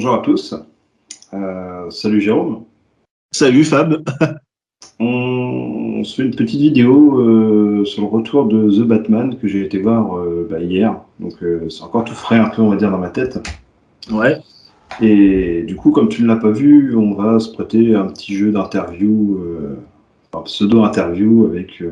Bonjour 0.00 0.14
à 0.14 0.18
tous. 0.20 0.54
Euh, 1.34 1.90
salut 1.90 2.20
Jérôme. 2.20 2.62
Salut 3.32 3.64
Fab. 3.64 4.04
on, 5.00 6.04
se 6.04 6.14
fait 6.14 6.22
une 6.22 6.36
petite 6.36 6.60
vidéo 6.60 7.18
euh, 7.18 7.84
sur 7.84 8.02
le 8.02 8.08
retour 8.08 8.46
de 8.46 8.70
The 8.70 8.86
Batman 8.86 9.36
que 9.36 9.48
j'ai 9.48 9.62
été 9.62 9.78
voir 9.78 10.16
euh, 10.16 10.46
bah, 10.48 10.60
hier. 10.60 11.00
Donc 11.18 11.32
c'est 11.68 11.82
encore 11.82 12.04
tout 12.04 12.14
frais 12.14 12.38
un 12.38 12.48
peu, 12.48 12.62
on 12.62 12.68
va 12.68 12.76
dire, 12.76 12.92
dans 12.92 12.98
ma 12.98 13.10
tête. 13.10 13.40
Ouais. 14.12 14.38
Et 15.00 15.64
du 15.64 15.74
coup, 15.74 15.90
comme 15.90 16.08
tu 16.08 16.22
ne 16.22 16.28
l'as 16.28 16.36
pas 16.36 16.52
vu, 16.52 16.94
on 16.94 17.14
va 17.14 17.40
se 17.40 17.50
prêter 17.50 17.96
un 17.96 18.06
petit 18.06 18.36
jeu 18.36 18.52
d'interview, 18.52 19.40
un 20.32 20.42
pseudo-interview 20.42 21.46
avec 21.46 21.82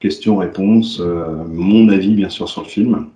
questions-réponses, 0.00 1.00
mon 1.48 1.88
avis 1.88 2.14
bien 2.14 2.28
sûr 2.28 2.46
sur 2.46 2.60
le 2.60 2.68
film. 2.68 3.06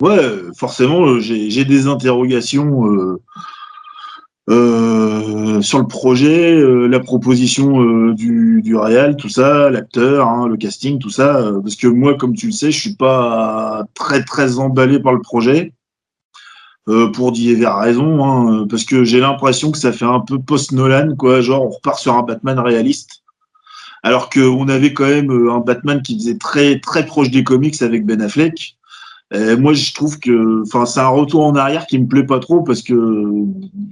Ouais, 0.00 0.42
forcément, 0.54 1.06
euh, 1.06 1.20
j'ai 1.20 1.64
des 1.64 1.86
interrogations 1.86 2.86
euh, 2.92 3.22
euh, 4.50 5.62
sur 5.62 5.78
le 5.78 5.86
projet, 5.86 6.60
la 6.88 7.00
proposition 7.00 8.10
du, 8.12 8.60
du 8.62 8.76
tout 9.18 9.28
ça, 9.30 9.70
l'acteur, 9.70 10.28
hein, 10.28 10.48
le 10.48 10.56
casting, 10.58 10.98
tout 10.98 11.10
ça. 11.10 11.50
parce 11.62 11.76
que 11.76 11.86
moi, 11.86 12.14
comme 12.16 12.34
tu 12.34 12.46
le 12.46 12.52
sais, 12.52 12.70
je 12.70 12.78
suis 12.78 12.94
pas 12.94 13.84
très 13.94 14.22
très 14.22 14.58
emballé 14.58 15.00
par 15.00 15.14
le 15.14 15.22
projet. 15.22 15.72
pour 17.14 17.32
divers 17.32 17.78
raisons, 17.78 18.24
hein, 18.24 18.66
parce 18.68 18.84
que 18.84 19.02
j'ai 19.02 19.20
l'impression 19.20 19.72
que 19.72 19.78
ça 19.78 19.92
fait 19.92 20.04
un 20.04 20.20
peu 20.20 20.38
post-Nolan, 20.38 21.16
quoi, 21.16 21.40
genre 21.40 21.64
on 21.64 21.70
repart 21.70 21.98
sur 21.98 22.14
un 22.14 22.22
Batman 22.22 22.58
réaliste, 22.60 23.24
alors 24.02 24.30
qu'on 24.30 24.68
avait 24.68 24.92
quand 24.92 25.06
même 25.06 25.30
un 25.50 25.60
Batman 25.60 26.02
qui 26.02 26.16
faisait 26.18 26.38
très 26.38 26.80
très 26.80 27.06
proche 27.06 27.30
des 27.30 27.44
comics 27.44 27.80
avec 27.82 28.06
Ben 28.06 28.20
Affleck, 28.22 28.75
euh, 29.34 29.56
moi, 29.56 29.72
je 29.72 29.92
trouve 29.92 30.20
que, 30.20 30.62
enfin, 30.62 30.86
c'est 30.86 31.00
un 31.00 31.08
retour 31.08 31.44
en 31.44 31.56
arrière 31.56 31.86
qui 31.86 31.98
me 31.98 32.06
plaît 32.06 32.24
pas 32.24 32.38
trop 32.38 32.62
parce 32.62 32.80
que 32.82 33.24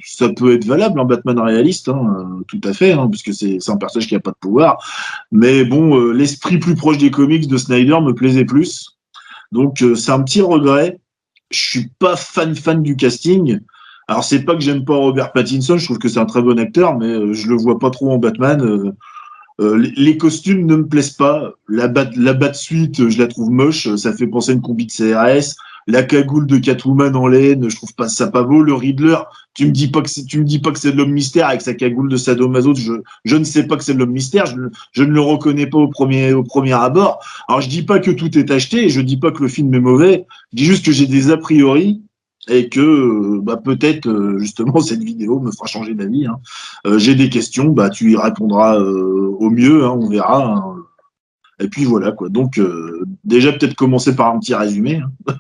ça 0.05 0.29
peut 0.29 0.55
être 0.55 0.65
valable, 0.65 1.01
un 1.01 1.05
Batman 1.05 1.41
réaliste, 1.41 1.89
hein, 1.89 2.41
tout 2.47 2.61
à 2.63 2.73
fait, 2.73 2.93
hein, 2.93 3.09
parce 3.09 3.23
que 3.23 3.33
c'est 3.33 3.59
un 3.69 3.77
personnage 3.77 4.07
qui 4.07 4.15
a 4.15 4.21
pas 4.21 4.31
de 4.31 4.37
pouvoir. 4.37 4.79
Mais 5.33 5.65
bon, 5.65 5.99
euh, 5.99 6.13
l'esprit 6.13 6.59
plus 6.59 6.77
proche 6.77 6.99
des 6.99 7.11
comics 7.11 7.49
de 7.49 7.57
Snyder 7.57 8.01
me 8.01 8.13
plaisait 8.13 8.45
plus. 8.45 8.97
Donc, 9.51 9.83
euh, 9.83 9.97
c'est 9.97 10.13
un 10.13 10.23
petit 10.23 10.41
regret. 10.41 11.01
Je 11.51 11.59
suis 11.59 11.91
pas 11.99 12.15
fan 12.17 12.55
fan 12.55 12.83
du 12.83 12.97
casting. 12.97 13.59
Alors, 14.07 14.23
c'est 14.23 14.45
pas 14.45 14.55
que 14.55 14.61
j'aime 14.61 14.85
pas 14.85 14.95
Robert 14.95 15.33
Pattinson, 15.33 15.79
je 15.79 15.85
trouve 15.85 15.99
que 15.99 16.09
c'est 16.09 16.21
un 16.21 16.27
très 16.27 16.43
bon 16.43 16.59
acteur, 16.61 16.97
mais 16.97 17.33
je 17.33 17.49
le 17.49 17.57
vois 17.57 17.79
pas 17.79 17.91
trop 17.91 18.13
en 18.13 18.19
Batman. 18.19 18.95
Euh, 19.61 19.91
les 19.97 20.17
costumes 20.17 20.67
ne 20.67 20.77
me 20.77 20.87
plaisent 20.87 21.11
pas. 21.11 21.53
La 21.69 21.89
bat, 21.89 22.11
la 22.17 22.55
suite, 22.55 23.09
je 23.09 23.19
la 23.19 23.27
trouve 23.27 23.51
moche. 23.51 23.95
Ça 23.97 24.13
fait 24.13 24.27
penser 24.27 24.53
à 24.53 24.55
une 24.55 24.63
combi 24.63 24.87
de 24.87 24.93
CRS. 24.93 25.55
La 25.87 26.03
cagoule 26.03 26.47
de 26.47 26.57
Catwoman 26.57 27.15
en 27.15 27.27
laine, 27.27 27.69
je 27.69 27.77
trouve 27.77 27.95
pas 27.95 28.09
ça 28.09 28.29
pas 28.29 28.43
beau. 28.43 28.63
Le 28.63 28.73
Riddler, 28.73 29.19
tu 29.53 29.67
me 29.67 29.71
dis 29.71 29.89
pas 29.89 30.01
que 30.01 30.09
c'est, 30.09 30.25
tu 30.25 30.39
me 30.39 30.45
dis 30.45 30.59
pas 30.59 30.73
que 30.73 30.79
c'est 30.79 30.93
de 30.93 30.97
l'homme 30.97 31.13
mystère 31.13 31.49
avec 31.49 31.61
sa 31.61 31.75
cagoule 31.75 32.09
de 32.09 32.17
sadomaso. 32.17 32.75
Je, 32.75 32.95
je 33.27 33.37
ne 33.37 33.45
sais 33.45 33.67
pas 33.67 33.77
que 33.77 33.85
c'est 33.85 33.93
de 33.93 33.99
l'homme 33.99 34.13
mystère. 34.13 34.47
Je, 34.47 34.57
je, 34.93 35.03
ne 35.03 35.13
le 35.13 35.21
reconnais 35.21 35.67
pas 35.67 35.79
au 35.79 35.89
premier, 35.89 36.33
au 36.33 36.43
premier 36.43 36.73
abord. 36.73 37.23
Alors 37.49 37.61
je 37.61 37.69
dis 37.69 37.83
pas 37.83 37.99
que 37.99 38.11
tout 38.11 38.39
est 38.39 38.51
acheté. 38.51 38.89
Je 38.89 39.03
dis 39.03 39.19
pas 39.19 39.31
que 39.31 39.43
le 39.43 39.49
film 39.49 39.75
est 39.75 39.81
mauvais. 39.81 40.27
Je 40.53 40.57
dis 40.57 40.65
juste 40.65 40.87
que 40.87 40.93
j'ai 40.93 41.07
des 41.07 41.31
a 41.31 41.37
priori 41.37 42.01
et 42.49 42.69
que 42.69 42.81
euh, 42.81 43.41
bah, 43.43 43.57
peut-être 43.57 44.09
euh, 44.09 44.39
justement 44.39 44.81
cette 44.81 45.03
vidéo 45.03 45.41
me 45.41 45.51
fera 45.51 45.67
changer 45.67 45.95
d'avis. 45.95 46.27
Hein. 46.27 46.39
Euh, 46.87 46.99
j'ai 46.99 47.15
des 47.15 47.29
questions, 47.29 47.67
bah, 47.67 47.91
tu 47.91 48.13
y 48.13 48.17
répondras 48.17 48.79
au 48.79 49.51
mieux, 49.51 49.85
hein, 49.85 49.91
on 49.91 50.09
verra. 50.09 50.45
Hein. 50.45 50.77
Et 51.61 51.69
puis 51.69 51.85
voilà 51.85 52.13
quoi. 52.13 52.29
Donc 52.29 52.61
déjà 53.23 53.53
peut-être 53.53 53.75
commencer 53.75 54.17
par 54.17 54.35
un 54.35 54.39
petit 54.39 54.55
résumé. 54.55 55.03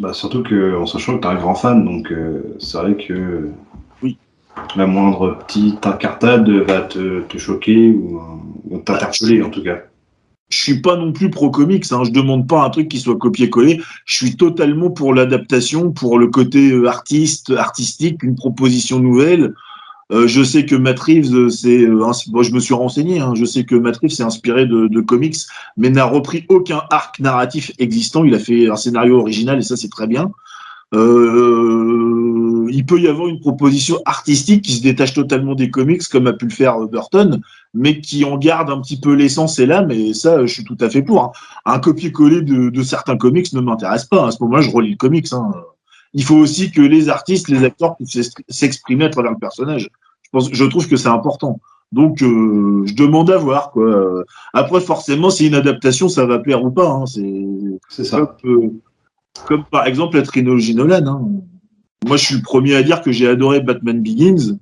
Bah, 0.00 0.12
surtout 0.12 0.44
que, 0.44 0.76
en 0.76 0.86
sachant 0.86 1.16
que 1.16 1.22
tu 1.22 1.28
es 1.28 1.30
un 1.30 1.34
grand 1.34 1.54
fan, 1.56 1.84
donc 1.84 2.12
c'est 2.60 2.78
vrai 2.78 2.96
que 2.96 3.48
oui. 4.00 4.16
la 4.76 4.86
moindre 4.86 5.38
petite 5.38 5.84
incartade 5.86 6.48
va 6.48 6.82
te, 6.82 7.22
te 7.22 7.38
choquer 7.38 7.90
ou, 7.90 8.20
ou 8.70 8.78
t'interpeller 8.78 9.42
en 9.42 9.50
tout 9.50 9.62
cas 9.62 9.78
je 10.48 10.62
suis 10.62 10.80
pas 10.80 10.96
non 10.96 11.12
plus 11.12 11.30
pro 11.30 11.50
comics. 11.50 11.84
Hein. 11.90 12.04
Je 12.04 12.10
demande 12.10 12.48
pas 12.48 12.64
un 12.64 12.70
truc 12.70 12.88
qui 12.88 12.98
soit 12.98 13.16
copié-collé. 13.16 13.80
Je 14.04 14.16
suis 14.16 14.36
totalement 14.36 14.90
pour 14.90 15.14
l'adaptation, 15.14 15.92
pour 15.92 16.18
le 16.18 16.28
côté 16.28 16.70
euh, 16.70 16.88
artiste, 16.88 17.50
artistique, 17.50 18.22
une 18.22 18.34
proposition 18.34 18.98
nouvelle. 18.98 19.54
Euh, 20.10 20.26
je 20.26 20.42
sais 20.42 20.64
que 20.64 20.74
Matt 20.74 20.98
Reeves, 21.00 21.34
euh, 21.34 21.50
c'est, 21.50 21.82
euh, 21.82 22.12
je 22.42 22.52
me 22.52 22.60
suis 22.60 22.72
renseigné. 22.72 23.20
Hein. 23.20 23.34
je 23.34 23.44
sais 23.44 23.64
que 23.64 23.74
Matt 23.74 23.98
Reeves 23.98 24.12
s'est 24.12 24.22
inspiré 24.22 24.64
de, 24.64 24.86
de, 24.86 25.00
comics, 25.00 25.36
mais 25.76 25.90
n'a 25.90 26.06
repris 26.06 26.46
aucun 26.48 26.80
arc 26.90 27.20
narratif 27.20 27.72
existant. 27.78 28.24
Il 28.24 28.34
a 28.34 28.38
fait 28.38 28.70
un 28.70 28.76
scénario 28.76 29.18
original 29.18 29.58
et 29.58 29.62
ça 29.62 29.76
c'est 29.76 29.90
très 29.90 30.06
bien. 30.06 30.30
Euh, 30.94 32.47
il 32.70 32.86
peut 32.86 33.00
y 33.00 33.08
avoir 33.08 33.28
une 33.28 33.40
proposition 33.40 34.00
artistique 34.04 34.62
qui 34.62 34.72
se 34.72 34.82
détache 34.82 35.14
totalement 35.14 35.54
des 35.54 35.70
comics, 35.70 36.06
comme 36.08 36.26
a 36.26 36.32
pu 36.32 36.46
le 36.46 36.50
faire 36.50 36.78
Burton, 36.86 37.40
mais 37.74 38.00
qui 38.00 38.24
en 38.24 38.38
garde 38.38 38.70
un 38.70 38.80
petit 38.80 38.98
peu 38.98 39.14
l'essence 39.14 39.58
et 39.58 39.66
l'âme, 39.66 39.90
et 39.90 40.14
ça, 40.14 40.44
je 40.46 40.52
suis 40.52 40.64
tout 40.64 40.76
à 40.80 40.88
fait 40.88 41.02
pour. 41.02 41.24
Hein. 41.24 41.32
Un 41.64 41.78
copier-coller 41.78 42.42
de, 42.42 42.82
certains 42.82 43.16
comics 43.16 43.52
ne 43.52 43.60
m'intéresse 43.60 44.04
pas. 44.04 44.28
À 44.28 44.30
ce 44.30 44.42
moment-là, 44.42 44.62
je 44.62 44.70
relis 44.70 44.90
le 44.92 44.96
comics. 44.96 45.32
Hein. 45.32 45.50
Il 46.14 46.24
faut 46.24 46.36
aussi 46.36 46.70
que 46.70 46.80
les 46.80 47.08
artistes, 47.08 47.48
les 47.48 47.64
acteurs 47.64 47.96
puissent 47.96 48.32
s'exprimer 48.48 49.04
à 49.04 49.10
travers 49.10 49.32
le 49.32 49.38
personnage. 49.38 49.90
Je, 50.22 50.30
pense, 50.30 50.50
je 50.52 50.64
trouve 50.64 50.88
que 50.88 50.96
c'est 50.96 51.08
important. 51.08 51.60
Donc, 51.92 52.22
euh, 52.22 52.84
je 52.86 52.94
demande 52.94 53.30
à 53.30 53.38
voir. 53.38 53.70
Quoi. 53.70 54.24
Après, 54.52 54.80
forcément, 54.80 55.30
si 55.30 55.46
une 55.46 55.54
adaptation, 55.54 56.08
ça 56.08 56.26
va 56.26 56.38
plaire 56.38 56.64
ou 56.64 56.70
pas. 56.70 56.88
Hein. 56.88 57.04
C'est 57.88 58.04
ça. 58.04 58.36
Comme, 59.46 59.64
par 59.70 59.86
exemple 59.86 60.16
la 60.16 60.22
trilogie 60.22 60.74
Nolan. 60.74 61.42
Moi, 62.06 62.16
je 62.16 62.24
suis 62.24 62.36
le 62.36 62.42
premier 62.42 62.74
à 62.74 62.82
dire 62.82 63.02
que 63.02 63.12
j'ai 63.12 63.28
adoré 63.28 63.60
Batman 63.60 64.02
Begins. 64.02 64.58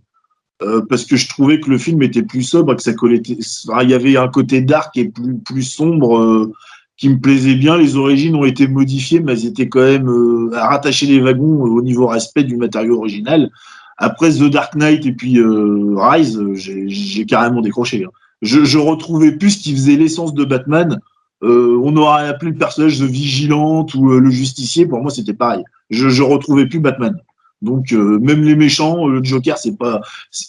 Euh, 0.62 0.80
parce 0.88 1.04
que 1.04 1.16
je 1.16 1.28
trouvais 1.28 1.60
que 1.60 1.68
le 1.68 1.76
film 1.76 2.02
était 2.02 2.22
plus 2.22 2.42
sobre, 2.42 2.74
que 2.74 2.82
ça 2.82 2.94
collait. 2.94 3.20
il 3.26 3.90
y 3.90 3.94
avait 3.94 4.16
un 4.16 4.28
côté 4.28 4.62
dark 4.62 4.96
et 4.96 5.12
plus, 5.44 5.62
sombre 5.62 6.18
euh, 6.18 6.52
qui 6.96 7.10
me 7.10 7.18
plaisait 7.20 7.56
bien. 7.56 7.76
Les 7.76 7.96
origines 7.96 8.34
ont 8.34 8.44
été 8.44 8.66
modifiées, 8.66 9.20
mais 9.20 9.32
elles 9.32 9.46
étaient 9.46 9.68
quand 9.68 9.82
même 9.82 10.08
euh, 10.08 10.50
à 10.54 10.68
rattacher 10.68 11.06
les 11.06 11.20
wagons 11.20 11.62
au 11.62 11.82
niveau 11.82 12.06
respect 12.06 12.44
du 12.44 12.56
matériau 12.56 12.98
original. 12.98 13.50
Après 13.98 14.30
The 14.30 14.44
Dark 14.44 14.74
Knight 14.74 15.04
et 15.04 15.12
puis 15.12 15.38
Rise, 15.42 16.40
j'ai 16.54 17.24
carrément 17.26 17.60
décroché. 17.60 18.04
Hein. 18.04 18.10
Je, 18.42 18.64
je, 18.64 18.78
retrouvais 18.78 19.32
plus 19.32 19.52
ce 19.52 19.58
qui 19.62 19.72
faisait 19.72 19.96
l'essence 19.96 20.34
de 20.34 20.44
Batman. 20.44 21.00
on 21.42 21.96
aurait 21.96 22.28
appelé 22.28 22.50
le 22.52 22.58
personnage 22.58 22.98
de 23.00 23.06
Vigilante 23.06 23.94
ou 23.94 24.08
le 24.08 24.30
Justicier. 24.30 24.86
Pour 24.86 25.00
moi, 25.00 25.10
c'était 25.10 25.32
pareil. 25.32 25.64
Je, 25.88 26.10
je 26.10 26.22
retrouvais 26.22 26.66
plus 26.66 26.80
Batman. 26.80 27.18
Donc 27.62 27.92
euh, 27.92 28.18
même 28.18 28.42
les 28.42 28.54
méchants, 28.54 29.06
le 29.06 29.22
Joker, 29.24 29.58
c'est 29.58 29.76
pas, 29.76 30.00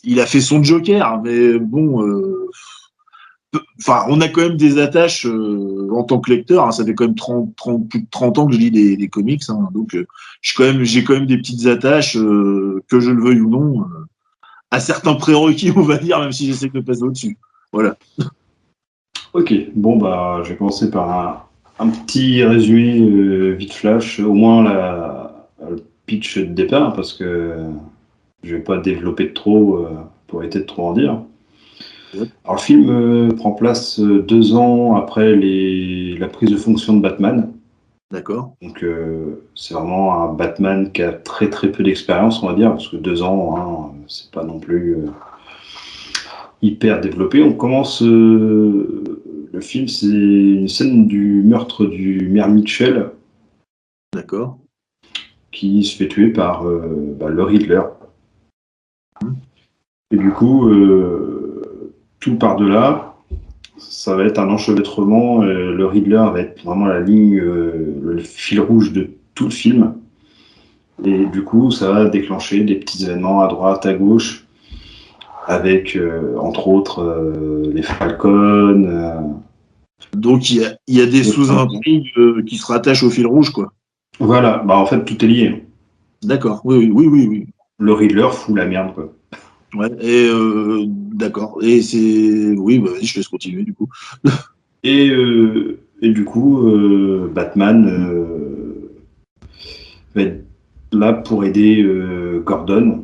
il 0.04 0.20
a 0.20 0.26
fait 0.26 0.42
son 0.42 0.62
Joker, 0.62 1.22
mais 1.24 1.58
bon, 1.58 2.06
euh, 2.06 2.50
enfin, 3.80 4.06
on 4.10 4.20
a 4.20 4.28
quand 4.28 4.42
même 4.42 4.58
des 4.58 4.78
attaches 4.78 5.26
euh, 5.26 5.90
en 5.92 6.04
tant 6.04 6.20
que 6.20 6.32
lecteur. 6.32 6.66
Hein, 6.66 6.72
ça 6.72 6.84
fait 6.84 6.94
quand 6.94 7.06
même 7.06 7.16
30, 7.16 7.56
30, 7.56 7.90
plus 7.90 8.02
de 8.02 8.08
30 8.12 8.40
ans 8.40 8.48
que 8.48 8.54
je 8.54 8.60
lis 8.60 8.72
des, 8.98 9.08
comics, 9.08 9.42
hein, 9.50 9.70
donc 9.74 9.98
je 10.42 10.54
quand 10.56 10.64
même, 10.64 10.84
j'ai 10.84 11.04
quand 11.04 11.14
même 11.14 11.26
des 11.26 11.38
petites 11.38 11.66
attaches, 11.66 12.14
que 12.14 13.00
je 13.00 13.10
le 13.10 13.24
veuille 13.24 13.42
ou 13.42 13.50
non, 13.50 13.86
à 14.72 14.80
certains 14.80 15.16
prérequis, 15.16 15.72
on 15.76 15.84
va 15.84 15.98
dire, 15.98 16.20
même 16.20 16.34
si 16.34 16.46
j'essaie 16.48 16.70
de 16.70 16.82
passer 16.82 17.04
au-dessus. 17.04 17.38
Voilà. 17.72 17.96
Ok, 19.34 19.54
bon 19.76 19.98
bah, 19.98 20.42
je 20.44 20.50
vais 20.50 20.58
commencer 20.58 20.90
par 20.90 21.50
un 21.80 21.90
petit 21.90 22.44
résumé 22.44 23.54
vite 23.54 23.74
flash, 23.74 24.20
au 24.20 24.34
moins 24.34 24.64
la 24.64 25.48
pitch 26.08 26.40
de 26.40 26.46
départ 26.46 26.94
parce 26.94 27.14
que 27.14 27.54
je 28.44 28.56
vais 28.56 28.62
pas 28.62 28.78
développer 28.78 29.34
trop 29.34 29.78
euh, 29.78 29.90
pour 30.26 30.42
éviter 30.42 30.60
de 30.60 30.66
trop 30.66 30.88
en 30.88 30.94
dire. 30.94 31.22
Alors 32.46 32.56
le 32.56 32.62
film 32.62 32.90
euh, 32.90 33.30
prend 33.36 33.52
place 33.52 34.00
euh, 34.00 34.22
deux 34.22 34.56
ans 34.56 34.96
après 34.96 35.36
les, 35.36 36.18
la 36.18 36.28
prise 36.28 36.50
de 36.50 36.58
fonction 36.58 36.96
de 36.96 37.02
Batman. 37.02 37.52
D'accord. 38.10 38.54
Donc 38.62 38.86
c'est 39.54 39.74
vraiment 39.74 40.24
un 40.24 40.34
Batman 40.34 40.94
qui 40.94 41.04
a 41.04 41.12
très 41.12 41.50
très 41.50 41.70
peu 41.70 41.84
d'expérience, 41.84 42.42
on 42.42 42.48
va 42.48 42.54
dire, 42.54 42.70
parce 42.70 42.88
que 42.88 42.96
deux 42.96 43.22
ans, 43.22 43.58
hein, 43.58 43.96
c'est 44.08 44.32
pas 44.32 44.46
non 44.46 44.60
plus 44.60 44.96
hyper 46.62 47.02
développé. 47.02 47.44
On 47.44 47.52
commence 47.52 48.02
le 48.02 49.60
film, 49.60 49.90
c'est 49.90 50.08
une 50.08 50.70
scène 50.70 51.08
du 51.08 51.44
meurtre 51.44 51.86
du 51.86 52.30
maire 52.30 52.48
Mitchell. 52.48 53.12
D'accord 54.14 54.58
qui 55.58 55.84
se 55.84 55.96
fait 55.96 56.08
tuer 56.08 56.28
par 56.28 56.68
euh, 56.68 57.16
bah, 57.20 57.30
le 57.30 57.42
Riddler. 57.42 57.82
Et 60.12 60.18
du 60.18 60.30
coup, 60.30 60.70
euh, 60.70 61.92
tout 62.20 62.36
par-delà, 62.36 63.16
ça 63.78 64.16
va 64.16 64.26
être 64.26 64.38
un 64.38 64.50
enchevêtrement. 64.50 65.42
le 65.42 65.86
Riddler 65.86 66.26
va 66.32 66.40
être 66.42 66.64
vraiment 66.64 66.86
la 66.86 67.00
ligne, 67.00 67.40
euh, 67.40 68.00
le 68.04 68.20
fil 68.20 68.60
rouge 68.62 68.94
de 68.94 69.10
tout 69.34 69.46
le 69.46 69.50
film. 69.50 69.96
Et 71.04 71.26
du 71.26 71.44
coup, 71.44 71.72
ça 71.72 71.92
va 71.92 72.06
déclencher 72.06 72.64
des 72.64 72.76
petits 72.76 73.06
événements 73.06 73.42
à 73.42 73.48
droite, 73.48 73.86
à 73.88 73.94
gauche, 73.94 74.46
avec 75.48 75.98
entre 76.40 76.68
autres 76.68 77.34
les 77.72 77.84
Falcons. 77.84 79.40
Donc 80.14 80.50
il 80.50 80.64
y 80.88 81.02
a, 81.02 81.06
des 81.06 81.24
sous-intrigues 81.24 82.12
qui 82.48 82.58
se 82.58 82.66
rattachent 82.66 83.04
au 83.04 83.12
fil 83.12 83.28
rouge, 83.28 83.52
quoi. 83.52 83.72
Voilà, 84.20 84.64
bah 84.66 84.78
en 84.78 84.86
fait 84.86 85.04
tout 85.06 85.24
est 85.24 85.28
lié. 85.28 85.66
D'accord, 86.24 86.62
oui, 86.64 86.90
oui, 86.92 87.08
oui, 87.08 87.28
oui. 87.28 87.48
Le 87.80 87.94
Riddler 87.94 88.28
fout 88.32 88.56
la 88.56 88.66
merde, 88.66 88.94
quoi. 88.94 89.14
Ouais, 89.76 89.92
et 90.00 90.28
euh, 90.30 90.86
d'accord. 90.88 91.60
Et 91.62 91.82
c'est. 91.82 92.56
Oui, 92.58 92.80
bah, 92.80 92.92
vas-y, 92.92 93.06
je 93.06 93.18
laisse 93.18 93.28
continuer, 93.28 93.64
du 93.64 93.74
coup. 93.74 93.90
Et, 94.84 95.10
euh, 95.10 95.80
et 96.02 96.12
du 96.12 96.24
coup, 96.24 96.66
euh, 96.68 97.30
Batman 97.34 97.84
va 100.16 100.22
être 100.22 100.46
là 100.94 101.14
pour 101.14 101.44
aider 101.44 101.84
Gordon 102.46 103.04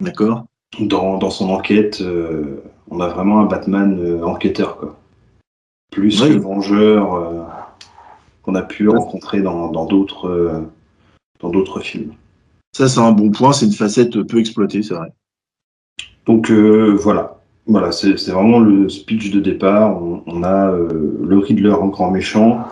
D'accord. 0.00 0.46
dans, 0.80 1.18
dans 1.18 1.30
son 1.30 1.50
enquête. 1.50 2.02
on 2.90 3.00
a 3.00 3.08
vraiment 3.08 3.40
un 3.40 3.44
Batman 3.44 4.20
enquêteur, 4.24 4.78
quoi. 4.78 4.98
Plus 5.92 6.20
Oui. 6.22 6.30
que 6.30 6.38
vengeur 6.38 7.46
qu'on 8.44 8.54
a 8.54 8.62
pu 8.62 8.88
Ouais. 8.88 8.96
rencontrer 8.98 9.42
dans 9.42 9.70
dans 9.70 9.86
d'autres 9.86 10.28
euh, 10.28 10.60
dans 11.40 11.50
d'autres 11.50 11.80
films. 11.80 12.12
Ça, 12.76 12.88
c'est 12.88 13.00
un 13.00 13.12
bon 13.12 13.30
point. 13.30 13.52
C'est 13.52 13.66
une 13.66 13.72
facette 13.72 14.20
peu 14.22 14.38
exploitée, 14.38 14.82
c'est 14.82 14.94
vrai. 14.94 15.12
Donc 16.26 16.50
euh, 16.50 16.96
voilà, 17.00 17.38
voilà, 17.66 17.92
c'est 17.92 18.14
vraiment 18.30 18.58
le 18.58 18.88
speech 18.88 19.30
de 19.30 19.40
départ. 19.40 20.02
On, 20.02 20.22
on 20.26 20.42
a 20.42 20.70
euh, 20.70 21.18
le 21.22 21.38
Riddler 21.38 21.70
en 21.72 21.88
grand 21.88 22.10
méchant. 22.10 22.66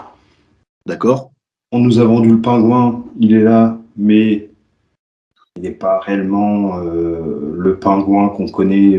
D'accord. 0.86 1.30
On 1.70 1.78
nous 1.80 2.00
a 2.00 2.04
vendu 2.04 2.30
le 2.30 2.40
pingouin, 2.40 3.02
il 3.20 3.32
est 3.34 3.42
là, 3.42 3.78
mais 3.96 4.50
il 5.56 5.62
n'est 5.62 5.70
pas 5.70 6.00
réellement 6.00 6.78
euh, 6.80 7.54
le 7.56 7.76
pingouin 7.78 8.28
qu'on 8.30 8.48
connaît, 8.48 8.98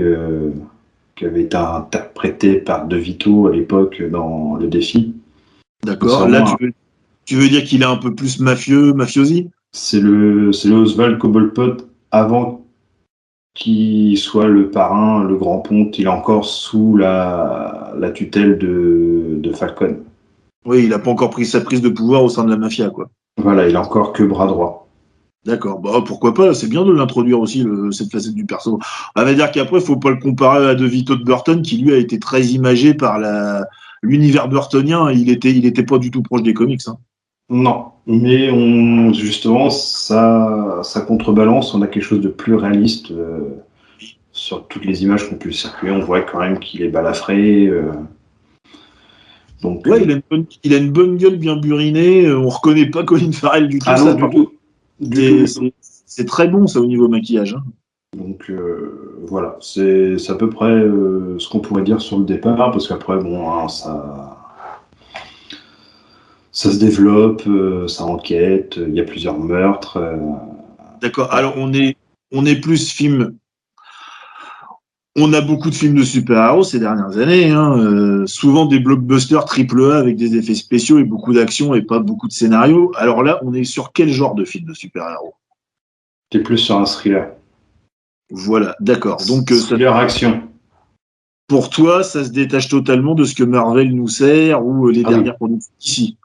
qui 1.16 1.26
avait 1.26 1.44
été 1.44 1.58
interprété 1.58 2.56
par 2.56 2.88
De 2.88 2.96
Vito 2.98 3.48
à 3.48 3.52
l'époque 3.52 4.02
dans 4.10 4.56
Le 4.56 4.68
Défi. 4.68 5.14
D'accord. 5.84 6.28
Là, 6.28 6.44
tu 6.44 6.66
veux, 6.66 6.72
tu 7.26 7.36
veux 7.36 7.50
dire 7.50 7.64
qu'il 7.64 7.82
est 7.82 7.86
un 7.86 7.98
peu 7.98 8.14
plus 8.14 8.40
mafieux, 8.40 8.94
mafiosi? 8.94 9.50
C'est 9.72 10.00
le, 10.00 10.54
c'est 10.54 10.70
le 10.70 10.76
Oswald 10.76 11.18
Cobblepot 11.18 11.78
avant 12.12 12.66
qu'il 13.56 14.18
soit 14.18 14.48
le 14.48 14.70
parrain, 14.70 15.24
le 15.24 15.36
grand 15.36 15.60
ponte. 15.60 15.98
Il 16.00 16.06
est 16.06 16.10
encore 16.10 16.46
sous 16.46 16.98
la, 16.98 17.94
la 17.98 18.12
tutelle 18.12 18.58
de, 18.58 19.38
de 19.38 19.52
Falcon. 19.52 19.98
Oui, 20.66 20.84
il 20.84 20.90
n'a 20.90 21.00
pas 21.00 21.12
encore 21.12 21.30
pris 21.30 21.46
sa 21.46 21.62
prise 21.62 21.82
de 21.82 21.90
pouvoir 21.90 22.24
au 22.24 22.30
sein 22.30 22.44
de 22.46 22.50
la 22.50 22.58
mafia, 22.58 22.90
quoi. 22.90 23.10
Voilà, 23.38 23.68
il 23.68 23.76
a 23.76 23.82
encore 23.82 24.14
que 24.14 24.24
bras 24.24 24.48
droit. 24.48 24.88
D'accord. 25.46 25.80
Bah, 25.80 26.02
pourquoi 26.06 26.34
pas? 26.34 26.54
C'est 26.54 26.70
bien 26.70 26.86
de 26.86 26.94
l'introduire 26.94 27.40
aussi, 27.40 27.64
le- 27.64 27.92
cette 27.92 28.12
facette 28.12 28.34
du 28.34 28.46
perso. 28.46 28.80
On 29.16 29.24
va 29.24 29.34
dire 29.34 29.52
qu'après, 29.52 29.82
faut 29.82 29.98
pas 29.98 30.12
le 30.12 30.20
comparer 30.20 30.70
à 30.70 30.76
De 30.76 30.86
Vito 30.86 31.16
de 31.16 31.24
Burton, 31.24 31.62
qui 31.62 31.78
lui 31.78 31.94
a 31.94 31.98
été 31.98 32.18
très 32.18 32.46
imagé 32.46 32.94
par 32.94 33.20
la 33.20 33.66
l'univers 34.04 34.48
burtonien. 34.48 35.12
Il 35.12 35.30
était, 35.32 35.52
il 35.52 35.66
était 35.66 35.84
pas 35.84 35.98
du 35.98 36.12
tout 36.12 36.22
proche 36.22 36.44
des 36.44 36.54
comics. 36.54 36.82
Hein. 36.88 36.98
Non, 37.50 37.86
mais 38.06 38.52
on, 38.52 39.12
justement, 39.14 39.70
ça, 39.70 40.80
ça 40.84 41.02
contrebalance. 41.02 41.74
On 41.74 41.82
a 41.82 41.88
quelque 41.88 42.04
chose 42.04 42.22
de 42.22 42.30
plus 42.30 42.56
réaliste 42.56 43.12
euh, 43.12 43.40
sur 44.32 44.68
toutes 44.68 44.86
les 44.86 45.04
images 45.04 45.28
qu'on 45.30 45.36
peut 45.36 45.52
circuler. 45.52 45.92
On 45.92 46.00
voit 46.00 46.22
quand 46.22 46.40
même 46.40 46.60
qu'il 46.60 46.82
est 46.84 46.90
balafré. 46.90 47.66
euh. 47.68 47.92
donc, 49.62 49.86
Ouais, 49.86 50.02
il 50.04 50.12
a, 50.12 50.16
une 50.16 50.22
bonne, 50.30 50.46
il 50.64 50.74
a 50.74 50.78
une 50.78 50.92
bonne 50.92 51.18
gueule 51.18 51.38
bien 51.38 51.56
burinée. 51.58 52.26
euh, 52.26 52.40
On 52.40 52.50
reconnaît 52.50 52.90
pas 52.90 53.04
Colin 53.04 53.32
Farrell 53.32 53.68
du 53.68 53.80
tout. 53.80 53.86
Ah 53.90 54.00
non, 54.00 54.14
du 54.16 54.30
tout. 54.30 54.52
C'est 56.06 56.26
très 56.26 56.48
bon, 56.48 56.68
ça, 56.68 56.80
au 56.80 56.86
niveau 56.86 57.08
maquillage. 57.08 57.56
hein. 57.56 57.64
Donc 58.14 58.50
euh, 58.50 59.18
voilà, 59.28 59.58
c'est 59.62 60.18
à 60.30 60.36
peu 60.36 60.50
près 60.50 60.72
euh, 60.72 61.38
ce 61.40 61.50
qu'on 61.50 61.60
pourrait 61.60 61.84
dire 61.84 62.02
sur 62.02 62.20
le 62.20 62.26
départ, 62.26 62.72
parce 62.72 62.88
qu'après, 62.88 63.18
bon, 63.18 63.52
hein, 63.52 63.68
ça, 63.68 64.38
ça 66.52 66.72
se 66.72 66.78
développe, 66.78 67.44
euh, 67.48 67.88
ça 67.88 68.04
enquête, 68.04 68.78
il 68.78 68.94
y 68.94 69.00
a 69.00 69.04
plusieurs 69.04 69.40
meurtres. 69.40 70.00
D'accord. 71.02 71.34
Alors, 71.34 71.56
on 71.58 71.74
est, 71.74 71.98
on 72.32 72.46
est 72.46 72.60
plus 72.60 72.92
film. 72.92 73.36
On 75.16 75.32
a 75.34 75.42
beaucoup 75.42 75.70
de 75.70 75.76
films 75.76 75.96
de 75.96 76.04
super-héros 76.04 76.64
ces 76.64 76.80
dernières 76.80 77.18
années. 77.18 77.52
hein, 77.52 78.26
souvent 78.26 78.66
des 78.66 78.80
blockbusters 78.80 79.46
triple 79.46 79.92
A 79.92 79.98
avec 79.98 80.16
des 80.16 80.36
effets 80.36 80.56
spéciaux 80.56 80.98
et 80.98 81.04
beaucoup 81.04 81.34
d'action 81.34 81.76
et 81.76 81.84
pas 81.84 82.00
beaucoup 82.00 82.28
de 82.28 82.34
scénarios. 82.34 82.92
Alors 82.96 83.22
là, 83.22 83.40
on 83.44 83.54
est 83.54 83.64
sur 83.64 83.92
quel 83.92 84.10
genre 84.10 84.34
de 84.34 84.44
film 84.44 84.66
de 84.66 84.74
super-héros? 84.74 85.36
T'es 86.32 86.40
plus 86.40 86.58
sur 86.58 86.78
un 86.78 86.86
thriller. 86.86 87.30
Voilà, 88.36 88.76
d'accord. 88.80 89.22
Donc, 89.28 89.52
euh, 89.52 89.56
ça- 89.56 89.68
thriller 89.68 89.96
action. 89.96 90.42
pour 91.48 91.70
toi, 91.70 92.04
ça 92.04 92.24
se 92.24 92.32
détache 92.32 92.68
totalement 92.68 93.14
de 93.14 93.24
ce 93.26 93.36
que 93.36 93.44
Marvel 93.44 93.94
nous 93.94 94.08
sert 94.08 94.66
ou 94.66 94.88
euh, 94.88 94.92
les 94.92 95.04
Ah 95.06 95.10
oui. 95.10 95.14
dernières 95.14 95.36
productions 95.38 95.72
ici. 95.80 96.18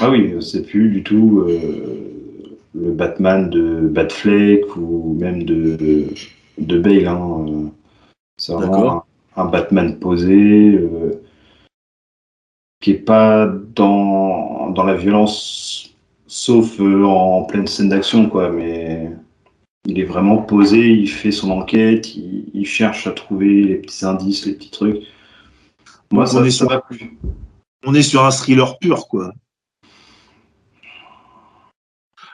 Ah 0.00 0.10
oui, 0.10 0.34
c'est 0.40 0.66
plus 0.66 0.90
du 0.90 1.04
tout 1.04 1.44
euh, 1.46 2.50
le 2.74 2.90
Batman 2.90 3.48
de 3.50 3.86
Batfleck 3.88 4.74
ou 4.76 5.16
même 5.20 5.44
de, 5.44 6.08
de 6.58 6.78
Bale. 6.80 7.06
hein, 7.06 7.46
euh, 7.48 7.68
C'est 8.36 8.52
vraiment 8.54 9.04
un, 9.36 9.42
un 9.42 9.44
Batman 9.44 9.96
posé 10.00 10.74
euh, 10.74 11.22
qui 12.80 12.90
est 12.90 12.94
pas 12.94 13.46
dans, 13.76 14.70
dans 14.70 14.82
la 14.84 14.94
violence, 14.96 15.94
sauf 16.26 16.80
euh, 16.80 17.04
en 17.04 17.44
pleine 17.44 17.68
scène 17.68 17.88
d'action, 17.90 18.28
quoi. 18.28 18.50
Mais 18.50 19.12
il 19.86 20.00
est 20.00 20.04
vraiment 20.04 20.38
posé, 20.38 20.90
il 20.90 21.08
fait 21.08 21.32
son 21.32 21.50
enquête, 21.50 22.14
il, 22.16 22.50
il 22.54 22.66
cherche 22.66 23.06
à 23.06 23.12
trouver 23.12 23.62
les 23.62 23.76
petits 23.76 24.04
indices, 24.04 24.46
les 24.46 24.54
petits 24.54 24.70
trucs. 24.70 25.02
Moi, 26.10 26.26
ça, 26.26 26.40
on 26.40 26.44
est 26.44 26.50
ça 26.50 26.66
sur-. 26.66 26.82
On 27.86 27.94
est 27.94 28.02
sur 28.02 28.24
un 28.24 28.30
thriller 28.30 28.78
pur, 28.78 29.08
quoi. 29.08 29.32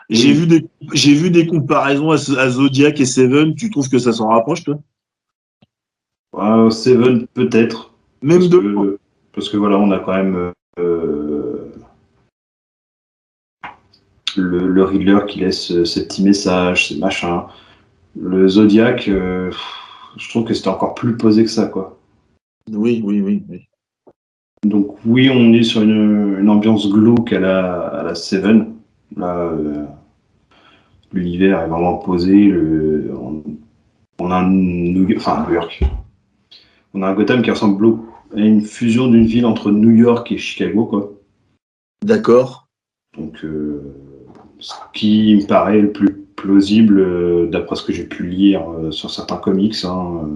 J'ai 0.08 0.32
vu 0.32 0.46
des 0.46 0.66
j'ai 0.92 1.14
vu 1.14 1.30
des 1.30 1.46
comparaisons 1.46 2.10
à, 2.10 2.14
à 2.14 2.50
Zodiac 2.50 3.00
et 3.00 3.06
Seven. 3.06 3.54
Tu 3.54 3.70
trouves 3.70 3.88
que 3.88 3.98
ça 3.98 4.12
s'en 4.12 4.28
rapproche, 4.28 4.64
toi? 4.64 4.78
Euh, 6.34 6.70
Seven, 6.70 7.26
peut-être. 7.28 7.94
Même 8.22 8.38
parce 8.38 8.50
de 8.50 8.58
que, 8.58 8.98
parce 9.32 9.48
que 9.48 9.56
voilà, 9.56 9.78
on 9.78 9.90
a 9.92 9.98
quand 9.98 10.12
même 10.12 10.52
euh, 10.78 11.49
le, 14.36 14.66
le 14.66 14.84
Riddler 14.84 15.20
qui 15.28 15.40
laisse 15.40 15.70
euh, 15.72 15.84
ses 15.84 16.06
petits 16.06 16.22
messages, 16.22 16.88
ses 16.88 16.98
machins. 16.98 17.42
Le 18.18 18.48
Zodiac, 18.48 19.08
euh, 19.08 19.50
je 20.16 20.28
trouve 20.28 20.44
que 20.44 20.54
c'était 20.54 20.68
encore 20.68 20.94
plus 20.94 21.16
posé 21.16 21.44
que 21.44 21.50
ça, 21.50 21.66
quoi. 21.66 21.98
Oui, 22.70 23.00
oui, 23.04 23.20
oui. 23.20 23.42
oui. 23.48 23.66
Donc 24.64 24.96
oui, 25.06 25.30
on 25.30 25.52
est 25.52 25.62
sur 25.62 25.82
une, 25.82 26.36
une 26.38 26.50
ambiance 26.50 26.90
glauque 26.90 27.32
à 27.32 27.40
la, 27.40 27.78
à 27.88 28.02
la 28.02 28.14
Seven. 28.14 28.74
Là, 29.16 29.36
euh, 29.36 29.84
l'univers 31.12 31.60
est 31.60 31.68
vraiment 31.68 31.96
posé. 31.96 32.44
Le, 32.46 33.10
on, 33.18 33.42
on 34.18 34.30
a 34.30 34.36
un 34.36 34.50
New 34.50 35.08
York, 35.08 35.16
enfin 35.16 35.46
New 35.48 35.54
York. 35.54 35.80
On 36.92 37.02
a 37.02 37.08
un 37.08 37.14
Gotham 37.14 37.42
qui 37.42 37.50
ressemble 37.50 37.98
à 38.36 38.40
une 38.40 38.60
fusion 38.62 39.08
d'une 39.08 39.24
ville 39.24 39.46
entre 39.46 39.70
New 39.70 39.90
York 39.90 40.30
et 40.30 40.38
Chicago, 40.38 40.84
quoi. 40.84 41.12
D'accord. 42.04 42.68
Donc, 43.16 43.44
euh, 43.44 43.82
ce 44.60 44.74
qui 44.92 45.36
me 45.36 45.46
paraît 45.46 45.80
le 45.80 45.92
plus 45.92 46.12
plausible, 46.36 47.00
euh, 47.00 47.46
d'après 47.46 47.76
ce 47.76 47.82
que 47.82 47.92
j'ai 47.92 48.04
pu 48.04 48.26
lire 48.26 48.62
euh, 48.70 48.90
sur 48.90 49.10
certains 49.10 49.36
comics. 49.36 49.76
hein, 49.84 50.22
euh, 50.24 50.26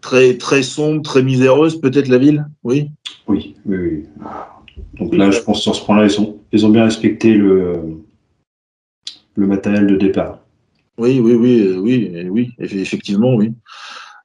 Très, 0.00 0.36
très 0.38 0.62
sombre, 0.62 1.02
très 1.02 1.22
miséreuse, 1.22 1.80
peut-être 1.80 2.08
la 2.08 2.18
ville? 2.18 2.46
Oui. 2.64 2.90
oui, 3.26 3.54
oui, 3.66 3.76
oui. 3.76 4.04
Donc 4.98 5.14
là, 5.14 5.30
je 5.30 5.40
pense 5.40 5.58
que 5.58 5.62
sur 5.62 5.74
ce 5.74 5.84
point-là, 5.84 6.06
ils, 6.52 6.66
ont 6.66 6.70
bien 6.70 6.84
respecté 6.84 7.34
le, 7.34 7.74
le 9.34 9.46
matériel 9.46 9.86
de 9.86 9.96
départ. 9.96 10.38
Oui, 10.98 11.20
oui, 11.20 11.34
oui, 11.34 11.76
oui, 11.78 12.28
oui, 12.30 12.50
eff- 12.58 12.78
effectivement, 12.78 13.34
oui. 13.34 13.52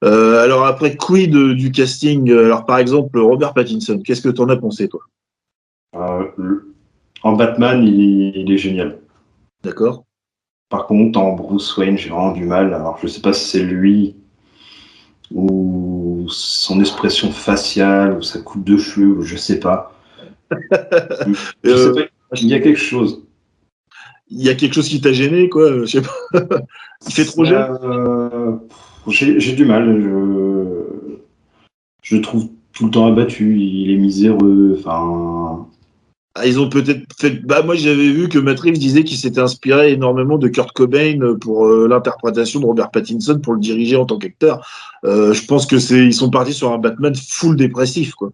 Euh, 0.04 0.42
alors 0.42 0.64
après, 0.64 0.96
quid 0.96 1.34
du 1.34 1.70
casting? 1.70 2.30
Alors 2.30 2.66
par 2.66 2.78
exemple, 2.78 3.18
Robert 3.18 3.54
Pattinson, 3.54 4.00
qu'est-ce 4.04 4.20
que 4.22 4.28
tu 4.28 4.40
en 4.40 4.48
as 4.48 4.56
pensé, 4.56 4.88
toi? 4.88 5.00
Euh, 5.94 6.60
en 7.22 7.32
Batman, 7.32 7.82
il, 7.82 8.36
il 8.36 8.52
est 8.52 8.58
génial. 8.58 8.98
D'accord? 9.66 10.04
Par 10.68 10.86
contre, 10.86 11.18
en 11.18 11.32
Bruce 11.34 11.76
Wayne, 11.76 11.98
j'ai 11.98 12.10
vraiment 12.10 12.32
du 12.32 12.44
mal. 12.44 12.72
Alors, 12.72 12.98
je 13.02 13.06
sais 13.08 13.20
pas 13.20 13.32
si 13.32 13.44
c'est 13.48 13.62
lui 13.62 14.16
ou 15.32 16.24
son 16.28 16.80
expression 16.80 17.32
faciale 17.32 18.16
ou 18.16 18.22
sa 18.22 18.40
coupe 18.40 18.64
de 18.64 18.76
cheveux, 18.76 19.18
ou 19.18 19.22
je 19.22 19.36
sais 19.36 19.58
pas. 19.58 19.92
je 20.50 21.34
Euh, 21.66 21.94
sais 21.94 22.02
pas. 22.02 22.36
Il 22.40 22.48
y 22.48 22.54
a 22.54 22.60
quelque 22.60 22.78
chose. 22.78 23.22
Il 24.28 24.42
y 24.42 24.48
a 24.48 24.54
quelque 24.54 24.74
chose 24.74 24.88
qui 24.88 25.00
t'a 25.00 25.12
gêné, 25.12 25.48
quoi 25.48 25.84
Je 25.84 25.84
sais 25.86 26.02
pas. 26.02 26.14
Il 27.06 27.12
fait 27.12 27.24
trop 27.24 27.44
jeune? 27.44 27.78
Euh, 27.82 28.56
J'ai 29.08 29.54
du 29.54 29.64
mal. 29.64 30.00
Je, 30.00 31.18
je 32.02 32.16
le 32.16 32.22
trouve 32.22 32.48
tout 32.72 32.86
le 32.86 32.90
temps 32.90 33.06
abattu. 33.06 33.58
Il 33.60 33.90
est 33.92 33.98
miséreux. 33.98 34.76
Enfin, 34.78 35.68
ils 36.44 36.60
ont 36.60 36.68
peut-être 36.68 37.04
fait. 37.18 37.30
Bah, 37.44 37.62
moi, 37.62 37.74
j'avais 37.76 38.10
vu 38.10 38.28
que 38.28 38.38
Matt 38.38 38.60
Reeves 38.60 38.78
disait 38.78 39.04
qu'il 39.04 39.16
s'était 39.16 39.40
inspiré 39.40 39.92
énormément 39.92 40.38
de 40.38 40.48
Kurt 40.48 40.72
Cobain 40.72 41.36
pour 41.40 41.66
euh, 41.66 41.86
l'interprétation 41.88 42.60
de 42.60 42.66
Robert 42.66 42.90
Pattinson 42.90 43.38
pour 43.40 43.54
le 43.54 43.60
diriger 43.60 43.96
en 43.96 44.04
tant 44.04 44.18
qu'acteur. 44.18 44.66
Euh, 45.04 45.32
je 45.32 45.46
pense 45.46 45.66
que 45.66 45.78
c'est 45.78 46.04
ils 46.04 46.14
sont 46.14 46.30
partis 46.30 46.52
sur 46.52 46.72
un 46.72 46.78
Batman 46.78 47.14
full 47.14 47.56
dépressif, 47.56 48.14
quoi. 48.14 48.30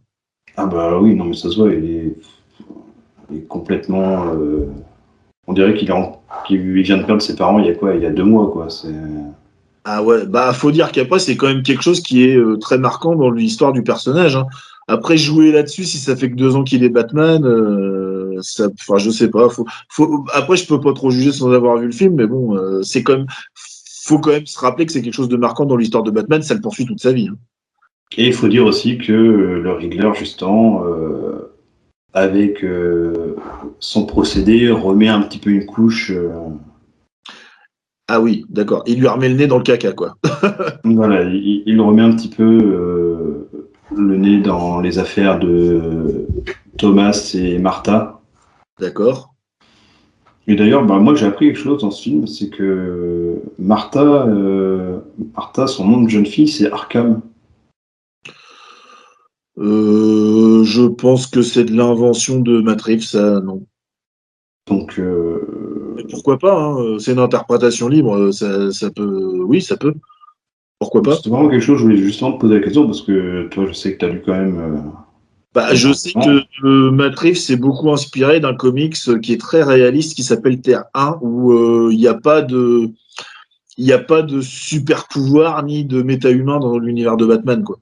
ah 0.56 0.66
bah 0.66 0.98
oui, 1.00 1.14
non 1.14 1.26
mais 1.26 1.36
ça 1.36 1.50
se 1.50 1.56
voit. 1.56 1.72
Il 1.72 1.84
est, 1.84 2.16
il 3.30 3.38
est 3.38 3.46
complètement, 3.46 4.34
euh, 4.34 4.66
On 5.46 5.52
dirait 5.52 5.74
qu'il 5.74 5.86
vient 5.86 6.96
de 6.98 7.04
perdre 7.04 7.22
ses 7.22 7.36
parents 7.36 7.58
il 7.58 7.66
y 7.66 7.70
a 7.70 7.74
quoi 7.74 7.94
Il 7.94 8.02
y 8.02 8.06
a 8.06 8.10
deux 8.10 8.24
mois, 8.24 8.50
quoi. 8.50 8.68
Ah 9.84 10.02
ouais, 10.02 10.26
bah 10.26 10.52
faut 10.52 10.70
dire 10.70 10.92
qu'après 10.92 11.18
c'est 11.18 11.36
quand 11.36 11.48
même 11.48 11.64
quelque 11.64 11.82
chose 11.82 12.00
qui 12.00 12.24
est 12.24 12.36
euh, 12.36 12.56
très 12.56 12.78
marquant 12.78 13.16
dans 13.16 13.30
l'histoire 13.30 13.72
du 13.72 13.82
personnage. 13.82 14.36
Hein. 14.36 14.46
Après 14.88 15.16
jouer 15.16 15.52
là-dessus, 15.52 15.84
si 15.84 15.98
ça 15.98 16.16
fait 16.16 16.30
que 16.30 16.36
deux 16.36 16.56
ans 16.56 16.64
qu'il 16.64 16.84
est 16.84 16.88
Batman, 16.88 17.44
euh, 17.44 18.36
ça, 18.40 18.68
enfin 18.80 18.98
je 18.98 19.10
sais 19.10 19.28
pas. 19.28 19.48
Faut, 19.48 19.66
faut, 19.88 20.24
après 20.32 20.56
je 20.56 20.66
peux 20.66 20.80
pas 20.80 20.92
trop 20.92 21.10
juger 21.10 21.32
sans 21.32 21.52
avoir 21.52 21.78
vu 21.78 21.86
le 21.86 21.92
film, 21.92 22.14
mais 22.14 22.26
bon, 22.26 22.56
euh, 22.56 22.82
c'est 22.82 23.02
quand 23.02 23.16
même, 23.16 23.26
faut 24.04 24.18
quand 24.18 24.30
même 24.30 24.46
se 24.46 24.58
rappeler 24.58 24.86
que 24.86 24.92
c'est 24.92 25.02
quelque 25.02 25.14
chose 25.14 25.28
de 25.28 25.36
marquant 25.36 25.64
dans 25.64 25.76
l'histoire 25.76 26.02
de 26.02 26.10
Batman. 26.10 26.42
Ça 26.42 26.54
le 26.54 26.60
poursuit 26.60 26.86
toute 26.86 27.00
sa 27.00 27.12
vie. 27.12 27.28
Hein. 27.28 27.36
Et 28.18 28.26
il 28.26 28.34
faut 28.34 28.48
dire 28.48 28.66
aussi 28.66 28.98
que 28.98 29.12
le 29.12 29.72
Riddler 29.72 30.10
justement 30.14 30.84
avec 32.14 32.62
euh, 32.62 33.36
son 33.78 34.06
procédé, 34.06 34.70
remet 34.70 35.08
un 35.08 35.22
petit 35.22 35.38
peu 35.38 35.50
une 35.50 35.66
couche. 35.66 36.10
Euh. 36.10 36.30
Ah 38.08 38.20
oui, 38.20 38.44
d'accord. 38.50 38.82
Il 38.86 39.00
lui 39.00 39.08
remet 39.08 39.28
le 39.28 39.36
nez 39.36 39.46
dans 39.46 39.56
le 39.56 39.62
caca, 39.62 39.92
quoi. 39.92 40.16
voilà, 40.84 41.22
il, 41.24 41.80
remet 41.80 42.02
un 42.02 42.14
petit 42.14 42.28
peu 42.28 42.42
euh, 42.44 43.61
le 43.96 44.16
nez 44.16 44.38
dans 44.38 44.80
les 44.80 44.98
affaires 44.98 45.38
de 45.38 46.26
Thomas 46.78 47.32
et 47.34 47.58
Martha. 47.58 48.20
D'accord. 48.80 49.34
Et 50.46 50.56
d'ailleurs, 50.56 50.84
bah, 50.84 50.98
moi 50.98 51.14
j'ai 51.14 51.26
appris 51.26 51.46
quelque 51.46 51.58
chose 51.58 51.82
dans 51.82 51.90
ce 51.90 52.02
film, 52.02 52.26
c'est 52.26 52.50
que 52.50 53.40
Martha, 53.58 54.26
Martha, 55.34 55.66
son 55.66 55.86
nom 55.86 56.02
de 56.02 56.08
jeune 56.08 56.26
fille, 56.26 56.48
c'est 56.48 56.70
Arkham. 56.70 57.20
Euh, 59.58 60.64
je 60.64 60.82
pense 60.82 61.26
que 61.26 61.42
c'est 61.42 61.64
de 61.64 61.74
l'invention 61.76 62.40
de 62.40 62.60
Matt 62.60 62.80
ça, 63.00 63.40
non. 63.40 63.66
Donc. 64.66 64.98
Euh... 64.98 65.96
Pourquoi 66.10 66.38
pas 66.38 66.56
hein, 66.58 66.98
C'est 66.98 67.12
une 67.12 67.18
interprétation 67.18 67.88
libre, 67.88 68.30
ça, 68.32 68.72
ça, 68.72 68.90
peut. 68.90 69.40
Oui, 69.44 69.60
ça 69.60 69.76
peut. 69.76 69.94
Pourquoi 70.82 71.02
pas 71.02 71.16
C'est 71.16 71.28
vraiment 71.28 71.48
quelque 71.48 71.62
chose, 71.62 71.78
je 71.78 71.84
voulais 71.84 71.96
justement 71.96 72.32
te 72.32 72.40
poser 72.40 72.54
la 72.54 72.60
question, 72.60 72.86
parce 72.86 73.02
que 73.02 73.48
toi, 73.48 73.66
je 73.66 73.72
sais 73.72 73.94
que 73.94 73.98
tu 73.98 74.04
as 74.04 74.08
lu 74.08 74.22
quand 74.24 74.32
même. 74.32 74.58
Euh, 74.58 74.78
bah, 75.54 75.74
je 75.74 75.92
sais 75.92 76.12
que 76.12 76.42
euh, 76.66 76.90
Matt 76.90 77.34
s'est 77.34 77.56
beaucoup 77.56 77.90
inspiré 77.92 78.40
d'un 78.40 78.54
comics 78.54 78.96
qui 79.22 79.32
est 79.32 79.40
très 79.40 79.62
réaliste 79.62 80.14
qui 80.16 80.22
s'appelle 80.22 80.60
Terre 80.60 80.84
1, 80.94 81.18
où 81.20 81.90
il 81.90 81.98
n'y 81.98 82.08
a 82.08 82.14
pas 82.14 82.42
de. 82.42 82.90
Il 83.78 83.86
n'y 83.86 83.92
a 83.92 83.98
pas 83.98 84.22
de 84.22 84.40
super 84.42 85.08
pouvoir 85.08 85.62
ni 85.64 85.84
de 85.84 86.02
méta-humain 86.02 86.58
dans 86.58 86.78
l'univers 86.78 87.16
de 87.16 87.24
Batman, 87.24 87.64
quoi. 87.64 87.78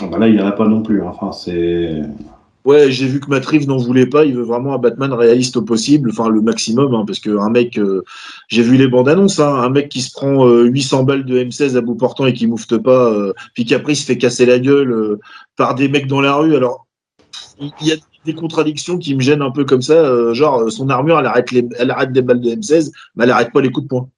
Ah 0.00 0.06
bah 0.06 0.18
là, 0.18 0.28
il 0.28 0.36
n'y 0.36 0.40
en 0.40 0.46
a 0.46 0.52
pas 0.52 0.68
non 0.68 0.82
plus. 0.82 1.02
Hein. 1.02 1.12
Enfin, 1.18 1.32
c'est. 1.32 2.02
Ouais, 2.68 2.90
j'ai 2.90 3.06
vu 3.06 3.18
que 3.18 3.30
Matt 3.30 3.46
Reeves 3.46 3.66
n'en 3.66 3.78
voulait 3.78 4.04
pas. 4.04 4.26
Il 4.26 4.34
veut 4.34 4.42
vraiment 4.42 4.74
un 4.74 4.78
Batman 4.78 5.10
réaliste 5.14 5.56
au 5.56 5.62
possible, 5.62 6.10
enfin 6.10 6.28
le 6.28 6.42
maximum, 6.42 6.94
hein, 6.94 7.04
parce 7.06 7.18
qu'un 7.18 7.48
mec, 7.48 7.78
euh, 7.78 8.02
j'ai 8.48 8.62
vu 8.62 8.76
les 8.76 8.88
bandes 8.88 9.08
annonces, 9.08 9.40
hein, 9.40 9.54
un 9.54 9.70
mec 9.70 9.88
qui 9.88 10.02
se 10.02 10.12
prend 10.12 10.46
800 10.46 11.00
euh, 11.00 11.02
balles 11.04 11.24
de 11.24 11.42
M16 11.42 11.78
à 11.78 11.80
bout 11.80 11.94
portant 11.94 12.26
et 12.26 12.34
qui 12.34 12.46
moufte 12.46 12.76
pas, 12.76 13.10
euh, 13.10 13.32
puis 13.54 13.64
qu'après 13.64 13.94
il 13.94 13.96
se 13.96 14.04
fait 14.04 14.18
casser 14.18 14.44
la 14.44 14.58
gueule 14.58 15.18
par 15.56 15.76
des 15.76 15.88
mecs 15.88 16.08
dans 16.08 16.20
la 16.20 16.34
rue. 16.34 16.56
Alors, 16.56 16.86
il 17.58 17.86
y 17.86 17.92
a 17.92 17.96
des 18.26 18.34
contradictions 18.34 18.98
qui 18.98 19.14
me 19.14 19.20
gênent 19.20 19.40
un 19.40 19.50
peu 19.50 19.64
comme 19.64 19.80
ça. 19.80 20.34
genre, 20.34 20.70
son 20.70 20.90
armure, 20.90 21.18
elle 21.18 21.26
arrête, 21.26 21.50
les, 21.52 21.66
elle 21.78 21.90
arrête 21.90 22.12
des 22.12 22.20
balles 22.20 22.42
de 22.42 22.50
M16, 22.50 22.92
mais 23.16 23.24
elle 23.24 23.30
arrête 23.30 23.50
pas 23.50 23.62
les 23.62 23.70
coups 23.70 23.84
de 23.84 23.88
poing. 23.88 24.10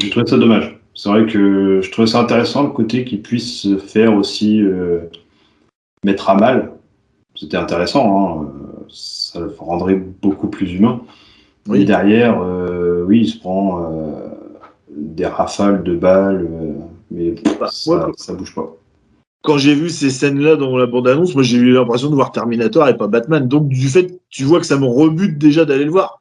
Je 0.00 0.10
trouve 0.10 0.26
ça 0.26 0.38
dommage 0.38 0.76
c'est 0.94 1.08
vrai 1.10 1.26
que 1.26 1.80
je 1.80 1.90
trouvais 1.92 2.08
ça 2.08 2.20
intéressant 2.20 2.64
le 2.64 2.70
côté 2.70 3.04
qu'il 3.04 3.22
puisse 3.22 3.62
se 3.62 3.78
faire 3.78 4.14
aussi 4.14 4.60
mettre 6.04 6.30
à 6.30 6.34
mal. 6.34 6.72
C'était 7.34 7.56
intéressant, 7.56 8.42
hein. 8.42 8.48
ça 8.88 9.40
le 9.40 9.54
rendrait 9.58 9.96
beaucoup 9.96 10.48
plus 10.48 10.72
humain. 10.74 11.00
Oui. 11.68 11.84
derrière, 11.84 12.40
euh, 12.40 13.04
oui, 13.06 13.20
il 13.20 13.28
se 13.28 13.38
prend 13.38 13.82
euh, 13.82 14.28
des 14.90 15.26
rafales 15.26 15.82
de 15.82 15.94
balles, 15.94 16.48
mais 17.10 17.34
bah, 17.60 17.68
ça, 17.70 18.08
ça 18.16 18.32
bouge 18.32 18.54
pas 18.54 18.74
quand 19.42 19.56
j'ai 19.56 19.74
vu 19.74 19.88
ces 19.88 20.10
scènes-là 20.10 20.56
dans 20.56 20.76
la 20.76 20.86
bande-annonce, 20.86 21.34
moi 21.34 21.42
j'ai 21.42 21.56
eu 21.56 21.72
l'impression 21.72 22.10
de 22.10 22.14
voir 22.14 22.32
Terminator 22.32 22.86
et 22.88 22.96
pas 22.96 23.06
Batman. 23.06 23.48
Donc 23.48 23.68
du 23.68 23.88
fait, 23.88 24.20
tu 24.28 24.44
vois 24.44 24.60
que 24.60 24.66
ça 24.66 24.76
me 24.76 24.84
rebute 24.84 25.38
déjà 25.38 25.64
d'aller 25.64 25.84
le 25.84 25.90
voir. 25.90 26.20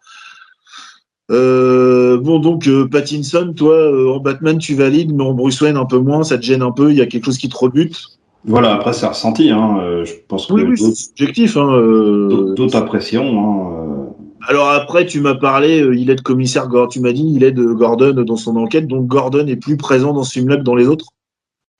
Euh, 1.30 2.18
bon, 2.22 2.40
donc 2.40 2.68
euh, 2.68 2.88
Pattinson, 2.88 3.54
toi, 3.54 3.74
euh, 3.74 4.14
en 4.14 4.20
Batman, 4.20 4.58
tu 4.60 4.76
valides, 4.76 5.14
mais 5.14 5.24
en 5.24 5.34
Bruce 5.34 5.60
Wayne, 5.60 5.76
un 5.76 5.86
peu 5.86 5.98
moins, 5.98 6.24
ça 6.24 6.38
te 6.38 6.44
gêne 6.44 6.62
un 6.62 6.72
peu, 6.72 6.92
il 6.92 6.98
y 6.98 7.02
a 7.02 7.06
quelque 7.06 7.26
chose 7.26 7.38
qui 7.38 7.50
te 7.50 7.58
rebute 7.58 8.17
Voilà, 8.46 8.74
après, 8.74 8.94
c'est 8.94 9.08
ressenti. 9.08 9.50
Hein, 9.52 10.04
je 10.04 10.14
pense 10.28 10.50
oui, 10.50 10.64
oui, 10.64 10.78
c'est 10.78 10.96
subjectif. 10.96 11.58
Hein, 11.58 11.68
D'autres. 12.56 12.78
Hein, 12.78 14.08
Alors 14.48 14.70
après, 14.70 15.06
tu 15.06 15.20
m'as 15.20 15.36
parlé, 15.36 15.86
il 15.94 16.10
est 16.10 16.16
de 16.16 16.22
commissaire, 16.22 16.70
tu 16.90 17.00
m'as 17.00 17.12
dit, 17.12 17.30
il 17.36 17.44
est 17.44 17.52
de 17.52 17.66
Gordon 17.66 18.24
dans 18.24 18.38
son 18.38 18.56
enquête, 18.56 18.88
donc 18.88 19.08
Gordon 19.08 19.46
est 19.48 19.58
plus 19.58 19.76
présent 19.76 20.14
dans 20.14 20.24
ce 20.24 20.34
film-là 20.34 20.58
que 20.58 20.64
dans 20.64 20.76
les 20.76 20.88
autres 20.88 21.08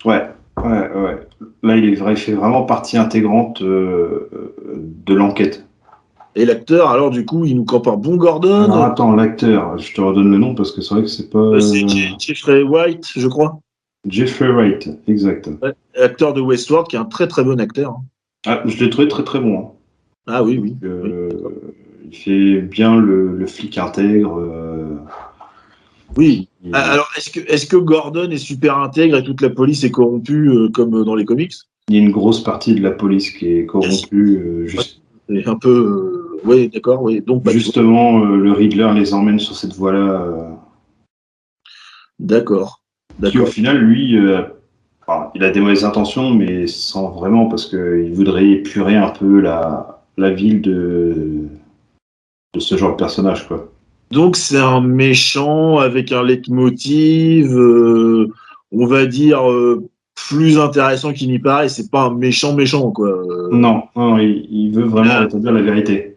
Ouais, 0.04 0.30
ouais, 0.64 0.92
ouais. 0.96 1.28
Là, 1.64 1.78
il, 1.78 1.86
est, 1.86 1.98
il 1.98 2.18
fait 2.18 2.34
vraiment 2.34 2.64
partie 2.64 2.98
intégrante 2.98 3.64
de 3.64 5.14
l'enquête. 5.14 5.68
Et 6.38 6.46
l'acteur, 6.46 6.92
alors 6.92 7.10
du 7.10 7.26
coup, 7.26 7.46
il 7.46 7.56
nous 7.56 7.66
un 7.68 7.98
bon 7.98 8.16
Gordon. 8.16 8.72
Attends, 8.84 9.16
l'acteur, 9.16 9.76
je 9.80 9.92
te 9.92 10.00
redonne 10.00 10.30
le 10.30 10.38
nom 10.38 10.54
parce 10.54 10.72
que 10.72 10.82
c'est 10.82 10.94
vrai 10.94 11.04
que 11.04 11.10
c'est 11.10 11.32
pas. 11.32 11.40
Euh, 11.40 11.60
c'est 11.60 11.84
Jeffrey 12.20 12.62
White, 12.62 13.08
je 13.16 13.28
crois. 13.28 13.60
Jeffrey 14.08 14.50
White, 14.50 14.90
exact. 15.08 15.50
acteur 15.96 16.34
de 16.34 16.42
Westworld, 16.42 16.88
qui 16.88 16.96
est 16.96 17.00
un 17.00 17.06
très 17.06 17.28
très 17.28 17.44
bon 17.44 17.60
acteur. 17.60 17.92
Hein. 17.92 18.04
Ah, 18.46 18.64
je 18.66 18.84
l'ai 18.84 18.90
trouvé 18.90 19.08
très 19.08 19.24
très 19.24 19.40
bon. 19.40 19.60
Hein. 19.60 19.72
Ah 20.28 20.44
oui, 20.44 20.58
oui. 20.58 20.76
Euh, 20.84 21.30
il 22.10 22.16
fait 22.16 22.62
bien 22.62 22.98
le, 22.98 23.46
flic 23.48 23.78
intègre. 23.78 24.40
Euh, 24.40 24.98
oui. 26.16 26.50
Ah, 26.74 26.92
alors, 26.92 27.10
est-ce 27.18 27.30
que, 27.30 27.40
est 27.40 27.70
que 27.70 27.78
Gordon 27.78 28.30
est 28.30 28.38
super 28.38 28.78
intègre 28.78 29.18
et 29.18 29.24
toute 29.24 29.42
la 29.42 29.50
police 29.50 29.84
est 29.84 29.92
corrompue 29.92 30.52
comme 30.74 31.04
dans 31.04 31.16
les 31.16 31.26
comics? 31.26 31.54
Il 31.90 31.96
y 31.96 32.00
a 32.00 32.02
une 32.02 32.12
grosse 32.12 32.44
partie 32.44 32.76
de 32.76 32.82
la 32.82 32.92
police 32.92 33.32
qui 33.32 33.48
est 33.54 33.66
corrompue. 33.66 34.66
Juste... 34.68 35.02
Un 35.46 35.56
peu 35.56 36.18
oui, 36.44 36.70
d'accord, 36.70 37.02
oui. 37.02 37.22
Donc, 37.22 37.44
bah, 37.44 37.52
Justement, 37.52 38.24
euh, 38.24 38.38
le 38.38 38.52
Riddler 38.52 38.92
les 38.96 39.14
emmène 39.14 39.40
sur 39.40 39.56
cette 39.56 39.74
voie-là. 39.74 40.22
Euh. 40.22 40.52
D'accord. 42.20 42.82
Qui, 43.26 43.40
au 43.40 43.46
final, 43.46 43.78
lui, 43.78 44.18
euh, 44.18 44.42
il 45.36 45.44
a 45.44 45.50
des 45.50 45.60
mauvaises 45.60 45.86
intentions, 45.86 46.34
mais 46.34 46.68
sans 46.68 47.10
vraiment, 47.10 47.48
parce 47.48 47.66
qu'il 47.66 48.14
voudrait 48.14 48.48
épurer 48.48 48.96
un 48.96 49.10
peu 49.10 49.40
la, 49.40 50.02
la 50.18 50.30
ville 50.30 50.62
de, 50.62 51.48
de 52.54 52.60
ce 52.60 52.78
genre 52.78 52.92
de 52.92 52.98
personnage, 52.98 53.48
quoi. 53.48 53.72
Donc, 54.12 54.36
c'est 54.36 54.60
un 54.60 54.82
méchant 54.82 55.80
avec 55.80 56.12
un 56.12 56.24
leitmotiv, 56.24 57.52
on 57.52 58.86
va 58.86 59.06
dire 59.06 59.42
plus 60.30 60.60
intéressant 60.60 61.14
qu'il 61.14 61.30
n'y 61.30 61.40
paraît. 61.40 61.70
C'est 61.70 61.90
pas 61.90 62.04
un 62.04 62.14
méchant 62.14 62.56
méchant, 62.56 62.92
quoi. 62.92 63.24
Non, 63.52 63.84
non 63.96 64.18
il, 64.18 64.72
veut 64.72 64.84
vraiment 64.84 65.26
dire 65.26 65.52
la 65.52 65.62
vérité. 65.62 66.17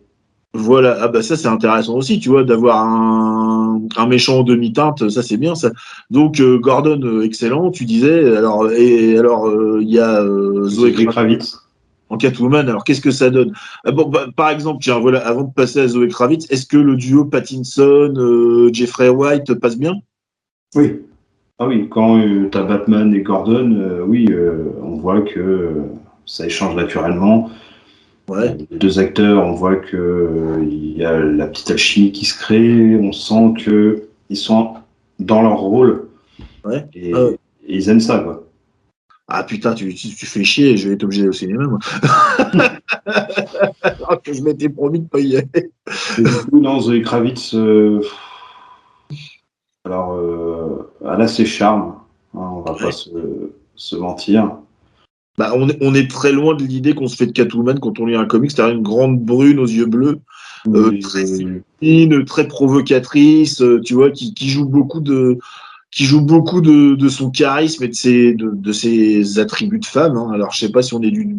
Voilà, 0.53 0.99
ah 1.01 1.07
bah 1.07 1.23
ça 1.23 1.37
c'est 1.37 1.47
intéressant 1.47 1.95
aussi, 1.95 2.19
tu 2.19 2.29
vois, 2.29 2.43
d'avoir 2.43 2.85
un, 2.85 3.81
un, 3.97 4.07
méchant 4.09 4.41
en 4.41 4.43
demi-teinte, 4.43 5.09
ça 5.09 5.23
c'est 5.23 5.37
bien 5.37 5.55
ça. 5.55 5.71
Donc 6.11 6.41
euh, 6.41 6.59
Gordon, 6.59 7.01
euh, 7.05 7.23
excellent, 7.23 7.71
tu 7.71 7.85
disais. 7.85 8.37
Alors 8.37 8.69
et 8.73 9.17
alors 9.17 9.47
euh, 9.47 9.79
il 9.81 9.89
y 9.91 10.01
a 10.01 10.25
Zoé 10.65 10.93
Kravitz 10.93 11.57
en 12.09 12.17
Catwoman. 12.17 12.69
Alors 12.69 12.83
qu'est-ce 12.83 13.01
que 13.01 13.13
ça 13.13 13.31
donne? 13.31 13.53
Ah 13.85 13.93
bon, 13.93 14.09
bah, 14.09 14.27
Par 14.35 14.51
exemple, 14.51 14.83
tiens, 14.83 14.99
voilà, 14.99 15.25
avant 15.25 15.45
de 15.45 15.53
passer 15.53 15.83
à 15.83 15.87
Zoé 15.87 16.09
Kravitz, 16.09 16.51
est-ce 16.51 16.67
que 16.67 16.79
le 16.79 16.97
duo 16.97 17.25
Pattinson, 17.27 18.71
Jeffrey 18.73 19.09
White 19.09 19.55
passe 19.55 19.79
bien? 19.79 19.95
Oui. 20.75 20.99
Ah 21.61 21.69
oui, 21.69 21.89
quand 21.89 22.21
tu 22.51 22.59
as 22.59 22.63
Batman 22.63 23.15
et 23.15 23.21
Gordon, 23.21 24.03
oui, 24.09 24.27
on 24.83 24.97
voit 24.97 25.21
que 25.21 25.77
ça 26.27 26.47
échange 26.47 26.75
naturellement. 26.75 27.51
Les 28.39 28.79
deux 28.79 28.99
acteurs, 28.99 29.45
on 29.45 29.53
voit 29.53 29.77
qu'il 29.77 29.99
euh, 29.99 30.65
y 30.65 31.05
a 31.05 31.19
la 31.19 31.47
petite 31.47 31.71
alchimie 31.71 32.13
qui 32.13 32.25
se 32.25 32.39
crée, 32.39 32.97
on 32.97 33.13
sent 33.13 33.55
qu'ils 33.59 34.37
sont 34.37 34.75
dans 35.19 35.43
leur 35.43 35.59
rôle. 35.59 36.09
Ouais. 36.65 36.87
Et, 36.95 37.13
ah 37.15 37.29
ils 37.67 37.89
aiment 37.89 38.01
ça, 38.01 38.19
quoi. 38.21 38.47
Ah 39.29 39.45
putain, 39.45 39.75
tu, 39.75 39.95
tu, 39.95 40.27
fais 40.27 40.43
chier, 40.43 40.77
je 40.77 40.89
vais 40.89 40.95
être 40.95 41.05
obligé 41.05 41.29
au 41.29 41.33
cinéma, 41.33 41.65
moi. 41.65 41.79
Alors 43.83 44.21
que 44.23 44.33
je 44.33 44.43
m'étais 44.43 44.69
promis 44.69 45.01
de 45.01 45.09
pas 45.09 45.21
y 45.21 45.37
aller. 45.37 45.71
du 46.19 46.25
coup, 46.25 46.61
non, 46.61 46.81
Zoé 46.81 47.03
Kravitz, 47.03 47.55
euh, 47.55 48.01
alors, 49.85 50.15
euh, 50.15 50.93
elle 51.03 51.21
a 51.21 51.29
ses 51.29 51.47
charmes, 51.47 51.95
hein, 52.35 52.51
on 52.57 52.61
va 52.63 52.75
pas 52.75 52.91
se, 52.91 53.11
se 53.77 53.97
mentir. 53.97 54.57
Bah, 55.41 55.55
on, 55.55 55.95
est, 55.95 56.11
très 56.11 56.33
loin 56.33 56.55
de 56.55 56.63
l'idée 56.63 56.93
qu'on 56.93 57.09
se 57.09 57.17
fait 57.17 57.25
de 57.25 57.33
Catwoman 57.33 57.81
quand 57.81 57.99
on 57.99 58.05
lit 58.05 58.15
un 58.15 58.27
comic, 58.27 58.51
c'est-à-dire 58.51 58.77
une 58.77 58.83
grande 58.83 59.19
brune 59.25 59.59
aux 59.59 59.67
yeux 59.67 59.87
bleus, 59.87 60.21
euh, 60.69 61.01
très 61.01 61.25
féminine, 61.25 62.27
très 62.27 62.47
provocatrice, 62.47 63.63
euh, 63.63 63.81
tu 63.81 63.95
vois, 63.95 64.11
qui, 64.11 64.35
joue 64.51 64.67
beaucoup 64.67 65.01
de 65.01 65.39
qui 65.91 66.05
joue 66.05 66.21
beaucoup 66.21 66.61
de, 66.61 67.09
son 67.09 67.31
charisme 67.31 67.85
et 67.85 67.89
de 67.89 67.95
ses, 67.95 68.35
de, 68.35 68.73
ses 68.73 69.39
attributs 69.39 69.79
de 69.79 69.87
femme. 69.87 70.19
Hein. 70.19 70.31
Alors, 70.35 70.53
je 70.53 70.59
sais 70.59 70.71
pas 70.71 70.83
si 70.83 70.93
on 70.93 71.01
est 71.01 71.11
du 71.11 71.39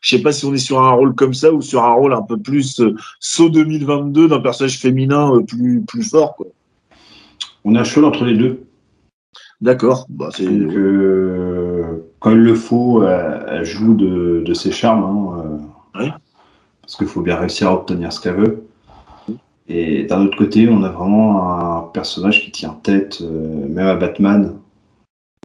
Je 0.00 0.16
sais 0.16 0.22
pas 0.22 0.32
si 0.32 0.46
on 0.46 0.54
est 0.54 0.56
sur 0.56 0.80
un 0.80 0.92
rôle 0.92 1.14
comme 1.14 1.34
ça 1.34 1.52
ou 1.52 1.60
sur 1.60 1.84
un 1.84 1.92
rôle 1.92 2.14
un 2.14 2.22
peu 2.22 2.38
plus 2.38 2.80
euh, 2.80 2.94
saut 3.20 3.50
2022 3.50 4.28
d'un 4.28 4.40
personnage 4.40 4.78
féminin 4.78 5.36
euh, 5.36 5.42
plus, 5.42 5.82
plus 5.82 6.08
fort. 6.08 6.36
Quoi. 6.36 6.46
On 7.66 7.74
a 7.74 7.84
chaud 7.84 8.02
entre 8.06 8.24
les 8.24 8.38
deux. 8.38 8.62
D'accord. 9.60 10.06
Bah, 10.08 10.30
c'est... 10.34 10.48
Euh, 12.22 12.28
quand 12.28 12.30
il 12.30 12.38
le 12.38 12.54
faut, 12.54 13.04
elle, 13.04 13.46
elle 13.48 13.64
joue 13.64 13.94
de, 13.94 14.42
de 14.44 14.54
ses 14.54 14.70
charmes. 14.70 15.04
Hein, 15.04 15.44
euh, 15.96 16.00
Oui. 16.00 16.10
Parce 16.80 16.96
qu'il 16.96 17.06
faut 17.06 17.22
bien 17.22 17.36
réussir 17.36 17.68
à 17.68 17.74
obtenir 17.74 18.12
ce 18.12 18.20
qu'elle 18.20 18.34
veut. 18.34 18.66
Et 19.68 20.04
d'un 20.04 20.26
autre 20.26 20.36
côté, 20.36 20.68
on 20.68 20.82
a 20.82 20.88
vraiment 20.88 21.78
un 21.78 21.82
personnage 21.82 22.42
qui 22.42 22.50
tient 22.50 22.76
tête, 22.82 23.20
euh, 23.22 23.66
même 23.68 23.86
à 23.86 23.94
Batman 23.94 24.56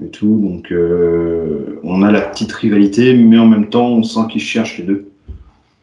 et 0.03 0.10
tout. 0.10 0.39
Donc, 0.39 0.72
euh, 0.72 1.79
on 1.84 2.01
a 2.01 2.12
la 2.12 2.22
petite 2.22 2.51
rivalité, 2.51 3.15
mais 3.15 3.38
en 3.38 3.46
même 3.46 3.69
temps, 3.69 3.88
on 3.88 4.03
sent 4.03 4.27
qu'ils 4.29 4.41
cherchent 4.41 4.79
les 4.79 4.84
deux. 4.84 5.12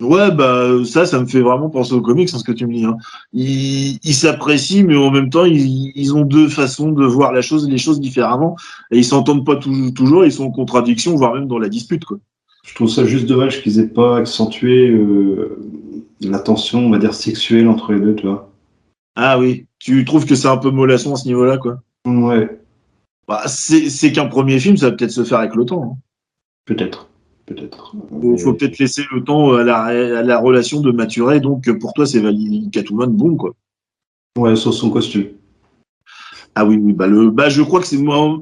Ouais, 0.01 0.31
bah 0.33 0.69
ça, 0.85 1.07
ça 1.07 1.21
me 1.21 1.27
fait 1.27 1.41
vraiment 1.41 1.71
penser 1.71 1.95
aux 1.95 2.01
comics, 2.03 2.29
hein, 2.35 2.39
ce 2.39 2.45
que 2.45 2.53
tu 2.53 2.67
me 2.67 2.75
dis. 2.75 2.85
Hein. 2.85 2.97
Ils 3.33 4.15
s'apprécient, 4.15 4.85
mais 4.85 4.97
en 4.97 5.11
même 5.11 5.31
temps, 5.31 5.45
ils, 5.45 5.93
ils 5.95 6.15
ont 6.15 6.23
deux 6.23 6.49
façons 6.49 6.91
de 6.93 7.05
voir 7.05 7.33
la 7.33 7.43
chose, 7.43 7.69
les 7.69 7.79
choses 7.79 8.01
différemment, 8.01 8.57
et 8.91 8.99
ils 8.99 9.05
s'entendent 9.05 9.47
pas 9.47 9.57
tou- 9.57 9.93
toujours. 9.93 10.25
Ils 10.25 10.33
sont 10.33 10.45
en 10.47 10.51
contradiction, 10.51 11.15
voire 11.15 11.35
même 11.35 11.47
dans 11.47 11.59
la 11.59 11.69
dispute, 11.69 12.05
quoi. 12.05 12.19
Je 12.67 12.75
trouve 12.75 12.89
ça 12.89 13.05
juste 13.05 13.27
dommage 13.27 13.63
qu'ils 13.63 13.79
aient 13.79 13.87
pas 13.89 14.17
accentué 14.19 14.89
euh, 14.89 15.59
la 16.21 16.39
tension, 16.41 16.81
on 16.87 16.91
va 16.91 16.99
dire, 16.99 17.15
sexuelle 17.15 17.69
entre 17.69 17.93
les 17.93 18.01
deux, 18.01 18.15
tu 18.17 18.27
vois. 18.27 18.51
Ah 19.17 19.39
oui, 19.39 19.67
tu 19.79 20.05
trouves 20.05 20.27
que 20.27 20.35
c'est 20.35 20.49
un 20.49 20.57
peu 20.57 20.71
mollasson 20.71 21.13
à 21.15 21.17
ce 21.17 21.27
niveau-là, 21.29 21.59
quoi? 21.59 21.81
Ouais, 22.07 22.59
Bah, 23.29 23.43
c'est 23.47 23.89
c'est 23.91 24.13
qu'un 24.13 24.27
premier 24.27 24.59
film, 24.59 24.77
ça 24.77 24.91
va 24.91 24.97
peut-être 24.97 25.11
se 25.13 25.25
faire 25.25 25.39
avec 25.39 25.55
le 25.55 25.65
temps. 25.65 25.83
hein. 25.85 25.99
peut-être. 26.65 27.09
Peut-être. 27.47 27.95
Faut, 28.23 28.39
faut 28.39 28.55
peut-être 28.55 28.79
laisser 28.79 29.03
le 29.13 29.23
temps 29.23 29.53
à 29.53 29.63
la, 29.65 29.83
à 29.85 30.23
la 30.23 30.39
relation 30.39 30.81
de 30.81 30.91
maturer. 30.93 31.41
Donc 31.41 31.71
pour 31.79 31.93
toi, 31.93 32.07
c'est 32.07 32.21
valide 32.21 32.71
Catwoman, 32.71 33.11
bon 33.11 33.37
quoi. 33.37 33.53
Ouais, 34.39 34.57
sur 34.57 34.73
son 34.73 34.91
costume. 34.91 35.27
Ah 36.55 36.65
oui, 36.65 36.77
oui, 36.81 36.93
bah 36.93 37.07
le, 37.07 37.31
bah 37.31 37.49
je 37.49 37.63
crois 37.63 37.81
que 37.81 37.87
c'est 37.87 37.99
moi. 37.99 38.39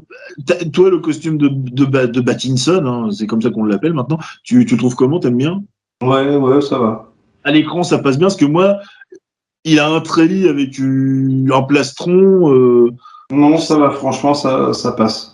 Toi, 0.73 0.91
le 0.91 0.99
costume 0.99 1.39
de 1.39 1.49
de, 1.49 1.85
Ba- 1.85 2.07
de 2.07 2.21
Pattinson, 2.21 2.85
hein, 2.87 3.11
c'est 3.11 3.27
comme 3.27 3.41
ça 3.43 3.51
qu'on 3.51 3.65
l'appelle 3.65 3.95
maintenant. 3.95 4.19
Tu, 4.45 4.65
tu 4.67 4.75
le 4.75 4.79
trouves 4.79 4.95
comment 4.97 5.19
T'aimes 5.19 5.39
bien? 5.39 5.63
Ouais, 6.03 6.37
ouais, 6.37 6.61
ça 6.61 6.79
va. 6.79 7.13
À 7.45 7.51
l'écran, 7.53 7.83
ça 7.83 7.99
passe 7.99 8.19
bien 8.19 8.27
parce 8.29 8.37
que 8.37 8.45
moi, 8.45 8.79
il 9.65 9.79
a 9.81 9.89
un 9.89 10.01
trélis 10.01 10.47
avec 10.47 10.79
un 10.79 11.63
plastron. 11.63 12.53
Euh, 12.53 12.91
Non, 13.33 13.57
ça 13.57 13.79
va, 13.79 13.91
franchement, 13.91 14.35
ça, 14.35 14.73
ça 14.75 14.93
passe. 14.93 15.32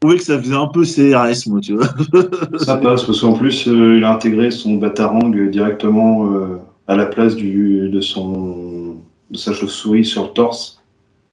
Trouvais 0.00 0.16
que 0.18 0.22
ça 0.24 0.38
faisait 0.40 0.54
un 0.54 0.66
peu 0.68 0.82
CRS, 0.84 1.46
moi, 1.48 1.60
tu 1.60 1.74
vois. 1.74 1.86
Ça 2.58 2.76
passe, 2.76 3.04
parce 3.04 3.20
qu'en 3.20 3.32
plus, 3.34 3.66
euh, 3.68 3.96
il 3.96 4.04
a 4.04 4.12
intégré 4.12 4.50
son 4.50 4.74
batarang 4.76 5.30
directement 5.50 6.32
euh, 6.32 6.58
à 6.86 6.96
la 6.96 7.06
place 7.06 7.34
du, 7.36 7.88
de, 7.88 8.00
son, 8.00 8.96
de 9.30 9.36
sa 9.36 9.52
chauve-souris 9.52 10.04
sur 10.04 10.24
le 10.24 10.28
torse. 10.30 10.82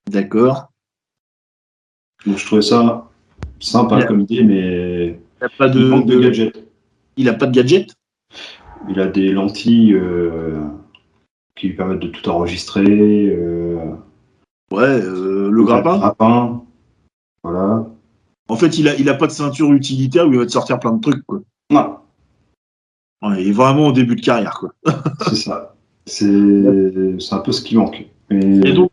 D'accord. 0.10 0.70
Donc 2.26 2.38
je 2.38 2.46
trouvais 2.46 2.62
ça 2.62 3.10
sympa 3.60 4.04
comme 4.06 4.22
idée, 4.22 4.44
mais 4.44 5.20
Il 5.42 5.46
a 5.46 5.50
pas 5.50 5.68
il 5.68 5.74
de, 5.74 5.86
manque 5.90 6.06
de 6.06 6.16
de- 6.16 6.20
gadgets. 6.22 6.54
il 7.18 7.28
a 7.30 7.34
pas 7.34 7.46
de 7.48 7.52
gadget. 7.54 7.94
Il 8.90 9.00
a 9.00 9.08
des 9.08 9.32
lentilles 9.32 9.94
euh, 9.94 10.62
qui 11.56 11.68
lui 11.68 11.76
permettent 11.76 12.00
de 12.00 12.08
tout 12.08 12.28
enregistrer. 12.30 13.38
Ouais, 14.72 15.02
le 15.02 15.64
grappin? 15.64 15.98
grappin. 16.00 16.64
Voilà. 17.44 17.86
En 18.54 18.56
fait, 18.56 18.78
il 18.78 18.88
a, 18.88 18.96
il 18.96 19.10
a 19.10 19.16
pas 19.16 19.26
de 19.26 19.32
ceinture 19.32 19.74
utilitaire 19.74 20.28
où 20.28 20.32
il 20.34 20.38
va 20.38 20.46
te 20.46 20.52
sortir 20.52 20.80
plein 20.80 20.92
de 20.92 21.02
trucs, 21.02 21.26
quoi. 21.26 21.40
Non, 21.72 21.96
Ouais, 23.24 23.42
il 23.42 23.48
est 23.50 23.52
vraiment 23.54 23.88
au 23.88 23.92
début 23.92 24.16
de 24.16 24.22
carrière, 24.22 24.60
quoi. 24.60 24.70
c'est 25.28 25.36
ça. 25.36 25.74
C'est 26.06 27.18
c'est 27.20 27.34
un 27.34 27.40
peu 27.40 27.52
ce 27.52 27.64
qui 27.64 27.76
manque. 27.76 28.06
Mais- 28.30 28.60
Et 28.64 28.74
donc, 28.74 28.92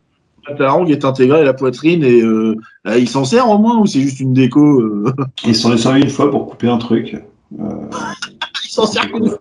la 0.48 0.54
tarang 0.54 0.86
est 0.86 1.04
intégrée 1.04 1.40
à 1.40 1.44
la 1.44 1.52
poitrine 1.52 2.02
et 2.04 2.22
euh, 2.22 2.56
euh, 2.86 2.98
il 2.98 3.06
s'en 3.08 3.26
sert 3.26 3.50
au 3.50 3.58
moins 3.58 3.76
ou 3.78 3.84
c'est 3.86 4.00
juste 4.00 4.20
une 4.20 4.32
déco 4.32 4.80
euh? 4.80 5.12
Il 5.44 5.54
s'en 5.54 5.74
est 5.74 5.76
servi 5.76 6.00
une 6.02 6.08
fois 6.08 6.30
pour 6.30 6.48
couper 6.48 6.68
un 6.70 6.78
truc. 6.78 7.14
Euh, 7.58 7.64
Il 8.64 8.70
s'en 8.70 8.86
sert 8.86 9.10
qu'une 9.12 9.28
fois. 9.28 9.40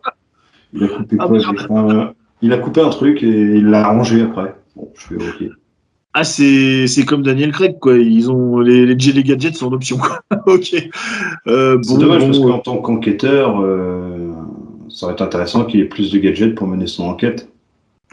il 0.73 0.83
a 0.83 0.87
coupé 0.89 1.15
Ah, 1.19 1.27
quoi 1.27 1.79
euh, 1.93 2.07
Il 2.41 2.51
a 2.51 2.57
coupé 2.57 2.81
un 2.81 2.89
truc 2.89 3.23
et 3.23 3.27
il 3.27 3.67
l'a 3.67 3.87
rangé 3.87 4.21
après. 4.23 4.53
Bon, 4.75 4.91
je 4.95 5.01
fais 5.01 5.15
ok. 5.15 5.51
Ah, 6.13 6.23
c'est, 6.23 6.87
c'est 6.87 7.05
comme 7.05 7.21
Daniel 7.21 7.51
Craig, 7.51 7.77
quoi. 7.79 7.97
Ils 7.97 8.31
ont 8.31 8.59
les, 8.59 8.85
les, 8.85 8.95
les 8.95 9.23
gadgets 9.23 9.55
sont 9.55 9.67
en 9.67 9.73
option, 9.73 9.97
quoi. 9.97 10.21
ok. 10.47 10.75
Euh, 11.47 11.77
C'est 11.83 11.93
bon, 11.93 11.99
dommage 11.99 12.21
bon, 12.21 12.27
parce 12.27 12.39
qu'en 12.39 12.59
tant 12.59 12.77
qu'enquêteur, 12.77 13.61
euh, 13.61 14.31
ça 14.89 15.05
aurait 15.05 15.13
été 15.13 15.23
intéressant 15.23 15.65
qu'il 15.65 15.79
ait 15.81 15.85
plus 15.85 16.11
de 16.11 16.17
gadgets 16.17 16.55
pour 16.55 16.67
mener 16.67 16.87
son 16.87 17.03
enquête. 17.03 17.47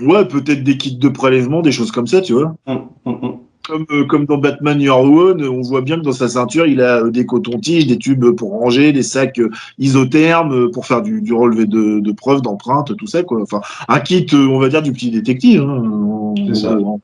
ouais, 0.00 0.26
peut-être 0.28 0.62
des 0.62 0.76
kits 0.76 0.96
de 0.96 1.08
prélèvement, 1.08 1.62
des 1.62 1.72
choses 1.72 1.90
comme 1.90 2.06
ça, 2.06 2.20
tu 2.20 2.34
vois. 2.34 2.54
Hum, 2.66 2.82
hum, 3.06 3.18
hum. 3.22 3.36
Comme, 3.66 3.86
euh, 3.90 4.04
comme 4.04 4.26
dans 4.26 4.38
Batman 4.38 4.80
Year 4.80 5.00
One, 5.00 5.42
on 5.42 5.60
voit 5.62 5.80
bien 5.80 5.96
que 5.96 6.02
dans 6.02 6.12
sa 6.12 6.28
ceinture, 6.28 6.66
il 6.66 6.80
a 6.82 7.02
des 7.10 7.26
cotons-tiges, 7.26 7.88
des 7.88 7.98
tubes 7.98 8.24
pour 8.36 8.50
ranger, 8.52 8.92
des 8.92 9.02
sacs 9.02 9.40
isothermes 9.78 10.70
pour 10.70 10.86
faire 10.86 11.02
du, 11.02 11.20
du 11.22 11.32
relevé 11.32 11.66
de, 11.66 11.98
de 12.00 12.12
preuves, 12.12 12.42
d'empreintes, 12.42 12.96
tout 12.96 13.06
ça, 13.06 13.22
quoi. 13.22 13.42
Enfin, 13.42 13.60
un 13.88 14.00
kit, 14.00 14.26
on 14.34 14.58
va 14.60 14.68
dire, 14.68 14.82
du 14.82 14.92
petit 14.92 15.10
détective. 15.10 15.62
Hein, 15.62 15.82
en- 15.84 16.34
C'est 16.48 16.54
ça. 16.62 16.78
en- 16.78 17.00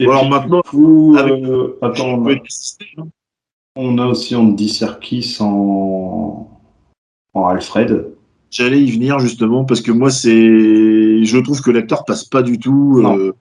Et 0.00 0.06
Alors 0.06 0.22
puis, 0.22 0.30
maintenant, 0.30 0.62
du 0.64 0.70
coup, 0.70 1.14
avec- 1.18 1.44
euh, 1.44 1.78
attends, 1.82 2.24
on 3.76 3.98
a, 3.98 4.06
on 4.06 4.08
aussi 4.08 4.34
Andy 4.34 4.68
Serkis 4.68 5.36
en, 5.40 6.48
en 7.34 7.46
Alfred. 7.46 8.06
J'allais 8.50 8.80
y 8.82 8.90
venir 8.90 9.18
justement 9.20 9.64
parce 9.64 9.80
que 9.82 9.92
moi 9.92 10.10
c'est, 10.10 10.30
je 11.24 11.38
trouve 11.38 11.60
que 11.60 11.70
l'acteur 11.70 12.04
passe 12.04 12.24
pas 12.24 12.42
du 12.42 12.58
tout. 12.58 13.02
Euh, 13.04 13.32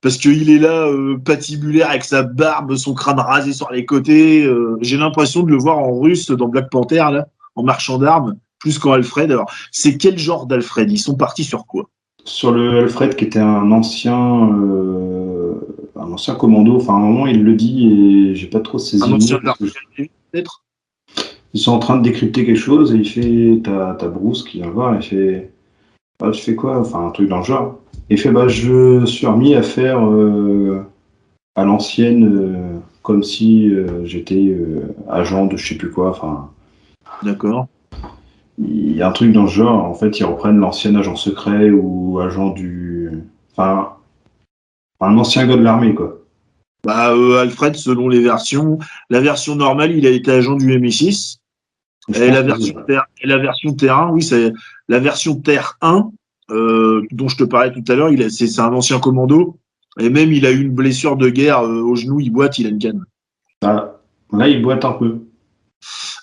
parce 0.00 0.16
qu'il 0.16 0.50
est 0.50 0.58
là 0.58 0.88
euh, 0.88 1.16
patibulaire 1.18 1.90
avec 1.90 2.02
sa 2.02 2.24
barbe, 2.24 2.74
son 2.74 2.94
crâne 2.94 3.20
rasé 3.20 3.52
sur 3.52 3.70
les 3.70 3.84
côtés. 3.84 4.44
euh, 4.44 4.76
J'ai 4.80 4.96
l'impression 4.96 5.44
de 5.44 5.50
le 5.50 5.58
voir 5.58 5.78
en 5.78 6.00
russe 6.00 6.30
dans 6.32 6.48
Black 6.48 6.70
Panther 6.70 6.96
là, 7.12 7.28
en 7.54 7.62
marchand 7.62 7.98
d'armes, 7.98 8.36
plus 8.58 8.78
qu'en 8.80 8.92
Alfred. 8.92 9.30
Alors 9.30 9.48
c'est 9.70 9.96
quel 9.98 10.18
genre 10.18 10.46
d'Alfred? 10.46 10.90
Ils 10.90 10.98
sont 10.98 11.14
partis 11.14 11.44
sur 11.44 11.66
quoi? 11.66 11.84
Sur 12.24 12.50
le 12.50 12.78
Alfred, 12.78 13.14
qui 13.14 13.26
était 13.26 13.38
un 13.38 13.70
ancien, 13.70 14.50
euh, 14.52 15.31
un 15.96 16.12
ancien 16.12 16.34
commando. 16.34 16.76
Enfin, 16.76 16.94
à 16.94 16.96
un 16.96 17.00
moment, 17.00 17.26
il 17.26 17.42
le 17.42 17.54
dit 17.54 17.86
et 17.86 18.34
j'ai 18.34 18.46
pas 18.46 18.60
trop 18.60 18.78
saisi. 18.78 19.02
Un 19.02 19.12
ancien 19.12 19.38
d'Alfred, 19.38 19.72
peut-être? 20.30 20.64
Ils 21.54 21.60
sont 21.60 21.72
en 21.72 21.78
train 21.78 21.98
de 21.98 22.02
décrypter 22.02 22.46
quelque 22.46 22.56
chose 22.56 22.94
et 22.94 22.98
il 22.98 23.08
fait, 23.08 23.60
t'as, 23.62 24.08
Bruce 24.08 24.42
qui 24.42 24.58
vient 24.58 24.66
le 24.66 24.72
voir 24.72 24.94
et 24.94 24.98
il 24.98 25.02
fait, 25.02 25.52
bah, 26.18 26.30
tu 26.30 26.40
fais 26.40 26.54
quoi? 26.54 26.80
Enfin, 26.80 27.06
un 27.06 27.10
truc 27.10 27.28
dans 27.28 27.38
le 27.38 27.44
genre. 27.44 27.78
Et 28.08 28.14
il 28.14 28.18
fait, 28.18 28.30
bah, 28.30 28.48
je 28.48 29.04
suis 29.04 29.26
remis 29.26 29.54
à 29.54 29.62
faire 29.62 30.04
euh, 30.04 30.82
à 31.54 31.64
l'ancienne, 31.64 32.24
euh, 32.24 32.78
comme 33.02 33.22
si 33.22 33.70
euh, 33.70 34.04
j'étais 34.04 34.56
agent 35.10 35.46
de 35.46 35.56
je 35.56 35.68
sais 35.68 35.74
plus 35.74 35.90
quoi. 35.90 36.10
Enfin, 36.10 36.50
D'accord. 37.22 37.66
il 38.58 38.96
y 38.96 39.02
a 39.02 39.08
un 39.08 39.12
truc 39.12 39.32
dans 39.32 39.46
ce 39.46 39.52
genre. 39.52 39.84
En 39.84 39.94
fait, 39.94 40.18
ils 40.20 40.24
reprennent 40.24 40.58
l'ancien 40.58 40.94
agent 40.94 41.16
secret 41.16 41.70
ou 41.70 42.18
agent 42.20 42.48
du, 42.50 43.10
enfin, 43.52 43.92
un 45.02 45.16
ancien 45.18 45.46
gars 45.46 45.56
de 45.56 45.62
l'armée, 45.62 45.94
quoi. 45.94 46.18
Bah 46.84 47.12
euh, 47.14 47.40
Alfred, 47.40 47.76
selon 47.76 48.08
les 48.08 48.20
versions, 48.20 48.78
la 49.08 49.20
version 49.20 49.54
normale, 49.54 49.92
il 49.92 50.06
a 50.06 50.10
été 50.10 50.32
agent 50.32 50.56
du 50.56 50.76
MI6. 50.78 51.36
Je 52.08 52.22
Et 52.22 52.30
la, 52.30 52.42
que- 52.42 52.46
version 52.48 52.74
terre, 52.86 53.04
et 53.22 53.26
la 53.28 53.38
version 53.38 53.74
terrain, 53.74 54.10
oui, 54.10 54.22
c'est 54.22 54.52
la 54.88 54.98
version 54.98 55.36
Terre 55.36 55.78
1, 55.80 56.10
euh, 56.50 57.02
dont 57.12 57.28
je 57.28 57.36
te 57.36 57.44
parlais 57.44 57.70
tout 57.72 57.84
à 57.90 57.94
l'heure. 57.94 58.10
Il 58.10 58.28
C'est 58.32 58.58
un 58.60 58.72
ancien 58.72 58.98
commando. 58.98 59.58
Et 60.00 60.10
même, 60.10 60.32
il 60.32 60.44
a 60.46 60.50
eu 60.50 60.60
une 60.62 60.74
blessure 60.74 61.16
de 61.16 61.28
guerre 61.28 61.60
euh, 61.60 61.80
au 61.82 61.94
genou, 61.94 62.18
il 62.18 62.30
boite, 62.30 62.58
il 62.58 62.66
a 62.66 62.70
une 62.70 62.78
canne. 62.78 63.04
Ah, 63.62 63.92
là, 64.32 64.48
il 64.48 64.60
boite 64.62 64.84
un 64.84 64.92
peu. 64.92 65.18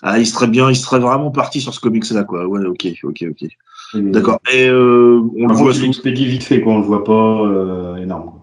Ah, 0.01 0.19
il 0.19 0.25
serait 0.27 0.47
bien, 0.47 0.69
il 0.69 0.75
serait 0.75 0.99
vraiment 0.99 1.31
parti 1.31 1.61
sur 1.61 1.73
ce 1.73 1.79
comics-là, 1.79 2.23
quoi. 2.25 2.45
Ouais, 2.47 2.65
ok, 2.65 2.87
ok, 3.03 3.25
ok. 3.29 3.47
D'accord. 3.93 4.39
Et 4.51 4.69
on 4.69 4.73
le 4.73 5.53
voit 5.53 5.67
contre, 5.67 5.69
il 5.69 5.75
sous... 5.75 5.85
expédie 5.85 6.25
vite 6.25 6.43
fait, 6.43 6.61
quoi. 6.61 6.73
On 6.73 6.79
le 6.79 6.85
voit 6.85 7.03
pas 7.03 7.97
énorme. 8.01 8.38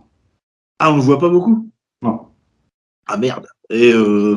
Ah, 0.79 0.93
on 0.93 0.97
le 0.97 1.03
voit 1.03 1.19
pas 1.19 1.29
beaucoup? 1.29 1.69
Non. 2.03 2.21
Ah, 3.07 3.17
merde. 3.17 3.47
Et 3.71 3.93
euh, 3.93 4.37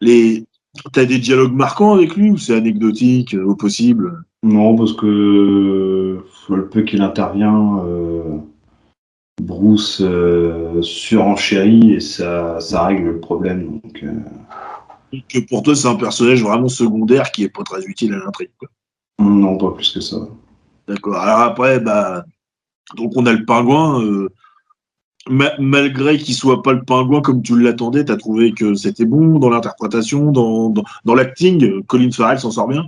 les... 0.00 0.44
T'as 0.92 1.04
des 1.04 1.18
dialogues 1.18 1.54
marquants 1.54 1.94
avec 1.94 2.14
lui 2.14 2.30
ou 2.30 2.36
c'est 2.36 2.54
anecdotique 2.54 3.34
euh, 3.34 3.44
au 3.44 3.56
possible? 3.56 4.22
Non, 4.44 4.76
parce 4.76 4.92
que 4.92 5.06
euh, 5.06 6.24
le 6.54 6.68
peu 6.68 6.82
qu'il 6.82 7.02
intervient, 7.02 7.80
euh, 7.84 8.38
Bruce 9.42 10.00
euh, 10.00 10.80
surenchérit 10.82 11.94
et 11.94 12.00
ça, 12.00 12.60
ça 12.60 12.86
règle 12.86 13.04
le 13.04 13.20
problème. 13.20 13.80
Donc, 13.80 14.04
Que 15.28 15.38
pour 15.40 15.62
toi, 15.62 15.74
c'est 15.74 15.88
un 15.88 15.96
personnage 15.96 16.42
vraiment 16.42 16.68
secondaire 16.68 17.32
qui 17.32 17.44
est 17.44 17.48
pas 17.48 17.64
très 17.64 17.82
utile 17.84 18.14
à 18.14 18.18
l'intrigue. 18.18 18.50
non, 19.18 19.56
pas 19.56 19.72
plus 19.72 19.90
que 19.92 20.00
ça. 20.00 20.18
D'accord. 20.86 21.16
Alors 21.16 21.40
après, 21.40 21.80
bah, 21.80 22.24
donc 22.94 23.12
on 23.16 23.26
a 23.26 23.32
le 23.32 23.44
pingouin. 23.44 24.02
euh, 24.02 24.28
ma- 25.28 25.52
malgré 25.58 26.18
qu'il 26.18 26.34
soit 26.34 26.62
pas 26.62 26.72
le 26.72 26.82
pingouin 26.82 27.20
comme 27.20 27.42
tu 27.42 27.58
l'attendais, 27.60 28.04
t'as 28.04 28.16
trouvé 28.16 28.52
que 28.52 28.74
c'était 28.74 29.04
bon 29.04 29.38
dans 29.38 29.50
l'interprétation, 29.50 30.30
dans, 30.32 30.70
dans, 30.70 30.84
dans 31.04 31.14
l'acting. 31.14 31.82
Colin 31.84 32.10
Farrell 32.10 32.38
s'en 32.38 32.50
sort 32.50 32.68
bien. 32.68 32.84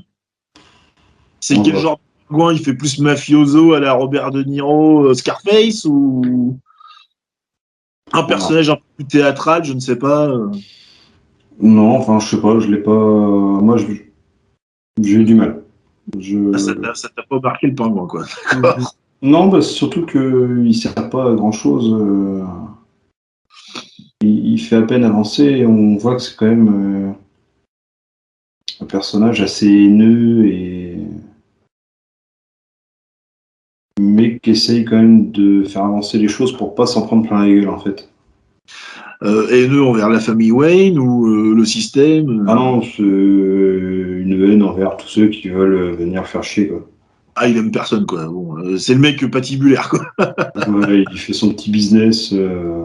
C'est 1.40 1.57
quel 1.62 1.76
genre 1.76 1.96
de 1.96 2.29
pingouin? 2.29 2.53
Il 2.53 2.59
fait 2.59 2.74
plus 2.74 2.98
mafioso 2.98 3.72
à 3.74 3.81
la 3.81 3.92
Robert 3.92 4.31
De 4.31 4.42
Niro, 4.42 5.07
euh, 5.07 5.14
Scarface 5.14 5.85
ou 5.85 6.59
un 8.12 8.22
personnage 8.24 8.70
un 8.70 8.76
peu 8.76 8.83
plus 8.96 9.07
théâtral, 9.07 9.64
je 9.64 9.72
ne 9.72 9.81
sais 9.81 9.96
pas. 9.96 10.26
euh. 10.29 10.50
Non, 11.61 11.96
enfin, 11.96 12.18
je 12.18 12.26
sais 12.29 12.40
pas, 12.40 12.59
je 12.59 12.68
l'ai 12.68 12.83
pas. 12.83 12.90
Moi, 12.92 13.76
je- 13.76 13.87
j'ai 15.03 15.14
eu 15.14 15.24
du 15.24 15.35
mal. 15.35 15.62
Je... 16.18 16.38
Ah, 16.55 16.94
ça 16.94 17.09
t'a 17.09 17.22
pas 17.22 17.38
marqué 17.40 17.68
le 17.68 17.74
pingouin, 17.74 18.07
quoi. 18.07 18.24
Non, 19.23 19.49
bah, 19.49 19.61
c'est 19.61 19.75
surtout 19.75 20.07
qu'il 20.07 20.21
ne 20.21 20.73
sert 20.73 20.95
pas 20.95 21.31
à 21.31 21.35
grand 21.35 21.53
chose. 21.53 21.95
Il, 24.23 24.53
il 24.53 24.59
fait 24.59 24.77
à 24.77 24.83
peine 24.83 25.05
avancer 25.05 25.45
et 25.45 25.67
on 25.67 25.97
voit 25.97 26.17
que 26.17 26.23
c'est 26.23 26.37
quand 26.37 26.47
même 26.47 26.69
euh, 26.69 27.13
un 28.81 28.87
personnage 28.87 29.41
assez 29.41 29.67
haineux 29.67 30.47
et. 30.47 30.97
Mais 33.99 34.39
qui 34.39 34.51
essaye 34.51 34.85
quand 34.85 34.97
même 34.97 35.31
de 35.31 35.65
faire 35.65 35.85
avancer 35.85 36.19
les 36.19 36.29
choses 36.29 36.57
pour 36.57 36.75
pas 36.75 36.87
s'en 36.87 37.03
prendre 37.07 37.27
plein 37.27 37.47
la 37.47 37.55
gueule 37.55 37.69
en 37.69 37.79
fait. 37.79 38.11
Euh, 39.23 39.49
haineux 39.51 39.83
envers 39.83 40.09
la 40.09 40.21
famille 40.21 40.53
Wayne 40.53 40.99
ou 40.99 41.27
euh, 41.27 41.55
le 41.55 41.65
système 41.67 42.41
euh? 42.41 42.45
Ah 42.49 42.55
non, 42.55 42.81
c'est 42.81 43.03
une 43.03 44.43
haine 44.43 44.63
envers 44.63 44.97
tous 44.97 45.09
ceux 45.09 45.29
qui 45.29 45.51
veulent 45.51 45.95
venir 45.97 46.27
faire 46.27 46.43
chier 46.43 46.69
quoi. 46.69 46.89
Ah, 47.37 47.49
il 47.49 47.57
aime 47.57 47.71
personne, 47.71 48.07
quoi. 48.07 48.27
Bon, 48.27 48.57
euh, 48.59 48.77
c'est 48.77 48.95
le 48.95 49.01
mec 49.01 49.25
patibulaire, 49.31 49.88
quoi. 49.88 50.07
Ouais, 50.69 51.05
il 51.11 51.19
fait 51.19 51.33
son 51.33 51.51
petit 51.53 51.71
business. 51.71 52.33
euh, 52.33 52.83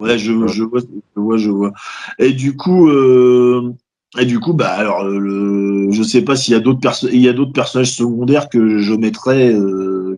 Ouais, 0.00 0.16
je, 0.18 0.32
je 0.46 0.62
vois, 0.62 0.80
je 0.80 1.20
vois, 1.20 1.36
je 1.36 1.50
vois. 1.50 1.72
Et 2.18 2.32
du 2.32 2.56
coup, 2.56 2.88
euh, 2.88 3.74
et 4.18 4.24
du 4.24 4.40
coup, 4.40 4.54
bah 4.54 4.70
alors, 4.70 5.02
euh, 5.04 5.18
le, 5.18 5.92
je 5.92 6.02
sais 6.02 6.22
pas 6.22 6.36
s'il 6.36 6.54
y 6.54 6.56
a 6.56 6.60
d'autres 6.60 6.80
il 7.12 7.20
y 7.20 7.28
a 7.28 7.34
d'autres 7.34 7.52
personnages 7.52 7.92
secondaires 7.92 8.48
que 8.48 8.78
je 8.78 8.94
mettrais 8.94 9.54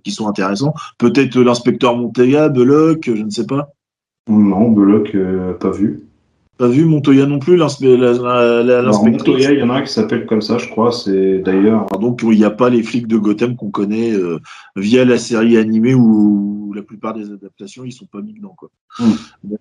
qui 0.05 0.13
sont 0.13 0.29
intéressants. 0.29 0.75
Peut-être 0.99 1.39
l'inspecteur 1.41 1.97
Montega, 1.97 2.49
Belloc, 2.49 3.05
je 3.07 3.23
ne 3.23 3.31
sais 3.31 3.47
pas. 3.47 3.71
Non, 4.29 4.71
Belloc, 4.71 5.15
euh, 5.15 5.55
pas 5.55 5.71
vu. 5.71 6.05
Pas 6.59 6.69
vu 6.69 6.85
Montoya 6.85 7.27
non 7.27 7.39
plus, 7.39 7.57
l'inspe- 7.57 7.83
la- 7.97 8.13
la- 8.13 8.63
la- 8.63 8.79
Alors, 8.79 8.83
l'inspectrice. 8.93 9.27
Montoya, 9.29 9.53
il 9.53 9.59
y 9.59 9.63
en 9.63 9.71
a 9.71 9.79
un 9.79 9.83
qui 9.83 9.93
s'appelle 9.93 10.27
comme 10.27 10.43
ça, 10.43 10.59
je 10.59 10.69
crois. 10.69 10.93
C'est 10.93 11.39
d'ailleurs. 11.39 11.87
Donc 11.99 12.21
il 12.23 12.39
n'y 12.39 12.45
a 12.45 12.51
pas 12.51 12.69
les 12.71 12.83
flics 12.83 13.07
de 13.09 13.17
Gotham 13.17 13.57
qu'on 13.57 13.71
connaît 13.71 14.13
euh, 14.13 14.39
via 14.77 15.05
la 15.05 15.19
série 15.19 15.57
animée 15.57 15.95
où 15.95 16.73
la 16.77 16.83
plupart 16.83 17.15
des 17.15 17.31
adaptations 17.33 17.85
ils 17.85 17.93
sont 17.93 18.07
pas 18.07 18.21
mis 18.21 18.35
dedans 18.35 18.55
quoi. 18.57 18.71
Mm. 18.99 19.05
Bon. 19.45 19.59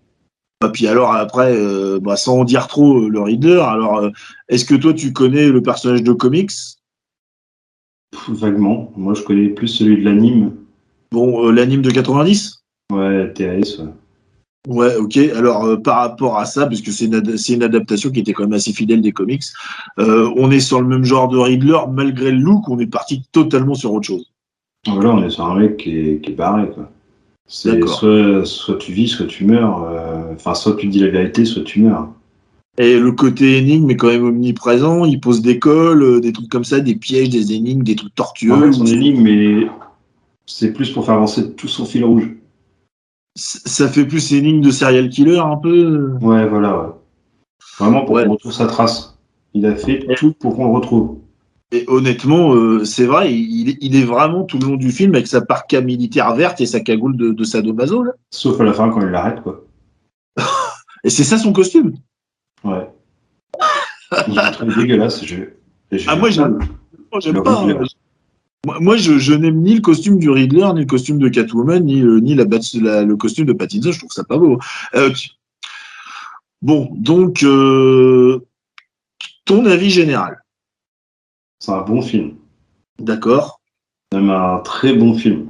Et 0.64 0.70
puis 0.72 0.86
alors 0.88 1.14
après, 1.14 1.56
euh, 1.56 2.00
bah, 2.00 2.18
sans 2.18 2.40
en 2.40 2.44
dire 2.44 2.68
trop, 2.68 3.04
euh, 3.06 3.10
le 3.10 3.20
Reader. 3.22 3.62
Alors 3.64 3.98
euh, 4.00 4.10
est-ce 4.50 4.66
que 4.66 4.76
toi 4.76 4.94
tu 4.94 5.12
connais 5.14 5.50
le 5.50 5.62
personnage 5.64 6.04
de 6.04 6.12
comics? 6.14 6.52
Pff, 8.12 8.30
Vaguement. 8.30 8.92
Moi, 8.98 9.14
je 9.14 9.24
connais 9.24 9.48
plus 9.50 9.70
celui 9.70 9.98
de 9.98 10.04
l'anime. 10.04 10.52
Bon, 11.12 11.50
l'anime 11.50 11.82
de 11.82 11.90
90 11.90 12.64
Ouais, 12.92 13.32
TAS. 13.34 13.80
Ouais. 13.80 13.90
Ouais, 14.68 14.96
ok. 14.96 15.18
Alors 15.36 15.66
euh, 15.66 15.78
par 15.78 15.98
rapport 15.98 16.38
à 16.38 16.46
ça, 16.46 16.68
parce 16.68 16.82
que 16.82 16.92
c'est 16.92 17.06
une, 17.06 17.36
une 17.50 17.64
adaptation 17.64 18.12
qui 18.12 18.20
était 18.20 18.34
quand 18.34 18.44
même 18.44 18.54
assez 18.54 18.74
fidèle 18.74 19.02
des 19.02 19.12
comics, 19.12 19.44
euh, 19.98 20.32
on 20.38 20.52
est 20.52 20.60
sur 20.60 20.82
le 20.82 20.88
même 20.88 21.04
genre 21.04 21.28
de 21.30 21.38
Riddler, 21.38 21.80
malgré 21.92 22.32
le 22.32 22.38
look, 22.38 22.70
on 22.70 22.78
est 22.80 22.86
parti 22.88 23.24
totalement 23.32 23.74
sur 23.74 23.92
autre 23.94 24.06
chose. 24.06 24.32
Donc 24.86 25.04
là, 25.04 25.10
on 25.10 25.24
est 25.24 25.30
sur 25.32 25.46
un 25.46 25.56
mec 25.60 25.78
qui 25.78 25.98
est, 25.98 26.22
qui 26.22 26.32
est 26.32 26.36
barré, 26.36 26.70
quoi. 26.70 26.92
C'est 27.48 27.86
soit, 27.86 28.46
soit 28.46 28.78
tu 28.78 28.94
vis, 28.94 29.10
soit 29.10 29.26
tu 29.26 29.46
meurs. 29.46 29.84
euh, 29.84 30.34
Enfin, 30.36 30.54
soit 30.54 30.76
tu 30.78 30.88
dis 30.88 31.00
la 31.00 31.10
vérité, 31.10 31.44
soit 31.44 31.64
tu 31.64 31.82
meurs. 31.82 32.08
Et 32.78 32.98
le 32.98 33.12
côté 33.12 33.58
énigme 33.58 33.90
est 33.90 33.98
quand 33.98 34.08
même 34.08 34.24
omniprésent. 34.24 35.04
Il 35.04 35.20
pose 35.20 35.42
des 35.42 35.60
cols, 35.60 36.22
des 36.22 36.32
trucs 36.32 36.48
comme 36.50 36.64
ça, 36.64 36.80
des 36.80 36.96
pièges, 36.96 37.30
des 37.30 37.52
énigmes, 37.52 37.84
des 37.84 37.96
trucs 37.96 38.16
tortueux. 38.16 38.54
En 38.54 38.62
fait, 38.62 38.72
son 38.72 38.86
énigme, 38.86 39.22
mais 39.22 39.68
c'est 40.46 40.72
plus 40.72 40.90
pour 40.92 41.06
faire 41.06 41.16
avancer 41.16 41.52
tout 41.54 41.68
son 41.68 41.86
fil 41.86 42.06
rouge. 42.06 42.30
Ça 43.36 43.88
fait 43.88 44.06
plus 44.06 44.34
énigme 44.34 44.62
de 44.62 44.72
serial 44.72 45.10
killer 45.10 45.40
un 45.40 45.56
peu. 45.58 46.12
Ouais, 46.22 46.46
voilà, 46.48 46.78
ouais. 46.78 46.90
Vraiment 47.80 48.04
pour 48.06 48.16
Ouais. 48.16 48.26
qu'on 48.26 48.34
retrouve 48.34 48.52
sa 48.52 48.68
trace. 48.68 49.18
Il 49.54 49.66
a 49.66 49.76
fait 49.76 50.06
tout 50.18 50.34
pour 50.34 50.56
qu'on 50.56 50.66
le 50.66 50.72
retrouve. 50.74 51.18
Et 51.74 51.86
honnêtement, 51.88 52.54
euh, 52.54 52.84
c'est 52.84 53.06
vrai, 53.06 53.34
il, 53.34 53.70
est- 53.70 53.78
il 53.80 53.96
est 53.96 54.04
vraiment 54.04 54.44
tout 54.44 54.60
le 54.60 54.66
long 54.68 54.76
du 54.76 54.92
film 54.92 55.16
avec 55.16 55.28
sa 55.28 55.40
parka 55.42 55.80
militaire 55.80 56.36
verte 56.36 56.60
et 56.60 56.66
sa 56.66 56.82
cagoule 56.82 57.16
de, 57.16 57.32
de 57.32 57.44
sadomaso. 57.46 58.04
Là. 58.04 58.12
Sauf 58.30 58.60
à 58.60 58.66
la 58.66 58.74
fin 58.74 58.90
quand 58.90 59.00
il 59.02 59.08
l'arrête, 59.08 59.42
quoi. 59.42 59.64
Et 61.06 61.10
c'est 61.10 61.24
ça 61.24 61.38
son 61.38 61.54
costume? 61.54 61.94
Ouais. 62.66 62.88
je 64.12 64.32
le 64.34 64.52
trouve 64.52 64.76
dégueulasse. 64.78 65.24
Je... 65.26 65.36
et 65.92 65.98
je- 65.98 66.10
Ah, 66.10 66.16
moi, 66.18 66.30
j'aime- 66.30 66.60
Moi, 67.12 67.22
j'aime 67.22 67.42
pas. 67.42 67.62
Hein. 67.64 67.80
Moi, 68.66 68.78
moi, 68.80 68.96
je, 68.98 69.18
je 69.18 69.34
n'aime 69.34 69.62
ni 69.62 69.74
le 69.74 69.82
costume 69.82 70.20
du 70.20 70.30
Riddler, 70.30 70.70
ni 70.76 70.82
le 70.82 70.86
costume 70.86 71.18
de 71.18 71.30
Catwoman, 71.30 71.84
ni, 71.84 72.00
le- 72.00 72.20
ni 72.20 72.36
la, 72.36 72.46
Bat- 72.46 72.80
la- 72.80 73.04
le 73.04 73.18
costume 73.18 73.46
de 73.48 73.54
Pattinson. 73.54 73.92
Je 73.92 73.98
trouve 73.98 74.12
ça 74.12 74.24
pas 74.24 74.38
beau. 74.38 74.60
Euh, 74.96 75.10
Bon, 76.64 76.90
donc, 76.96 77.42
euh, 77.42 78.40
ton 79.46 79.66
avis 79.66 79.90
général. 79.90 80.44
C'est 81.58 81.72
un 81.72 81.82
bon 81.82 82.04
film. 82.04 82.36
D'accord. 83.00 83.60
Même 84.14 84.30
un 84.30 84.60
très 84.60 84.94
bon 84.94 85.16
film. 85.16 85.48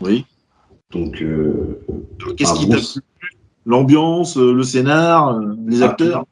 Oui. 0.00 0.24
Donc, 0.90 1.20
euh, 1.20 1.78
Qu'est-ce 2.38 2.54
qui 2.54 2.64
bon- 2.64 2.72
t'a 2.72 2.78
plu? 2.78 3.02
L'ambiance, 3.66 4.38
euh, 4.38 4.54
le 4.54 4.62
scénar, 4.62 5.38
les 5.66 5.82
Ah, 5.82 5.90
acteurs? 5.90 6.24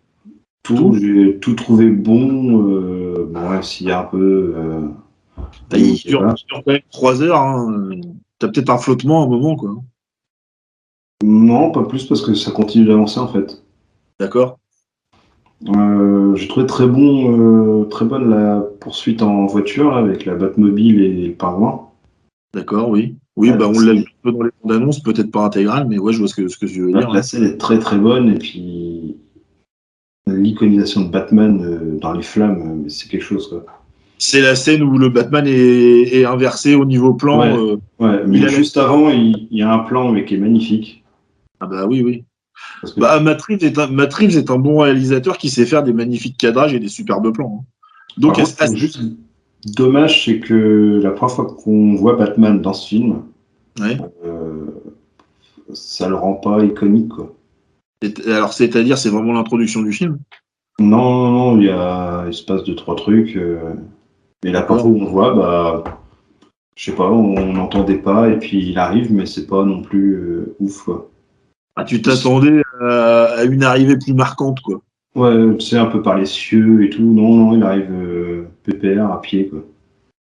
tout, 0.62 0.94
j'ai 0.98 1.36
tout 1.38 1.52
trouvé 1.54 1.90
bon. 1.90 2.70
Euh, 2.70 3.26
bon, 3.30 3.60
s'il 3.60 3.88
y 3.88 3.90
a 3.90 4.00
un 4.00 4.04
peu. 4.04 4.54
Euh, 5.72 5.78
Il 5.78 5.94
dure, 6.02 6.20
voilà. 6.20 6.34
il 6.38 6.46
dure 6.46 6.62
quand 6.64 6.72
même 6.72 6.80
trois 6.90 7.22
heures. 7.22 7.40
Hein. 7.40 7.90
T'as 8.38 8.48
peut-être 8.48 8.70
un 8.70 8.78
flottement 8.78 9.22
à 9.22 9.26
un 9.26 9.28
moment, 9.28 9.56
quoi. 9.56 9.74
Non, 11.22 11.70
pas 11.70 11.82
plus 11.84 12.06
parce 12.06 12.22
que 12.22 12.34
ça 12.34 12.50
continue 12.50 12.86
d'avancer 12.86 13.20
en 13.20 13.28
fait. 13.28 13.62
D'accord 14.18 14.58
Euh, 15.68 16.34
j'ai 16.36 16.48
trouvé 16.48 16.64
très 16.66 16.86
bon, 16.86 17.82
euh, 17.82 17.84
très 17.84 18.06
bonne 18.06 18.30
la 18.30 18.60
poursuite 18.80 19.20
en 19.20 19.44
voiture 19.46 19.90
là, 19.90 19.98
avec 19.98 20.24
la 20.24 20.34
Batmobile 20.34 21.00
et 21.02 21.26
le 21.28 21.34
pingouin. 21.34 21.88
D'accord, 22.54 22.88
oui. 22.88 23.16
Oui, 23.36 23.50
Ouais, 23.50 23.56
bah, 23.56 23.68
on 23.68 23.78
l'a 23.78 23.92
vu 23.92 24.00
un 24.00 24.04
peu 24.22 24.32
dans 24.32 24.42
les 24.42 24.50
bandes 24.62 24.72
annonces, 24.72 25.00
peut-être 25.00 25.30
pas 25.30 25.44
intégrale, 25.44 25.86
mais 25.88 25.98
ouais, 25.98 26.12
je 26.12 26.18
vois 26.18 26.28
ce 26.28 26.34
que, 26.34 26.48
ce 26.48 26.56
que 26.58 26.66
tu 26.66 26.80
veux 26.82 26.92
dire. 26.92 27.08
hein. 27.08 27.14
La 27.14 27.22
scène 27.22 27.44
est 27.44 27.58
très 27.58 27.78
très 27.78 27.98
bonne 27.98 28.28
et 28.34 28.38
puis 28.38 29.16
l'iconisation 30.26 31.02
de 31.02 31.10
Batman 31.10 31.60
euh, 31.62 31.98
dans 31.98 32.12
les 32.12 32.22
flammes, 32.22 32.84
euh, 32.86 32.88
c'est 32.88 33.08
quelque 33.08 33.22
chose 33.22 33.48
quoi. 33.48 33.64
C'est 34.22 34.42
la 34.42 34.54
scène 34.54 34.82
où 34.82 34.98
le 34.98 35.08
Batman 35.08 35.46
est, 35.46 36.14
est 36.14 36.24
inversé 36.26 36.74
au 36.74 36.84
niveau 36.84 37.14
plan. 37.14 37.40
Ouais. 37.40 37.56
euh, 37.56 37.76
Ouais, 37.98 38.22
mais 38.26 38.36
Il 38.38 38.42
a 38.44 38.48
la- 38.48 38.52
juste 38.52 38.76
avant, 38.76 39.08
il, 39.08 39.48
il 39.50 39.58
y 39.58 39.62
a 39.62 39.72
un 39.72 39.78
plan 39.78 40.12
mais 40.12 40.26
qui 40.26 40.34
est 40.34 40.38
magnifique. 40.38 41.02
Ah 41.58 41.66
bah 41.66 41.86
oui, 41.86 42.02
oui. 42.02 42.24
Que- 42.82 43.00
Bah, 43.00 43.18
Matt 43.20 43.40
Reeves 43.40 43.64
est 43.64 43.78
un, 43.78 43.86
Matt 43.86 44.12
Reeves 44.12 44.36
est 44.36 44.50
un 44.50 44.58
bon 44.58 44.80
réalisateur 44.80 45.38
qui 45.38 45.48
sait 45.48 45.64
faire 45.64 45.82
des 45.82 45.94
magnifiques 45.94 46.36
cadrages 46.36 46.74
et 46.74 46.78
des 46.80 46.88
superbes 46.88 47.32
plans. 47.32 47.60
hein. 47.62 47.64
Donc, 48.18 48.36
Par 48.36 48.44
contre, 48.44 48.62
à- 48.62 48.64
à- 48.66 48.74
juste 48.74 49.00
dommage, 49.74 50.24
c'est 50.26 50.38
que 50.38 51.00
la 51.02 51.12
première 51.12 51.34
fois 51.34 51.46
qu'on 51.46 51.94
voit 51.94 52.16
Batman 52.16 52.60
dans 52.60 52.74
ce 52.74 52.88
film, 52.88 53.22
ouais. 53.80 53.96
euh, 54.26 54.66
ça 55.72 56.08
le 56.10 56.14
rend 56.16 56.34
pas 56.34 56.62
iconique 56.62 57.08
quoi. 57.08 57.34
Alors, 58.26 58.52
c'est-à-dire, 58.52 58.98
c'est 58.98 59.08
vraiment 59.10 59.32
l'introduction 59.32 59.80
du 59.82 59.92
film? 59.92 60.18
Non, 60.78 60.98
non, 60.98 61.30
non, 61.30 61.60
il 61.60 61.66
y 61.66 61.70
a, 61.70 62.26
passe 62.46 62.64
deux, 62.64 62.74
trois 62.74 62.96
trucs. 62.96 63.36
euh, 63.36 63.74
et 64.44 64.52
la 64.52 64.62
première 64.62 64.82
fois 64.82 64.90
où 64.90 65.00
on 65.00 65.06
voit, 65.06 65.34
bah, 65.34 65.84
je 66.76 66.84
sais 66.86 66.96
pas, 66.96 67.10
on 67.10 67.52
n'entendait 67.52 67.98
pas, 67.98 68.28
et 68.28 68.38
puis 68.38 68.70
il 68.70 68.78
arrive, 68.78 69.12
mais 69.12 69.26
c'est 69.26 69.46
pas 69.46 69.64
non 69.64 69.82
plus 69.82 70.14
euh, 70.14 70.56
ouf, 70.60 70.82
quoi. 70.84 71.10
Ah, 71.76 71.84
tu 71.84 72.02
t'attendais 72.02 72.62
à, 72.80 73.44
une 73.44 73.62
arrivée 73.64 73.96
plus 73.96 74.12
marquante, 74.12 74.60
quoi. 74.60 74.80
Ouais, 75.14 75.56
tu 75.58 75.66
sais, 75.66 75.78
un 75.78 75.86
peu 75.86 76.02
par 76.02 76.16
les 76.16 76.26
cieux 76.26 76.84
et 76.84 76.90
tout. 76.90 77.02
Non, 77.02 77.34
non, 77.34 77.56
il 77.56 77.62
arrive 77.62 77.90
euh, 77.90 78.48
pépère, 78.64 79.10
à 79.10 79.20
pied, 79.20 79.48
quoi. 79.48 79.60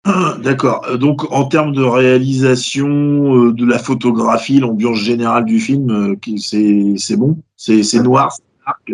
Ah, 0.05 0.37
D'accord. 0.43 0.85
Euh, 0.89 0.97
Donc, 0.97 1.31
en 1.31 1.45
termes 1.45 1.73
de 1.73 1.81
réalisation, 1.81 2.87
euh, 2.87 3.53
de 3.53 3.65
la 3.65 3.79
photographie, 3.79 4.59
l'ambiance 4.59 4.97
générale 4.97 5.45
du 5.45 5.59
film, 5.59 6.15
c'est 6.37 6.93
c'est 6.97 7.17
bon? 7.17 7.37
C'est 7.57 7.83
c'est 7.83 8.03
noir, 8.03 8.31
c'est 8.35 8.93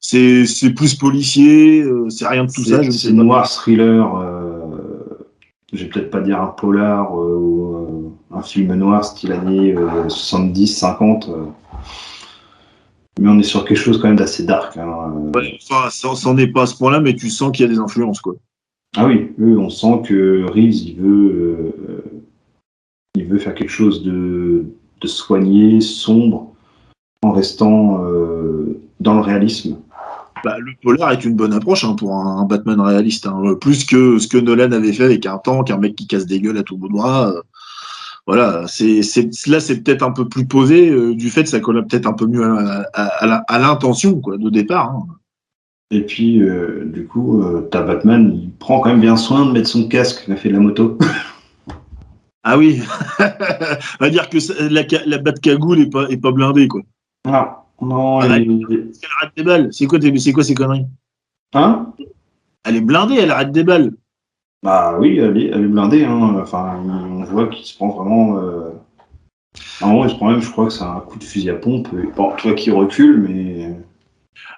c'est 0.00 0.46
c'est 0.46 0.70
plus 0.70 0.94
policier, 0.94 1.84
c'est 2.08 2.26
rien 2.26 2.44
de 2.44 2.52
tout 2.52 2.64
ça. 2.64 2.82
C'est 2.90 3.12
noir 3.12 3.48
thriller, 3.48 4.37
je 5.72 5.84
vais 5.84 5.90
peut-être 5.90 6.10
pas 6.10 6.20
dire 6.20 6.40
un 6.40 6.46
polar 6.48 7.14
euh, 7.14 7.36
ou 7.36 7.76
euh, 7.76 8.36
un 8.38 8.42
film 8.42 8.74
noir 8.74 9.04
style 9.04 9.32
années 9.32 9.74
70, 10.08 10.66
50. 10.66 11.28
euh. 11.28 11.44
mais 13.20 13.28
on 13.28 13.38
est 13.38 13.42
sur 13.42 13.64
quelque 13.64 13.76
chose 13.78 14.00
quand 14.00 14.08
même 14.08 14.16
d'assez 14.16 14.44
dark. 14.44 14.76
hein, 14.76 15.12
euh. 15.34 15.38
Ouais, 15.38 15.58
enfin, 15.70 15.90
ça 15.90 16.14
ça 16.14 16.28
en 16.30 16.36
est 16.38 16.46
pas 16.46 16.62
à 16.62 16.66
ce 16.66 16.76
point-là, 16.76 17.00
mais 17.00 17.14
tu 17.14 17.28
sens 17.30 17.52
qu'il 17.52 17.66
y 17.66 17.68
a 17.68 17.72
des 17.72 17.78
influences, 17.78 18.20
quoi. 18.20 18.34
Ah 18.96 19.06
oui, 19.06 19.30
on 19.38 19.68
sent 19.68 20.00
que 20.06 20.44
Reeves, 20.50 20.74
il 20.88 20.96
veut, 20.96 21.74
euh, 21.88 22.04
il 23.14 23.26
veut 23.26 23.38
faire 23.38 23.54
quelque 23.54 23.68
chose 23.70 24.02
de, 24.02 24.64
de 25.02 25.06
soigné, 25.06 25.82
sombre, 25.82 26.54
en 27.22 27.32
restant 27.32 28.02
euh, 28.04 28.80
dans 29.00 29.12
le 29.14 29.20
réalisme. 29.20 29.76
Bah, 30.44 30.56
le 30.58 30.72
polar 30.82 31.12
est 31.12 31.24
une 31.24 31.34
bonne 31.34 31.52
approche 31.52 31.84
hein, 31.84 31.94
pour 31.94 32.14
un, 32.14 32.44
Batman 32.44 32.80
réaliste, 32.80 33.26
hein. 33.26 33.54
plus 33.60 33.84
que 33.84 34.18
ce 34.18 34.28
que 34.28 34.38
Nolan 34.38 34.72
avait 34.72 34.92
fait 34.92 35.04
avec 35.04 35.26
un 35.26 35.38
tank, 35.38 35.70
un 35.70 35.78
mec 35.78 35.96
qui 35.96 36.06
casse 36.06 36.26
des 36.26 36.40
gueules 36.40 36.58
à 36.58 36.62
tout 36.62 36.76
bout 36.76 36.88
de 36.88 36.94
bras. 36.94 37.30
Euh, 37.30 37.42
voilà, 38.26 38.64
c'est 38.66 39.00
là 39.46 39.58
c'est 39.58 39.82
peut-être 39.82 40.02
un 40.02 40.10
peu 40.10 40.28
plus 40.28 40.46
posé 40.46 40.90
euh, 40.90 41.14
du 41.14 41.30
fait 41.30 41.44
que 41.44 41.48
ça 41.48 41.60
colle 41.60 41.86
peut-être 41.86 42.06
un 42.06 42.12
peu 42.12 42.26
mieux 42.26 42.44
à, 42.92 43.58
l'intention 43.58 44.20
quoi 44.20 44.36
de 44.36 44.50
départ. 44.50 44.90
Hein. 44.90 45.06
Et 45.90 46.02
puis 46.02 46.42
euh, 46.42 46.84
du 46.84 47.06
coup, 47.06 47.42
ta 47.70 47.80
Batman, 47.82 48.30
il 48.34 48.52
prend 48.52 48.80
quand 48.80 48.90
même 48.90 49.00
bien 49.00 49.16
soin 49.16 49.46
de 49.46 49.52
mettre 49.52 49.68
son 49.68 49.88
casque 49.88 50.24
quand 50.26 50.32
il 50.32 50.38
fait 50.38 50.50
de 50.50 50.54
la 50.54 50.60
moto. 50.60 50.98
ah 52.42 52.58
oui, 52.58 52.82
on 53.20 53.24
va 54.04 54.10
dire 54.10 54.28
que 54.28 54.38
la, 54.70 54.82
la 55.06 55.18
Batcagoule 55.18 55.80
est 55.80 55.90
pas 55.90 56.06
est 56.10 56.18
pas 56.18 56.32
blindée 56.32 56.68
quoi. 56.68 56.82
Ah. 57.26 57.64
Non, 57.80 58.20
elle, 58.22 58.32
arrête 58.32 59.36
des 59.36 59.44
balles. 59.44 59.68
C'est 59.72 59.86
quoi, 59.86 59.98
quoi 59.98 60.44
ces 60.44 60.54
conneries? 60.54 60.86
Hein? 61.54 61.92
Elle 62.64 62.76
est 62.76 62.80
blindée, 62.80 63.14
elle 63.14 63.30
arrête 63.30 63.52
des 63.52 63.64
balles. 63.64 63.92
Bah 64.62 64.96
oui, 64.98 65.18
elle 65.18 65.38
est, 65.38 65.46
elle 65.46 65.64
est 65.64 65.68
blindée. 65.68 66.04
Hein. 66.04 66.36
Enfin, 66.40 66.82
on 66.84 67.22
voit 67.24 67.46
qu'il 67.46 67.64
se 67.64 67.76
prend 67.76 67.90
vraiment. 67.90 68.38
Euh... 68.38 68.70
En 69.80 70.04
il 70.04 70.10
se 70.10 70.16
prend 70.16 70.30
même, 70.30 70.42
je 70.42 70.50
crois 70.50 70.66
que 70.66 70.72
c'est 70.72 70.84
un 70.84 71.00
coup 71.00 71.18
de 71.18 71.24
fusil 71.24 71.50
à 71.50 71.54
pompe. 71.54 71.88
Bon, 72.16 72.32
toi 72.36 72.54
qui 72.54 72.70
recule, 72.70 73.20
mais. 73.20 73.76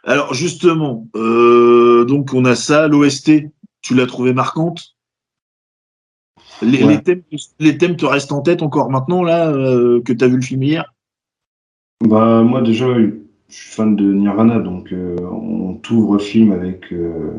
Alors 0.05 0.33
justement, 0.33 1.07
euh, 1.15 2.05
donc 2.07 2.33
on 2.33 2.45
a 2.45 2.55
ça, 2.55 2.89
l'OST. 2.89 3.51
Tu 3.83 3.95
l'as 3.95 4.07
trouvé 4.07 4.33
marquante? 4.33 4.97
Les, 6.63 6.85
les, 6.85 7.03
thèmes, 7.03 7.23
les, 7.59 7.79
thèmes, 7.79 7.97
te 7.97 8.05
restent 8.05 8.33
en 8.33 8.43
tête 8.43 8.63
encore 8.63 8.91
maintenant, 8.91 9.23
là, 9.23 9.51
euh, 9.51 10.03
que 10.03 10.13
tu 10.13 10.23
as 10.23 10.29
vu 10.29 10.37
le 10.37 10.43
film 10.43 10.63
hier? 10.63 10.93
Bah, 12.01 12.43
moi, 12.43 12.63
déjà, 12.63 12.87
je 12.99 13.11
suis 13.49 13.71
fan 13.71 13.95
de 13.95 14.13
Nirvana, 14.13 14.59
donc 14.59 14.93
euh, 14.93 15.17
on 15.21 15.75
t'ouvre 15.75 16.15
le 16.15 16.19
film 16.19 16.53
avec, 16.53 16.93
euh, 16.93 17.31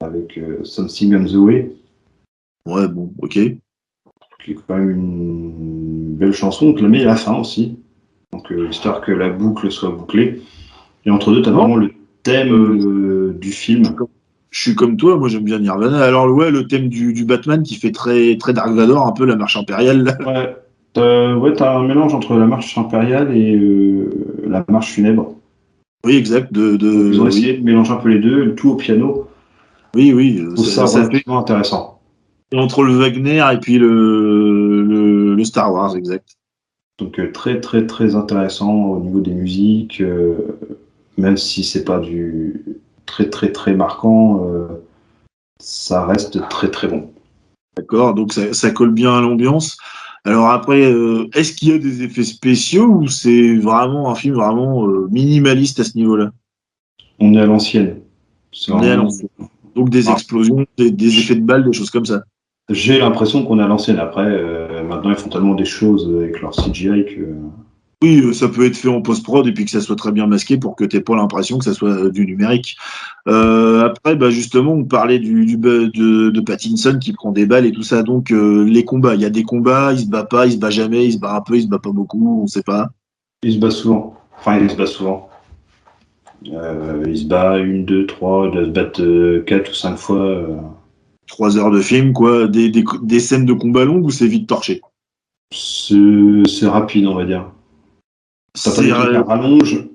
avec 0.00 0.36
euh, 0.36 0.62
Something 0.64 1.14
on 1.14 1.24
the 1.24 1.36
Way. 1.36 1.72
Ouais, 2.66 2.86
bon, 2.88 3.12
ok. 3.22 3.32
Qui 4.44 4.52
est 4.52 4.58
quand 4.66 4.76
même 4.76 4.90
une 4.90 6.16
belle 6.16 6.32
chanson. 6.32 6.68
On 6.68 6.74
te 6.74 6.82
la 6.82 6.88
met 6.88 7.02
à 7.02 7.06
la 7.06 7.16
fin 7.16 7.36
aussi. 7.36 7.78
Donc, 8.32 8.52
histoire 8.70 9.00
que 9.00 9.12
la 9.12 9.30
boucle 9.30 9.70
soit 9.70 9.90
bouclée. 9.90 10.42
Et 11.04 11.10
entre 11.10 11.32
deux, 11.32 11.42
tu 11.42 11.48
as 11.48 11.52
vraiment 11.52 11.76
le 11.76 11.92
thème 12.22 13.38
du 13.38 13.50
film. 13.50 13.84
Je 14.50 14.60
suis 14.60 14.74
comme 14.74 14.96
toi, 14.96 15.16
moi 15.16 15.28
j'aime 15.28 15.44
bien 15.44 15.58
Nirvana. 15.58 16.02
Alors, 16.02 16.30
ouais, 16.30 16.50
le 16.50 16.66
thème 16.66 16.88
du, 16.88 17.12
du, 17.12 17.24
Batman 17.24 17.62
qui 17.62 17.76
fait 17.76 17.92
très, 17.92 18.36
très 18.38 18.52
Dark 18.52 18.72
Vador, 18.72 19.06
un 19.06 19.12
peu 19.12 19.24
la 19.24 19.36
marche 19.36 19.56
impériale. 19.56 20.18
Ouais. 20.26 20.56
Euh, 20.96 21.36
ouais, 21.36 21.54
tu 21.54 21.62
as 21.62 21.76
un 21.76 21.86
mélange 21.86 22.14
entre 22.14 22.34
la 22.34 22.46
marche 22.46 22.76
impériale 22.76 23.36
et 23.36 23.54
euh, 23.54 24.10
la 24.46 24.64
marche 24.68 24.92
funèbre. 24.92 25.34
Oui, 26.04 26.16
exact. 26.16 26.52
De, 26.52 26.76
de, 26.76 27.12
Ils 27.12 27.20
ont 27.20 27.26
essayé 27.26 27.56
de 27.56 27.62
mélanger 27.62 27.92
un 27.92 27.96
peu 27.96 28.08
les 28.08 28.18
deux, 28.18 28.44
le 28.44 28.54
tout 28.54 28.70
au 28.70 28.76
piano. 28.76 29.28
Oui, 29.94 30.12
oui. 30.12 30.44
ça, 30.56 30.86
ça 30.86 31.02
relativement 31.04 31.38
intéressant. 31.38 32.00
Entre 32.54 32.82
le 32.82 32.94
Wagner 32.94 33.44
et 33.52 33.58
puis 33.58 33.78
le, 33.78 34.82
le, 35.34 35.44
Star 35.44 35.72
Wars, 35.72 35.96
exact. 35.96 36.36
Donc 36.98 37.18
euh, 37.18 37.32
très 37.32 37.60
très 37.60 37.86
très 37.86 38.14
intéressant 38.14 38.72
au 38.72 39.00
niveau 39.00 39.20
des 39.20 39.32
musiques, 39.32 40.00
euh, 40.00 40.58
même 41.16 41.36
si 41.36 41.64
c'est 41.64 41.84
pas 41.84 41.98
du 41.98 42.62
très 43.06 43.30
très 43.30 43.52
très 43.52 43.72
marquant, 43.72 44.44
euh, 44.44 44.66
ça 45.58 46.04
reste 46.04 46.46
très 46.50 46.70
très 46.70 46.88
bon. 46.88 47.10
D'accord, 47.76 48.14
donc 48.14 48.32
ça, 48.32 48.52
ça, 48.52 48.70
colle 48.70 48.92
bien 48.92 49.16
à 49.16 49.20
l'ambiance. 49.20 49.78
Alors 50.24 50.50
après, 50.50 50.82
euh, 50.82 51.28
est-ce 51.34 51.52
qu'il 51.52 51.68
y 51.68 51.72
a 51.72 51.78
des 51.78 52.02
effets 52.02 52.24
spéciaux 52.24 52.86
ou 52.86 53.08
c'est 53.08 53.56
vraiment 53.56 54.10
un 54.10 54.14
film 54.14 54.34
vraiment 54.34 54.86
euh, 54.86 55.08
minimaliste 55.10 55.80
à 55.80 55.84
ce 55.84 55.96
niveau-là? 55.96 56.32
On 57.18 57.34
est 57.34 57.40
à 57.40 57.46
l'ancienne. 57.46 58.00
On 58.68 58.82
est 58.82 58.90
à 58.90 58.96
l'ancienne. 58.96 59.28
Donc 59.74 59.88
des 59.88 60.08
ah. 60.08 60.12
explosions, 60.12 60.66
des, 60.76 61.18
effets 61.18 61.36
de 61.36 61.40
balles, 61.40 61.64
des 61.64 61.72
choses 61.72 61.90
comme 61.90 62.04
ça. 62.04 62.24
J'ai 62.68 62.98
l'impression 62.98 63.44
qu'on 63.44 63.58
est 63.58 63.62
à 63.62 63.66
l'ancienne. 63.66 63.98
Après, 63.98 64.26
euh, 64.26 64.84
maintenant 64.84 65.10
ils 65.10 65.16
font 65.16 65.30
tellement 65.30 65.54
des 65.54 65.64
choses 65.64 66.08
avec 66.14 66.40
leur 66.40 66.52
CGI 66.52 67.04
que. 67.06 67.36
Oui, 68.02 68.22
euh, 68.24 68.32
ça 68.32 68.48
peut 68.48 68.64
être 68.64 68.76
fait 68.76 68.88
en 68.88 69.02
post-prod 69.02 69.46
et 69.46 69.52
puis 69.52 69.66
que 69.66 69.70
ça 69.70 69.82
soit 69.82 69.96
très 69.96 70.10
bien 70.10 70.26
masqué 70.26 70.56
pour 70.56 70.74
que 70.74 70.84
tu 70.84 70.96
n'aies 70.96 71.02
pas 71.02 71.16
l'impression 71.16 71.58
que 71.58 71.64
ça 71.64 71.74
soit 71.74 71.90
euh, 71.90 72.10
du 72.10 72.24
numérique. 72.24 72.78
Euh, 73.28 73.84
après, 73.84 74.16
bah 74.16 74.30
justement, 74.30 74.72
on 74.72 74.84
parlait 74.84 75.18
du, 75.18 75.58
de, 75.58 75.90
de, 76.30 76.40
Pattinson 76.40 76.98
qui 76.98 77.12
prend 77.12 77.30
des 77.30 77.44
balles 77.44 77.66
et 77.66 77.72
tout 77.72 77.82
ça. 77.82 78.02
Donc, 78.02 78.30
les 78.30 78.84
combats, 78.86 79.14
il 79.14 79.20
y 79.20 79.26
a 79.26 79.30
des 79.30 79.42
combats, 79.42 79.92
il 79.92 80.00
se 80.00 80.06
bat 80.06 80.24
pas, 80.24 80.46
il 80.46 80.52
se 80.52 80.56
bat 80.56 80.70
jamais, 80.70 81.04
il 81.04 81.12
se 81.12 81.18
bat 81.18 81.36
un 81.36 81.40
peu, 81.42 81.56
il 81.56 81.62
se 81.62 81.68
bat 81.68 81.78
pas 81.78 81.92
beaucoup, 81.92 82.42
on 82.42 82.46
sait 82.46 82.62
pas. 82.62 82.88
Il 83.42 83.52
se 83.52 83.58
bat 83.58 83.70
souvent. 83.70 84.16
Enfin, 84.38 84.58
il 84.58 84.70
se 84.70 84.76
bat 84.76 84.86
souvent. 84.86 85.28
il 86.42 87.18
se 87.18 87.26
bat 87.26 87.58
une, 87.58 87.84
deux, 87.84 88.06
trois, 88.06 88.46
il 88.46 88.52
doit 88.52 88.64
se 88.64 88.70
battre 88.70 89.44
quatre 89.44 89.70
ou 89.70 89.74
cinq 89.74 89.96
fois. 89.96 90.46
Trois 91.26 91.58
heures 91.58 91.70
de 91.70 91.82
film, 91.82 92.14
quoi. 92.14 92.48
Des, 92.48 92.70
des, 92.70 92.82
des 93.02 93.20
scènes 93.20 93.44
de 93.44 93.52
combat 93.52 93.84
longues 93.84 94.06
ou 94.06 94.10
c'est 94.10 94.26
vite 94.26 94.48
torché? 94.48 94.80
C'est 95.52 96.66
rapide, 96.66 97.06
on 97.06 97.14
va 97.14 97.26
dire. 97.26 97.44
Ça 98.54 98.70
rallonge. 99.22 99.86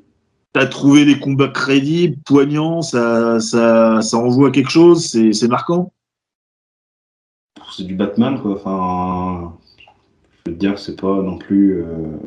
T'as 0.53 0.67
trouvé 0.67 1.03
les 1.03 1.19
combats 1.19 1.49
crédibles, 1.49 2.15
poignants, 2.25 2.81
ça, 2.81 3.41
ça, 3.41 4.01
ça 4.01 4.17
envoie 4.17 4.51
quelque 4.51 4.69
chose, 4.69 5.05
c'est 5.05 5.47
marquant. 5.49 5.91
C'est 7.75 7.83
du 7.83 7.95
Batman, 7.95 8.39
quoi. 8.41 8.53
Enfin, 8.53 9.53
je 10.45 10.51
veux 10.51 10.57
dire 10.57 10.75
que 10.75 10.79
c'est 10.79 10.99
pas 10.99 11.21
non 11.21 11.37
plus. 11.37 11.83
Euh, 11.83 12.17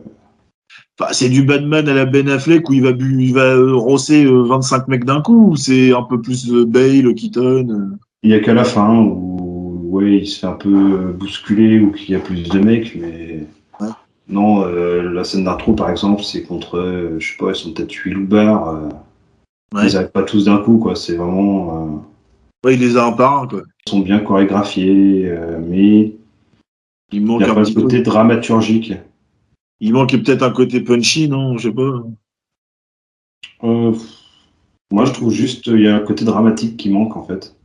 enfin, 1.01 1.13
c'est 1.13 1.31
du 1.31 1.43
Batman 1.43 1.89
à 1.89 1.95
la 1.95 2.05
Ben 2.05 2.29
Affleck 2.29 2.69
où 2.69 2.75
il 2.75 2.83
va, 2.83 2.91
il 2.91 3.33
va 3.33 3.55
euh, 3.55 3.75
rosser 3.75 4.27
25 4.27 4.77
euh, 4.77 4.85
mecs 4.89 5.05
d'un 5.07 5.23
coup, 5.23 5.53
ou 5.53 5.57
c'est 5.57 5.95
un 5.95 6.03
peu 6.03 6.21
plus 6.21 6.51
Bale, 6.51 7.15
Keaton 7.15 7.97
Il 8.23 8.31
y 8.31 8.35
a 8.35 8.41
qu'à 8.41 8.53
la 8.53 8.65
fin 8.65 8.95
où 8.95 9.89
ouais, 9.91 10.19
il 10.19 10.27
se 10.27 10.41
fait 10.41 10.47
un 10.47 10.53
peu 10.53 11.13
bousculer 11.13 11.81
ou 11.81 11.93
qu'il 11.93 12.11
y 12.11 12.15
a 12.15 12.21
plus 12.21 12.43
de 12.43 12.59
mecs, 12.59 12.95
mais. 12.95 13.47
Non, 14.29 14.63
euh, 14.63 15.11
la 15.11 15.25
scène 15.25 15.45
d'intro, 15.45 15.73
par 15.73 15.91
exemple, 15.91 16.23
c'est 16.23 16.43
contre, 16.43 16.79
euh, 16.79 17.19
je 17.19 17.33
sais 17.33 17.39
pas, 17.39 17.51
ils 17.51 17.57
sont 17.57 17.73
peut-être 17.73 17.93
8 17.93 18.13
loupards. 18.13 18.69
Euh, 18.69 18.89
Ils 19.73 19.95
n'arrivent 19.95 20.11
pas 20.11 20.23
tous 20.23 20.45
d'un 20.45 20.59
coup, 20.59 20.79
quoi. 20.79 20.95
C'est 20.95 21.17
vraiment. 21.17 22.05
ouais, 22.65 22.75
il 22.75 22.81
les 22.81 22.97
a 22.99 23.07
un 23.07 23.13
par 23.13 23.43
un, 23.43 23.49
quoi. 23.49 23.63
Ils 23.87 23.91
sont 23.91 24.01
bien 24.01 24.21
chorégraphiés, 24.21 25.33
mais. 25.67 26.15
Il 27.11 27.25
manque 27.25 27.43
un, 27.43 27.55
petit 27.55 27.73
côté 27.73 28.03
dramaturgique. 28.03 28.93
Il 29.81 29.95
manque 29.95 30.11
peut-être 30.11 30.43
un 30.43 30.51
côté 30.51 30.83
punchy, 30.83 31.27
non 31.27 31.57
Je 31.57 31.69
sais 31.69 31.75
pas. 31.75 32.03
moi, 33.63 35.05
je 35.07 35.13
trouve 35.13 35.33
juste 35.33 35.69
il 35.69 35.81
y 35.81 35.89
a 35.89 35.97
un 35.97 36.01
côté 36.01 36.27
dramatique 36.27 36.77
qui 36.77 36.91
manque, 36.91 37.17
en 37.17 37.25
fait. 37.25 37.57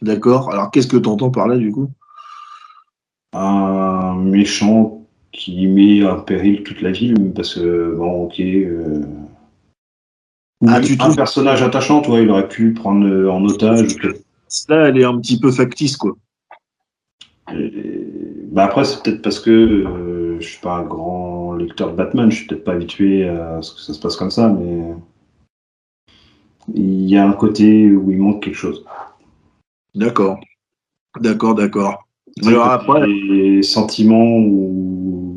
D'accord. 0.00 0.52
Alors, 0.52 0.70
qu'est-ce 0.70 0.86
que 0.86 0.96
tu 0.96 1.08
entends 1.08 1.32
par 1.32 1.48
là, 1.48 1.56
du 1.56 1.72
coup? 1.72 1.90
Un 3.32 4.14
méchant 4.14 4.97
qui 5.38 5.68
met 5.68 6.04
en 6.04 6.20
péril 6.20 6.64
toute 6.64 6.82
la 6.82 6.90
ville 6.90 7.32
parce 7.32 7.54
que 7.54 7.94
bon 7.96 8.24
ok 8.24 8.40
euh... 8.40 9.02
ah, 10.66 10.80
tu 10.80 10.96
un 10.98 11.14
personnage 11.14 11.62
attachant 11.62 12.02
toi 12.02 12.20
il 12.20 12.28
aurait 12.28 12.48
pu 12.48 12.72
prendre 12.72 13.06
euh, 13.06 13.30
en 13.30 13.44
otage 13.44 13.96
là 14.68 14.88
elle 14.88 14.98
est 14.98 15.04
un 15.04 15.16
petit 15.18 15.38
peu 15.38 15.52
factice 15.52 15.96
quoi. 15.96 16.16
Bah 18.50 18.64
après 18.64 18.84
c'est 18.84 19.02
peut-être 19.02 19.22
parce 19.22 19.38
que 19.38 19.50
euh, 19.50 20.40
je 20.40 20.48
suis 20.48 20.60
pas 20.60 20.78
un 20.78 20.82
grand 20.82 21.54
lecteur 21.54 21.92
de 21.92 21.96
Batman 21.96 22.30
je 22.30 22.38
suis 22.38 22.46
peut-être 22.48 22.64
pas 22.64 22.72
habitué 22.72 23.28
à 23.28 23.62
ce 23.62 23.74
que 23.74 23.80
ça 23.80 23.94
se 23.94 24.00
passe 24.00 24.16
comme 24.16 24.32
ça 24.32 24.48
mais 24.48 24.92
il 26.74 27.08
y 27.08 27.16
a 27.16 27.26
un 27.26 27.32
côté 27.32 27.90
où 27.92 28.10
il 28.10 28.18
manque 28.18 28.42
quelque 28.42 28.56
chose. 28.56 28.84
D'accord. 29.94 30.40
D'accord 31.20 31.54
d'accord. 31.54 32.04
Alors 32.44 32.66
après 32.66 33.06
les 33.06 33.62
sentiments 33.62 34.38
ou 34.38 35.27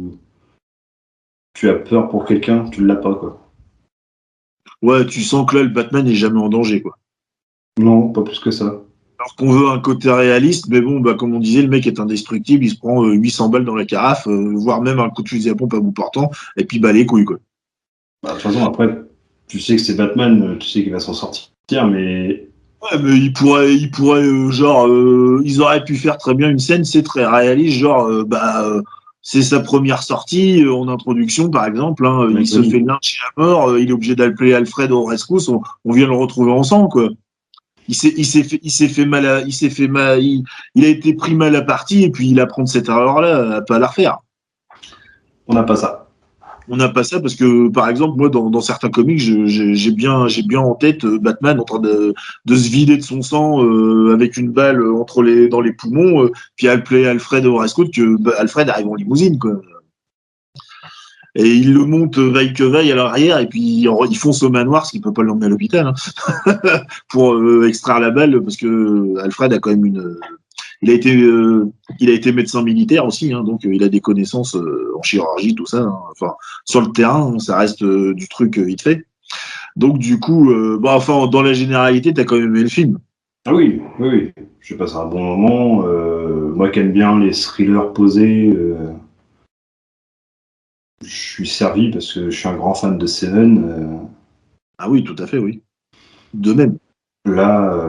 tu 1.61 1.69
as 1.69 1.75
peur 1.75 2.09
pour 2.09 2.25
quelqu'un, 2.25 2.67
tu 2.71 2.81
ne 2.81 2.87
l'as 2.87 2.95
pas, 2.95 3.13
quoi. 3.13 3.39
Ouais, 4.81 5.05
tu 5.05 5.21
sens 5.21 5.47
que 5.47 5.57
là, 5.57 5.61
le 5.61 5.69
Batman 5.69 6.03
n'est 6.03 6.15
jamais 6.15 6.39
en 6.39 6.49
danger, 6.49 6.81
quoi. 6.81 6.97
Non, 7.77 8.09
pas 8.09 8.23
plus 8.23 8.39
que 8.39 8.49
ça. 8.49 8.81
Alors 9.19 9.35
qu'on 9.37 9.51
veut 9.51 9.69
un 9.69 9.77
côté 9.77 10.11
réaliste, 10.11 10.69
mais 10.69 10.81
bon, 10.81 10.99
bah, 10.99 11.13
comme 11.13 11.35
on 11.35 11.39
disait, 11.39 11.61
le 11.61 11.67
mec 11.67 11.85
est 11.85 11.99
indestructible, 11.99 12.63
il 12.63 12.71
se 12.71 12.77
prend 12.79 13.03
800 13.03 13.45
euh, 13.45 13.49
balles 13.49 13.65
dans 13.65 13.75
la 13.75 13.85
carafe, 13.85 14.27
euh, 14.27 14.53
voire 14.55 14.81
même 14.81 14.99
un 14.99 15.11
coup 15.11 15.21
de 15.21 15.29
fusil 15.29 15.51
à 15.51 15.55
pompe 15.55 15.75
à 15.75 15.79
bout 15.79 15.91
portant, 15.91 16.31
et 16.57 16.65
puis 16.65 16.79
bah 16.79 16.91
les 16.93 17.05
couilles, 17.05 17.25
quoi. 17.25 17.37
Bah, 18.23 18.29
de 18.29 18.33
toute 18.33 18.41
façon, 18.41 18.65
après, 18.65 18.99
tu 19.47 19.59
sais 19.59 19.75
que 19.75 19.83
c'est 19.83 19.93
Batman, 19.93 20.41
euh, 20.41 20.57
tu 20.57 20.67
sais 20.67 20.81
qu'il 20.81 20.91
va 20.91 20.99
s'en 20.99 21.13
sortir, 21.13 21.51
mais 21.87 22.47
Ouais, 22.81 22.97
mais 22.99 23.15
il 23.17 23.33
pourrait, 23.33 23.75
il 23.75 23.91
pourrait, 23.91 24.25
genre, 24.49 24.87
ils 25.45 25.61
auraient 25.61 25.83
pu 25.83 25.95
faire 25.95 26.17
très 26.17 26.33
bien 26.33 26.49
une 26.49 26.57
scène, 26.57 26.83
c'est 26.83 27.03
très 27.03 27.27
réaliste, 27.27 27.77
genre, 27.77 28.25
bah, 28.25 28.81
c'est 29.21 29.43
sa 29.43 29.59
première 29.59 30.01
sortie 30.03 30.63
euh, 30.63 30.73
en 30.73 30.87
introduction, 30.87 31.49
par 31.49 31.65
exemple. 31.65 32.05
Hein, 32.05 32.33
il 32.37 32.47
se 32.47 32.61
fait 32.63 32.79
lyncher 32.79 33.19
à 33.35 33.41
mort, 33.41 33.69
euh, 33.69 33.79
il 33.79 33.89
est 33.89 33.93
obligé 33.93 34.15
d'appeler 34.15 34.53
Alfred 34.53 34.91
au 34.91 35.03
rescousse, 35.03 35.49
on, 35.49 35.61
vient 35.85 36.07
le 36.07 36.15
retrouver 36.15 36.51
ensemble, 36.51 36.89
quoi. 36.89 37.09
Il 37.87 37.95
s'est, 37.95 38.13
il 38.15 38.25
s'est 38.25 38.43
fait, 38.43 38.59
il 38.63 38.71
s'est 38.71 38.87
fait 38.87 39.05
mal, 39.05 39.43
il 39.45 39.53
s'est 39.53 39.69
fait 39.69 39.87
mal, 39.87 40.23
il, 40.23 40.45
a 40.77 40.87
été 40.87 41.13
pris 41.13 41.35
mal 41.35 41.55
à 41.55 41.61
partie 41.61 42.03
et 42.03 42.11
puis 42.11 42.29
il 42.29 42.39
apprend 42.39 42.63
de 42.63 42.67
cette 42.67 42.87
erreur-là, 42.87 43.57
à 43.57 43.61
pas 43.61 43.79
la 43.79 43.87
refaire. 43.87 44.19
On 45.47 45.53
n'a 45.53 45.63
pas 45.63 45.75
ça. 45.75 46.00
On 46.71 46.77
n'a 46.77 46.87
pas 46.87 47.03
ça 47.03 47.19
parce 47.19 47.35
que, 47.35 47.67
par 47.67 47.89
exemple, 47.89 48.17
moi, 48.17 48.29
dans, 48.29 48.61
certains 48.61 48.89
comics, 48.89 49.19
j'ai 49.19 49.91
bien, 49.91 50.29
j'ai 50.29 50.41
bien 50.41 50.61
en 50.61 50.73
tête 50.73 51.03
euh, 51.03 51.19
Batman 51.19 51.59
en 51.59 51.65
train 51.65 51.79
de, 51.79 52.15
se 52.47 52.69
vider 52.69 52.95
de 52.95 53.03
son 53.03 53.21
sang 53.21 53.61
euh, 53.61 54.13
avec 54.13 54.37
une 54.37 54.51
balle 54.51 54.81
entre 54.93 55.21
les, 55.21 55.49
dans 55.49 55.59
les 55.59 55.73
poumons, 55.73 56.23
euh, 56.23 56.31
puis 56.55 56.69
appeler 56.69 57.05
Alfred 57.07 57.45
au 57.45 57.57
rescousse 57.57 57.91
que 57.91 58.15
bah, 58.15 58.31
Alfred 58.39 58.69
arrive 58.69 58.87
en 58.87 58.95
limousine. 58.95 59.37
Et 61.35 61.55
il 61.55 61.73
le 61.73 61.85
monte 61.85 62.17
veille 62.17 62.53
que 62.53 62.63
veille 62.63 62.91
à 62.93 62.95
l'arrière, 62.95 63.39
et 63.39 63.47
puis 63.47 63.85
il 63.85 64.17
fonce 64.17 64.41
au 64.41 64.49
manoir, 64.49 64.85
ce 64.85 64.91
qui 64.91 65.01
peut 65.01 65.13
pas 65.13 65.23
l'emmener 65.23 65.47
à 65.47 65.49
l'hôpital, 65.49 65.87
hein, 65.87 66.55
pour 67.09 67.37
extraire 67.65 67.99
la 67.99 68.11
balle, 68.11 68.41
parce 68.41 68.55
que 68.55 69.17
Alfred 69.19 69.51
a 69.51 69.59
quand 69.59 69.71
même 69.71 69.85
une, 69.85 70.17
il 70.81 70.89
a 70.89 70.93
été, 70.93 71.15
euh, 71.15 71.71
il 71.99 72.09
a 72.09 72.13
été 72.13 72.31
médecin 72.31 72.63
militaire 72.63 73.05
aussi, 73.05 73.31
hein, 73.33 73.43
donc 73.43 73.65
euh, 73.65 73.73
il 73.73 73.83
a 73.83 73.89
des 73.89 74.01
connaissances 74.01 74.55
euh, 74.55 74.93
en 74.97 75.03
chirurgie, 75.03 75.53
tout 75.53 75.65
ça. 75.65 75.81
Hein. 75.81 75.99
enfin, 76.11 76.33
sur 76.65 76.81
le 76.81 76.91
terrain, 76.91 77.37
ça 77.39 77.57
reste 77.57 77.83
du 77.83 78.27
truc 78.27 78.57
vite 78.57 78.81
fait. 78.81 79.05
Donc 79.75 79.99
du 79.99 80.19
coup, 80.19 80.53
bon, 80.79 80.89
enfin, 80.89 81.27
dans 81.27 81.41
la 81.41 81.53
généralité, 81.53 82.13
tu 82.13 82.19
as 82.19 82.25
quand 82.25 82.35
même 82.35 82.47
aimé 82.47 82.63
le 82.63 82.69
film. 82.69 82.99
Ah 83.45 83.53
oui, 83.53 83.81
oui, 83.99 84.31
oui. 84.35 84.45
Je 84.59 84.75
passe 84.75 84.95
un 84.95 85.05
bon 85.05 85.23
moment. 85.23 85.83
moi 86.53 86.69
qui 86.69 86.79
aime 86.79 86.91
bien 86.91 87.17
les 87.19 87.31
thrillers 87.31 87.93
posés, 87.93 88.53
je 91.01 91.07
suis 91.07 91.47
servi 91.47 91.89
parce 91.91 92.13
que 92.13 92.29
je 92.29 92.37
suis 92.37 92.49
un 92.49 92.55
grand 92.55 92.73
fan 92.73 92.97
de 92.97 93.05
Seven. 93.05 94.09
Ah 94.77 94.89
oui, 94.89 95.03
tout 95.03 95.15
à 95.17 95.27
fait, 95.27 95.37
oui. 95.37 95.61
De 96.33 96.53
même. 96.53 96.77
Là, 97.25 97.87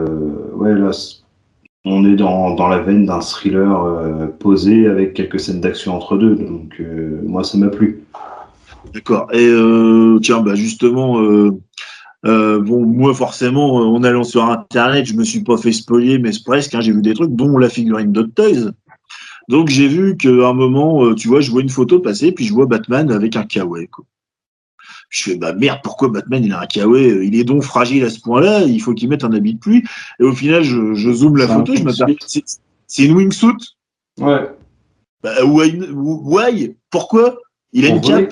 ouais, 0.53 0.73
là, 0.73 0.91
on 1.85 2.05
est 2.05 2.15
dans, 2.15 2.67
la 2.67 2.79
veine 2.79 3.05
d'un 3.05 3.19
thriller 3.19 3.83
euh, 3.83 4.27
posé 4.27 4.87
avec 4.87 5.13
quelques 5.13 5.39
scènes 5.39 5.59
d'action 5.59 5.95
entre 5.95 6.17
deux. 6.17 6.35
Donc, 6.35 6.75
euh, 6.79 7.21
moi, 7.25 7.43
ça 7.43 7.57
m'a 7.57 7.67
plu. 7.67 8.03
D'accord. 8.93 9.27
Et 9.33 9.47
euh, 9.47 10.19
tiens, 10.21 10.41
bah 10.41 10.55
justement, 10.55 11.21
bon, 12.23 12.85
moi, 12.85 13.13
forcément, 13.13 13.75
en 13.75 14.03
allant 14.03 14.23
sur 14.23 14.45
Internet, 14.45 15.05
je 15.05 15.13
me 15.13 15.23
suis 15.23 15.43
pas 15.43 15.57
fait 15.57 15.71
spoiler, 15.73 16.19
mais 16.19 16.31
presque. 16.45 16.73
Hein, 16.73 16.81
j'ai 16.81 16.93
vu 16.93 17.01
des 17.01 17.13
trucs, 17.13 17.35
dont 17.35 17.57
la 17.57 17.69
figurine 17.69 18.13
Toys. 18.13 18.71
Donc, 19.49 19.67
j'ai 19.67 19.89
vu 19.89 20.15
qu'à 20.15 20.29
un 20.29 20.53
moment, 20.53 21.13
tu 21.15 21.27
vois, 21.27 21.41
je 21.41 21.51
vois 21.51 21.61
une 21.61 21.69
photo 21.69 21.99
passer, 21.99 22.31
puis 22.31 22.45
je 22.45 22.53
vois 22.53 22.65
Batman 22.65 23.11
avec 23.11 23.35
un 23.35 23.43
kawaii. 23.43 23.89
Quoi. 23.89 24.05
Je 25.13 25.25
fais, 25.25 25.35
bah 25.35 25.53
merde, 25.53 25.79
pourquoi 25.83 26.09
Batman, 26.09 26.43
il 26.43 26.51
a 26.53 26.61
un 26.61 26.65
kawaii 26.65 27.11
euh, 27.11 27.23
Il 27.23 27.35
est 27.35 27.43
donc 27.43 27.61
fragile 27.61 28.03
à 28.03 28.09
ce 28.09 28.19
point-là, 28.19 28.63
il 28.63 28.81
faut 28.81 28.95
qu'il 28.95 29.07
mette 29.09 29.23
un 29.23 29.31
habit 29.31 29.53
de 29.53 29.59
pluie. 29.59 29.83
Et 30.19 30.23
au 30.23 30.33
final, 30.33 30.63
je, 30.63 30.95
je 30.95 31.11
zoome 31.11 31.37
la 31.37 31.47
photo, 31.47 31.75
je 31.75 31.83
m'aperçois, 31.83 32.41
c'est 32.87 33.05
une 33.05 33.15
wingsuit. 33.15 33.75
Ouais. 34.19 34.49
Bah, 35.21 35.45
why, 35.45 36.75
Pourquoi? 36.89 37.37
Il 37.73 37.85
a 37.85 37.89
une 37.89 38.01
cape. 38.01 38.31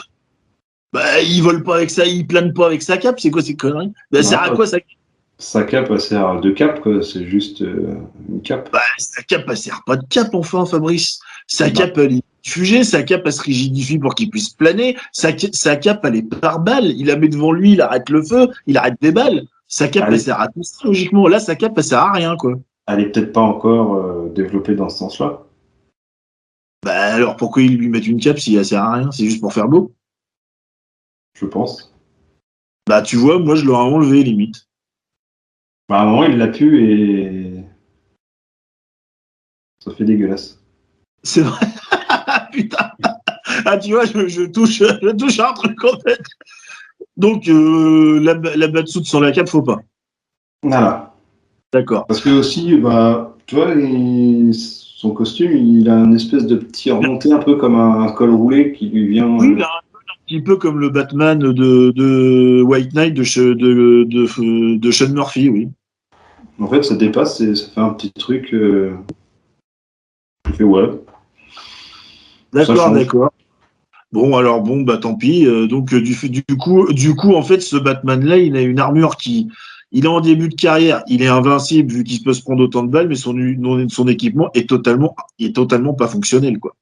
Bah, 0.92 1.22
il 1.22 1.44
vole 1.44 1.64
pas 1.64 1.76
avec 1.76 1.92
ça, 1.92 2.04
il 2.04 2.26
plane 2.26 2.52
pas 2.52 2.66
avec 2.66 2.82
sa 2.82 2.98
cape, 2.98 3.20
c'est 3.20 3.30
quoi 3.30 3.44
ces 3.44 3.56
conneries? 3.56 3.94
Bah, 4.12 4.24
sert 4.24 4.42
à 4.42 4.50
quoi 4.50 4.66
sa 4.66 4.80
cape 4.80 4.98
Sa 5.38 5.64
cape, 5.64 5.88
elle 5.92 6.02
sert 6.02 6.42
de 6.42 6.50
cape, 6.50 6.82
quoi. 6.82 7.04
C'est 7.04 7.26
juste 7.26 7.62
euh, 7.62 7.94
une 8.28 8.42
cape. 8.42 8.72
Bah, 8.74 8.82
sa 8.98 9.22
cape, 9.22 9.46
elle 9.48 9.58
sert 9.58 9.84
pas 9.86 9.98
de 9.98 10.06
cape, 10.10 10.34
enfin, 10.34 10.66
Fabrice. 10.66 11.20
Sa 11.46 11.66
bah. 11.66 11.72
cape, 11.72 11.98
elle 12.00 12.22
est 12.44 12.50
fugée, 12.50 12.84
sa 12.84 13.04
cape, 13.04 13.24
elle 13.26 13.34
se 13.34 13.42
rigidifie 13.42 13.98
pour 13.98 14.16
qu'il 14.16 14.30
puisse 14.30 14.50
planer. 14.50 14.98
Sa, 15.12 15.30
sa 15.54 15.76
cape, 15.76 16.06
elle 16.06 16.16
est 16.16 16.40
par 16.40 16.60
balle. 16.60 16.86
Il 16.86 17.08
la 17.08 17.16
met 17.16 17.30
devant 17.30 17.52
lui, 17.52 17.74
il 17.74 17.82
arrête 17.82 18.10
le 18.10 18.24
feu, 18.24 18.50
il 18.68 18.78
arrête 18.78 18.96
des 19.02 19.12
balles. 19.12 19.46
Sa 19.68 19.88
cape, 19.88 20.10
elle, 20.10 20.20
sert 20.20 20.40
à 20.40 20.48
tout 20.48 20.64
ça, 20.64 20.80
logiquement. 20.84 21.28
Là, 21.28 21.40
sa 21.40 21.56
cape, 21.56 21.74
elle 21.78 21.84
sert 21.84 22.00
à 22.00 22.12
rien, 22.12 22.36
quoi. 22.36 22.56
Elle 22.88 23.00
est 23.00 23.12
peut-être 23.12 23.32
pas 23.32 23.42
encore 23.42 23.96
euh, 23.96 24.30
développée 24.36 24.76
dans 24.76 24.90
ce 24.90 24.98
sens-là. 24.98 25.44
Bah 26.84 27.14
alors, 27.14 27.38
pourquoi 27.38 27.62
ils 27.62 27.78
lui 27.78 27.88
mettent 27.88 28.08
une 28.08 28.20
cape 28.20 28.40
si 28.40 28.56
elle 28.56 28.66
sert 28.66 28.84
à 28.84 28.96
rien? 28.96 29.12
C'est 29.12 29.26
juste 29.26 29.40
pour 29.40 29.54
faire 29.54 29.70
beau 29.70 29.94
Je 31.40 31.46
pense. 31.46 31.94
Bah, 32.88 33.02
tu 33.02 33.16
vois, 33.16 33.40
moi, 33.40 33.56
je 33.56 33.66
l'aurais 33.66 33.84
enlevé, 33.84 34.24
limite. 34.24 34.68
Bah, 35.88 36.00
à 36.00 36.04
un 36.04 36.06
moment, 36.06 36.24
il 36.24 36.38
l'a 36.38 36.48
pu 36.48 36.84
et. 36.84 37.64
Ça 39.84 39.92
fait 39.92 40.06
dégueulasse. 40.06 40.62
C'est 41.24 41.42
vrai. 41.42 41.68
Putain. 42.52 42.92
Ah, 43.66 43.78
tu 43.78 43.92
vois, 43.92 44.06
je, 44.06 44.46
touche, 44.46 44.78
je 45.02 45.16
touche 45.16 45.40
un 45.40 45.52
truc 45.54 45.84
en 45.84 46.00
fait. 46.00 46.22
Donc, 47.18 47.48
euh, 47.50 48.20
la, 48.22 48.34
la 48.56 48.68
batsoute 48.68 49.06
sans 49.06 49.20
la 49.20 49.32
cape, 49.32 49.50
faut 49.50 49.62
pas. 49.62 49.80
Voilà. 50.64 51.14
D'accord. 51.74 52.06
Parce 52.08 52.22
que 52.22 52.30
aussi, 52.30 52.78
bah, 52.78 53.36
tu 53.46 53.56
vois, 53.56 53.74
son 54.54 55.12
costume, 55.12 55.56
il 55.56 55.90
a 55.90 55.96
une 55.96 56.16
espèce 56.16 56.46
de 56.46 56.56
petit 56.56 56.92
remonté 56.92 57.32
un 57.32 57.40
peu 57.40 57.56
comme 57.56 57.76
un, 57.76 58.12
col 58.12 58.34
roulé 58.34 58.74
qui 58.74 58.90
lui 58.90 59.08
vient. 59.08 59.28
Oui, 59.38 59.56
euh, 59.58 59.64
un 59.64 60.26
petit 60.26 60.42
peu 60.42 60.58
comme 60.58 60.80
le 60.80 60.90
Batman 60.90 61.40
de, 61.40 61.52
de 61.52 62.62
White 62.62 62.94
Knight 62.94 63.14
de, 63.14 63.54
de, 63.54 64.04
de, 64.04 64.78
de, 64.78 64.92
Sean 64.92 65.14
Murphy, 65.14 65.50
oui. 65.50 65.70
En 66.60 66.68
fait, 66.68 66.84
ça 66.84 66.96
dépasse 66.96 67.42
et 67.42 67.56
ça 67.56 67.70
fait 67.72 67.82
un 67.82 67.90
petit 67.90 68.12
truc. 68.12 68.54
Euh... 68.54 68.96
fait 70.56 70.64
ouais. 70.64 70.90
D'accord, 72.54 72.92
d'accord. 72.92 73.32
Bon, 74.12 74.36
alors 74.36 74.62
bon, 74.62 74.82
bah 74.82 74.98
tant 74.98 75.16
pis. 75.16 75.46
Euh, 75.46 75.68
donc 75.68 75.94
euh, 75.94 76.02
du, 76.02 76.16
du 76.30 76.58
coup, 76.58 76.92
du 76.92 77.16
coup, 77.16 77.34
en 77.34 77.44
fait, 77.44 77.62
ce 77.62 77.78
Batman-là, 77.78 78.38
il 78.38 78.58
a 78.58 78.62
une 78.62 78.80
armure 78.80 79.16
qui, 79.16 79.48
il 79.92 80.06
est 80.06 80.10
en 80.10 80.20
début 80.22 80.50
de 80.50 80.56
carrière, 80.56 81.04
il 81.08 81.22
est 81.22 81.28
invincible 81.28 81.92
vu 81.92 82.04
qu'il 82.04 82.24
peut 82.24 82.34
se 82.34 82.42
prendre 82.42 82.64
autant 82.64 82.84
de 82.84 82.90
balles, 82.90 83.08
mais 83.08 83.16
son, 83.16 83.36
son 83.90 84.08
équipement 84.08 84.50
est 84.54 84.68
totalement, 84.68 85.16
est 85.40 85.56
totalement 85.56 85.94
pas 85.94 86.08
fonctionnel, 86.08 86.60
quoi. 86.60 86.76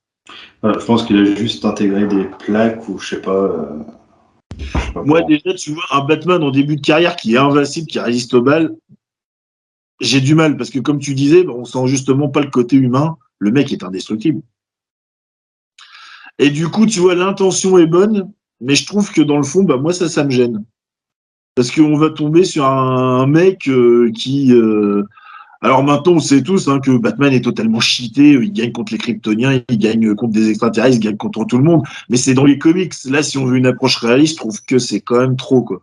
je 0.64 0.86
pense 0.86 1.04
qu'il 1.04 1.18
a 1.18 1.36
juste 1.36 1.66
intégré 1.66 2.08
des 2.08 2.26
plaques 2.46 2.88
ou 2.90 2.98
je 2.98 3.10
sais 3.10 3.22
pas. 3.22 3.32
Euh, 3.32 5.04
Moi, 5.06 5.22
déjà, 5.22 5.54
tu 5.54 5.72
vois, 5.72 5.84
un 5.92 6.04
Batman 6.06 6.44
en 6.44 6.52
début 6.52 6.76
de 6.76 6.82
carrière 6.82 7.16
qui 7.16 7.36
est 7.36 7.38
invincible, 7.38 7.88
qui 7.88 8.00
résiste 8.00 8.34
aux 8.34 8.42
balles, 8.42 8.76
j'ai 10.02 10.22
du 10.22 10.34
mal 10.34 10.58
parce 10.58 10.70
que, 10.70 10.80
comme 10.80 11.00
tu 11.00 11.14
disais, 11.14 11.46
on 11.48 11.66
sent 11.66 11.88
justement 11.88 12.30
pas 12.30 12.42
le 12.42 12.50
côté 12.50 12.76
humain. 12.76 13.18
Le 13.38 13.52
mec 13.52 13.72
est 13.72 13.84
indestructible. 13.84 14.42
Et 16.40 16.50
du 16.50 16.70
coup, 16.70 16.86
tu 16.86 17.02
vois, 17.02 17.16
l'intention 17.16 17.78
est 17.78 17.86
bonne, 17.86 18.32
mais 18.62 18.74
je 18.74 18.86
trouve 18.86 19.12
que 19.12 19.22
dans 19.22 19.38
le 19.38 19.44
fond, 19.44 19.64
bah, 19.64 19.78
moi, 19.78 19.94
ça, 19.94 20.08
ça 20.08 20.24
me 20.24 20.32
gêne. 20.32 20.64
Parce 21.56 21.70
qu'on 21.72 21.98
va 21.98 22.10
tomber 22.10 22.46
sur 22.46 22.66
un, 22.66 23.28
mec 23.28 23.68
euh, 23.68 24.10
qui. 24.16 24.54
Euh, 24.54 25.04
alors 25.62 25.84
maintenant, 25.84 26.14
on 26.14 26.20
sait 26.20 26.42
tous 26.42 26.70
hein, 26.70 26.80
que 26.80 26.98
Batman 26.98 27.34
est 27.34 27.44
totalement 27.44 27.82
cheaté, 27.82 28.32
il 28.32 28.54
gagne 28.54 28.72
contre 28.72 28.94
les 28.94 28.98
Kryptoniens, 28.98 29.62
il 29.68 29.78
gagne 29.78 30.16
contre 30.16 30.32
des 30.32 30.50
extraterrestres, 30.50 30.96
il 30.96 31.02
gagne 31.02 31.18
contre 31.18 31.44
tout 31.44 31.58
le 31.58 31.66
monde. 31.66 31.84
Mais 32.08 32.16
c'est 32.16 32.34
dans 32.34 32.46
les 32.46 32.58
comics. 32.58 32.94
Là, 33.06 33.22
si 33.22 33.38
on 33.38 33.46
veut 33.46 33.58
une 33.58 33.66
approche 33.66 33.98
réaliste, 33.98 34.36
je 34.36 34.40
trouve 34.40 34.64
que 34.64 34.80
c'est 34.80 35.02
quand 35.02 35.20
même 35.20 35.36
trop, 35.36 35.62
quoi. 35.62 35.82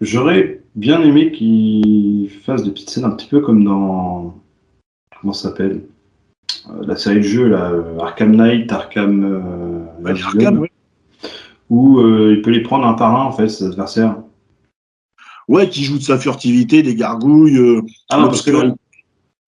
J'aurais 0.00 0.62
bien 0.74 1.00
aimé 1.00 1.30
qu'il 1.30 2.28
fasse 2.44 2.64
des 2.64 2.72
petites 2.72 2.90
scènes 2.90 3.04
un 3.04 3.10
petit 3.10 3.28
peu 3.28 3.40
comme 3.40 3.62
dans. 3.62 4.36
Comment 5.20 5.32
ça 5.32 5.50
s'appelle? 5.50 5.82
euh, 5.82 5.91
la 6.86 6.96
série 6.96 7.16
de 7.16 7.22
jeux, 7.22 7.48
là, 7.48 7.70
euh, 7.70 7.98
Arkham 7.98 8.34
Knight, 8.34 8.72
Arkham. 8.72 9.24
Euh, 10.04 10.10
Arkham, 10.10 10.66
Où 11.70 12.00
il 12.00 12.42
peut 12.42 12.50
les 12.50 12.62
prendre 12.62 12.86
un 12.86 12.94
par 12.94 13.14
un, 13.14 13.24
en 13.24 13.32
fait, 13.32 13.48
ses 13.48 13.66
adversaires. 13.66 14.16
Ouais, 15.48 15.68
qui 15.68 15.84
joue 15.84 15.98
de 15.98 16.02
sa 16.02 16.18
furtivité, 16.18 16.82
des 16.82 16.94
gargouilles. 16.94 17.80
ah 18.10 18.18
non, 18.18 18.26
parce 18.26 18.42
que 18.42 18.74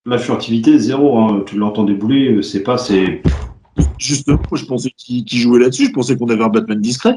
la, 0.05 0.17
furtivité, 0.17 0.77
zéro. 0.77 1.17
Hein. 1.17 1.43
Tu 1.45 1.57
l'entends 1.57 1.83
débouler, 1.83 2.41
c'est 2.43 2.63
pas. 2.63 2.77
c'est 2.77 3.21
Justement, 3.97 4.39
je 4.53 4.65
pensais 4.65 4.91
qu'il 4.91 5.25
jouait 5.27 5.59
là-dessus. 5.59 5.87
Je 5.87 5.91
pensais 5.91 6.17
qu'on 6.17 6.29
avait 6.29 6.43
un 6.43 6.49
Batman 6.49 6.79
discret. 6.79 7.15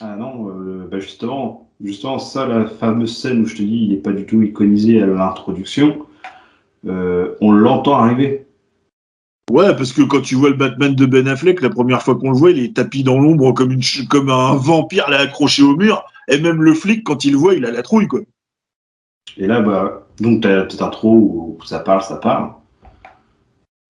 Ah 0.00 0.16
non, 0.16 0.52
bah 0.90 0.98
justement, 0.98 1.70
justement, 1.82 2.18
ça, 2.18 2.46
la 2.46 2.66
fameuse 2.66 3.16
scène 3.16 3.42
où 3.42 3.46
je 3.46 3.56
te 3.56 3.62
dis, 3.62 3.84
il 3.84 3.90
n'est 3.90 3.96
pas 3.96 4.12
du 4.12 4.26
tout 4.26 4.42
iconisé 4.42 5.02
à 5.02 5.06
l'introduction, 5.06 6.06
on 6.84 7.52
l'entend 7.52 7.94
arriver. 7.94 8.45
Ouais, 9.50 9.76
parce 9.76 9.92
que 9.92 10.02
quand 10.02 10.20
tu 10.20 10.34
vois 10.34 10.50
le 10.50 10.56
Batman 10.56 10.94
de 10.94 11.06
Ben 11.06 11.28
Affleck, 11.28 11.62
la 11.62 11.70
première 11.70 12.02
fois 12.02 12.16
qu'on 12.16 12.30
le 12.30 12.36
voit, 12.36 12.50
il 12.50 12.58
est 12.58 12.74
tapis 12.74 13.04
dans 13.04 13.18
l'ombre 13.18 13.52
comme, 13.52 13.70
une, 13.70 13.82
comme 14.10 14.28
un 14.28 14.56
vampire 14.56 15.08
là, 15.08 15.20
accroché 15.20 15.62
au 15.62 15.76
mur. 15.76 16.04
Et 16.28 16.40
même 16.40 16.62
le 16.62 16.74
flic, 16.74 17.04
quand 17.04 17.24
il 17.24 17.32
le 17.32 17.38
voit, 17.38 17.54
il 17.54 17.64
a 17.64 17.70
la 17.70 17.82
trouille, 17.82 18.08
quoi. 18.08 18.20
Et 19.38 19.46
là, 19.46 19.60
bah, 19.60 20.06
donc, 20.20 20.42
tu 20.42 20.48
as 20.48 20.62
peut-être 20.62 20.82
un 20.82 20.88
trou 20.88 21.58
où 21.60 21.64
ça 21.64 21.78
parle, 21.78 22.02
ça 22.02 22.16
parle. 22.16 22.50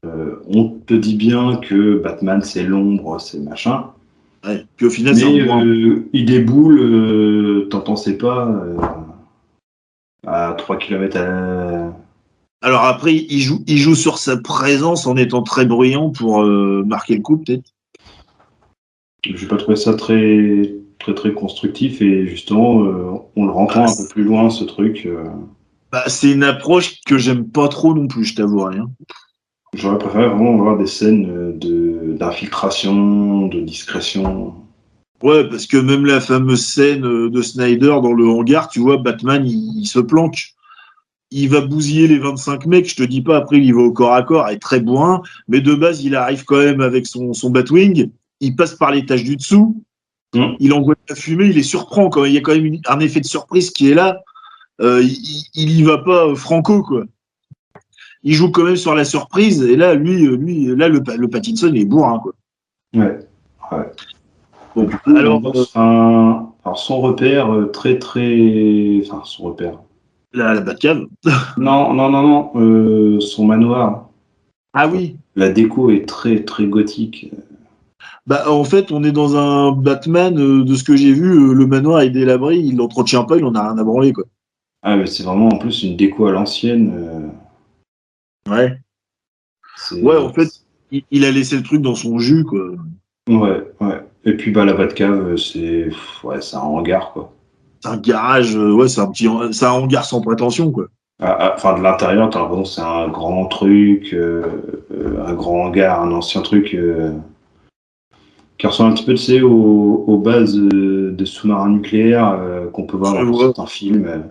Euh, 0.05 0.43
on 0.49 0.69
te 0.87 0.93
dit 0.93 1.17
bien 1.17 1.57
que 1.57 1.99
Batman, 1.99 2.43
c'est 2.43 2.63
l'ombre, 2.63 3.19
c'est 3.19 3.41
machin. 3.41 3.87
Ouais. 4.45 4.65
Puis 4.77 4.87
au 4.87 4.91
final, 4.91 5.15
Mais 5.15 5.41
euh, 5.41 6.09
il 6.13 6.27
déboule, 6.27 6.79
euh, 6.79 7.69
t'entends 7.71 7.97
ses 7.97 8.19
pas 8.19 8.63
à 10.27 10.55
3 10.57 10.77
km 10.79 11.17
à, 11.17 11.86
alors 12.67 12.83
après, 12.83 13.15
il 13.15 13.39
joue, 13.39 13.63
il 13.69 13.79
joue 13.79 13.95
sur 13.95 14.19
sa 14.19 14.37
présence 14.37 15.07
en 15.07 15.17
étant 15.17 15.45
très 15.45 15.67
bruyant 15.67 16.11
pour 16.11 16.43
euh, 16.43 16.83
marquer 16.85 17.15
le 17.15 17.23
coup, 17.23 17.39
peut-être. 17.39 17.71
J'ai 19.25 19.47
pas 19.47 19.57
trouvé 19.57 19.77
ça 19.77 19.95
très 19.95 20.75
très 20.99 21.15
très 21.15 21.33
constructif 21.33 22.03
et 22.03 22.27
justement, 22.27 22.83
euh, 22.83 23.13
on 23.37 23.47
le 23.47 23.53
rencontre 23.53 23.93
un 23.93 23.97
peu 24.03 24.09
plus 24.09 24.25
loin 24.25 24.51
ce 24.51 24.65
truc. 24.65 25.07
Euh. 25.07 25.27
Bah, 25.93 26.03
c'est 26.09 26.33
une 26.33 26.43
approche 26.43 26.97
que 27.07 27.19
j'aime 27.19 27.49
pas 27.49 27.69
trop 27.69 27.95
non 27.95 28.09
plus, 28.09 28.25
je 28.25 28.35
t'avoue 28.35 28.65
rien. 28.65 28.91
J'aurais 29.73 29.99
préféré 29.99 30.27
vraiment 30.27 30.55
avoir 30.55 30.77
des 30.77 30.89
scènes 30.89 31.57
d'infiltration, 32.19 33.47
de, 33.47 33.61
discrétion. 33.61 34.55
Ouais, 35.23 35.49
parce 35.49 35.67
que 35.67 35.77
même 35.77 36.05
la 36.05 36.21
fameuse 36.21 36.67
scène 36.67 37.29
de 37.29 37.43
Snyder 37.43 38.01
dans 38.03 38.13
le 38.13 38.27
hangar, 38.27 38.69
tu 38.69 38.81
vois, 38.81 38.97
Batman, 38.97 39.47
il, 39.47 39.87
se 39.87 40.01
planque. 40.01 40.56
Il 41.31 41.49
va 41.49 41.61
bousiller 41.61 42.07
les 42.07 42.19
25 42.19 42.67
mecs, 42.67 42.89
je 42.89 42.97
te 42.97 43.03
dis 43.03 43.21
pas, 43.21 43.37
après 43.37 43.59
il 43.59 43.75
va 43.75 43.81
au 43.81 43.93
corps 43.93 44.15
à 44.15 44.23
corps, 44.23 44.47
il 44.49 44.55
est 44.55 44.59
très 44.59 44.81
bourrin, 44.81 45.23
mais 45.49 45.61
de 45.61 45.75
base, 45.75 46.05
il 46.05 46.15
arrive 46.15 46.45
quand 46.45 46.59
même 46.59 46.81
avec 46.81 47.07
son, 47.07 47.33
son 47.33 47.51
Batwing, 47.51 48.11
il 48.41 48.55
passe 48.55 48.75
par 48.75 48.93
l'étage 48.93 49.25
du 49.25 49.37
dessous, 49.37 49.83
mm. 50.35 50.55
il 50.61 50.73
envoie 50.73 50.95
la 51.09 51.17
fumée, 51.17 51.47
il 51.47 51.57
les 51.57 51.65
surprend 51.65 52.11
quand 52.11 52.25
il 52.25 52.33
y 52.33 52.39
a 52.39 52.41
quand 52.41 52.55
même 52.55 52.79
un 52.87 53.01
effet 53.01 53.21
de 53.21 53.27
surprise 53.27 53.71
qui 53.71 53.91
est 53.91 53.95
là. 53.95 54.21
Euh, 54.81 55.03
il, 55.03 55.45
il 55.55 55.71
y 55.71 55.83
va 55.83 55.99
pas 55.99 56.27
euh, 56.27 56.35
franco, 56.35 56.83
quoi 56.83 57.05
il 58.27 58.35
joue 58.35 58.51
quand 58.51 58.65
même 58.65 58.77
sur 58.77 58.95
la 58.97 59.05
surprise. 59.05 59.63
Et 59.63 59.77
là, 59.77 59.95
lui, 59.95 60.27
euh, 60.27 60.37
lui 60.37 60.67
là, 60.75 60.89
le, 60.89 61.01
le 61.17 61.29
Pattinson, 61.29 61.71
il 61.73 61.83
est 61.83 61.85
bourrin, 61.85 62.19
quoi. 62.19 62.33
Ouais. 62.93 63.21
ouais. 63.71 64.87
alors, 65.17 65.41
alors, 65.75 66.79
son 66.79 67.01
repère 67.01 67.49
très, 67.73 68.01
très. 68.01 69.01
Enfin, 69.05 69.23
son 69.25 69.45
repère. 69.45 69.79
La, 70.33 70.55
la 70.55 70.61
Batcave 70.61 71.07
Non, 71.57 71.93
non, 71.95 72.11
non, 72.11 72.23
non. 72.23 72.51
Euh, 72.57 73.21
son 73.21 73.47
manoir. 73.47 74.09
Ah 74.73 74.89
oui. 74.89 75.17
La 75.37 75.49
déco 75.49 75.91
est 75.91 76.07
très, 76.07 76.45
très 76.45 76.67
gothique. 76.67 77.33
Bah, 78.27 78.51
en 78.51 78.65
fait, 78.65 78.91
on 78.91 79.05
est 79.05 79.13
dans 79.13 79.37
un 79.37 79.73
Batman, 79.73 80.35
de 80.65 80.75
ce 80.75 80.83
que 80.83 80.97
j'ai 80.97 81.13
vu, 81.13 81.55
le 81.55 81.67
manoir 81.67 82.01
est 82.01 82.11
délabré, 82.11 82.57
il 82.57 82.77
l'entretient 82.77 83.25
pas, 83.25 83.37
il 83.37 83.45
en 83.45 83.55
a 83.55 83.63
rien 83.63 83.79
à 83.79 83.85
branler, 83.85 84.13
quoi. 84.13 84.25
Ah, 84.83 84.97
mais 84.97 85.07
c'est 85.07 85.23
vraiment 85.23 85.49
en 85.49 85.59
plus 85.59 85.83
une 85.85 85.97
déco 85.97 86.27
à 86.27 86.33
l'ancienne. 86.33 87.33
Ouais. 88.49 88.79
Ouais, 89.93 90.17
en 90.17 90.33
fait, 90.33 90.49
il, 90.91 91.25
a 91.25 91.31
laissé 91.31 91.57
le 91.57 91.63
truc 91.63 91.83
dans 91.83 91.95
son 91.95 92.19
jus, 92.19 92.45
quoi. 92.45 92.71
Ouais, 93.29 93.63
ouais. 93.81 94.01
Et 94.25 94.37
puis, 94.37 94.51
bah, 94.51 94.65
la 94.65 94.75
Batcave, 94.75 95.37
c'est 95.37 95.89
ouais, 96.25 96.39
un 96.55 96.59
hangar, 96.59 97.13
quoi. 97.13 97.33
C'est 97.87 97.93
un 97.93 97.99
garage, 97.99 98.57
euh, 98.57 98.73
ouais, 98.73 98.89
c'est 98.89 99.01
un 99.01 99.07
petit 99.07 99.29
c'est 99.53 99.65
un 99.65 99.71
hangar 99.71 100.05
sans 100.05 100.21
prétention, 100.21 100.73
quoi. 100.73 100.87
Ah, 101.23 101.37
ah, 101.39 101.53
enfin, 101.55 101.79
de 101.79 101.83
l'intérieur, 101.83 102.29
t'as 102.31 102.41
l'impression 102.41 102.65
c'est 102.65 102.81
un 102.81 103.09
grand 103.09 103.47
truc, 103.47 104.13
euh, 104.13 104.43
euh, 104.93 105.25
un 105.25 105.35
grand 105.35 105.67
hangar, 105.67 106.03
un 106.03 106.11
ancien 106.13 106.43
truc 106.43 106.77
qui 108.59 108.67
ressemble 108.67 108.91
un 108.91 108.95
petit 108.95 109.05
peu, 109.05 109.15
tu 109.15 109.23
sais, 109.23 109.41
aux, 109.41 110.21
bases 110.23 110.57
de 110.57 111.25
sous-marins 111.25 111.69
nucléaires 111.69 112.39
qu'on 112.73 112.85
peut 112.85 112.97
voir 112.97 113.15
dans 113.15 113.39
certains 113.39 113.67
films. 113.67 114.25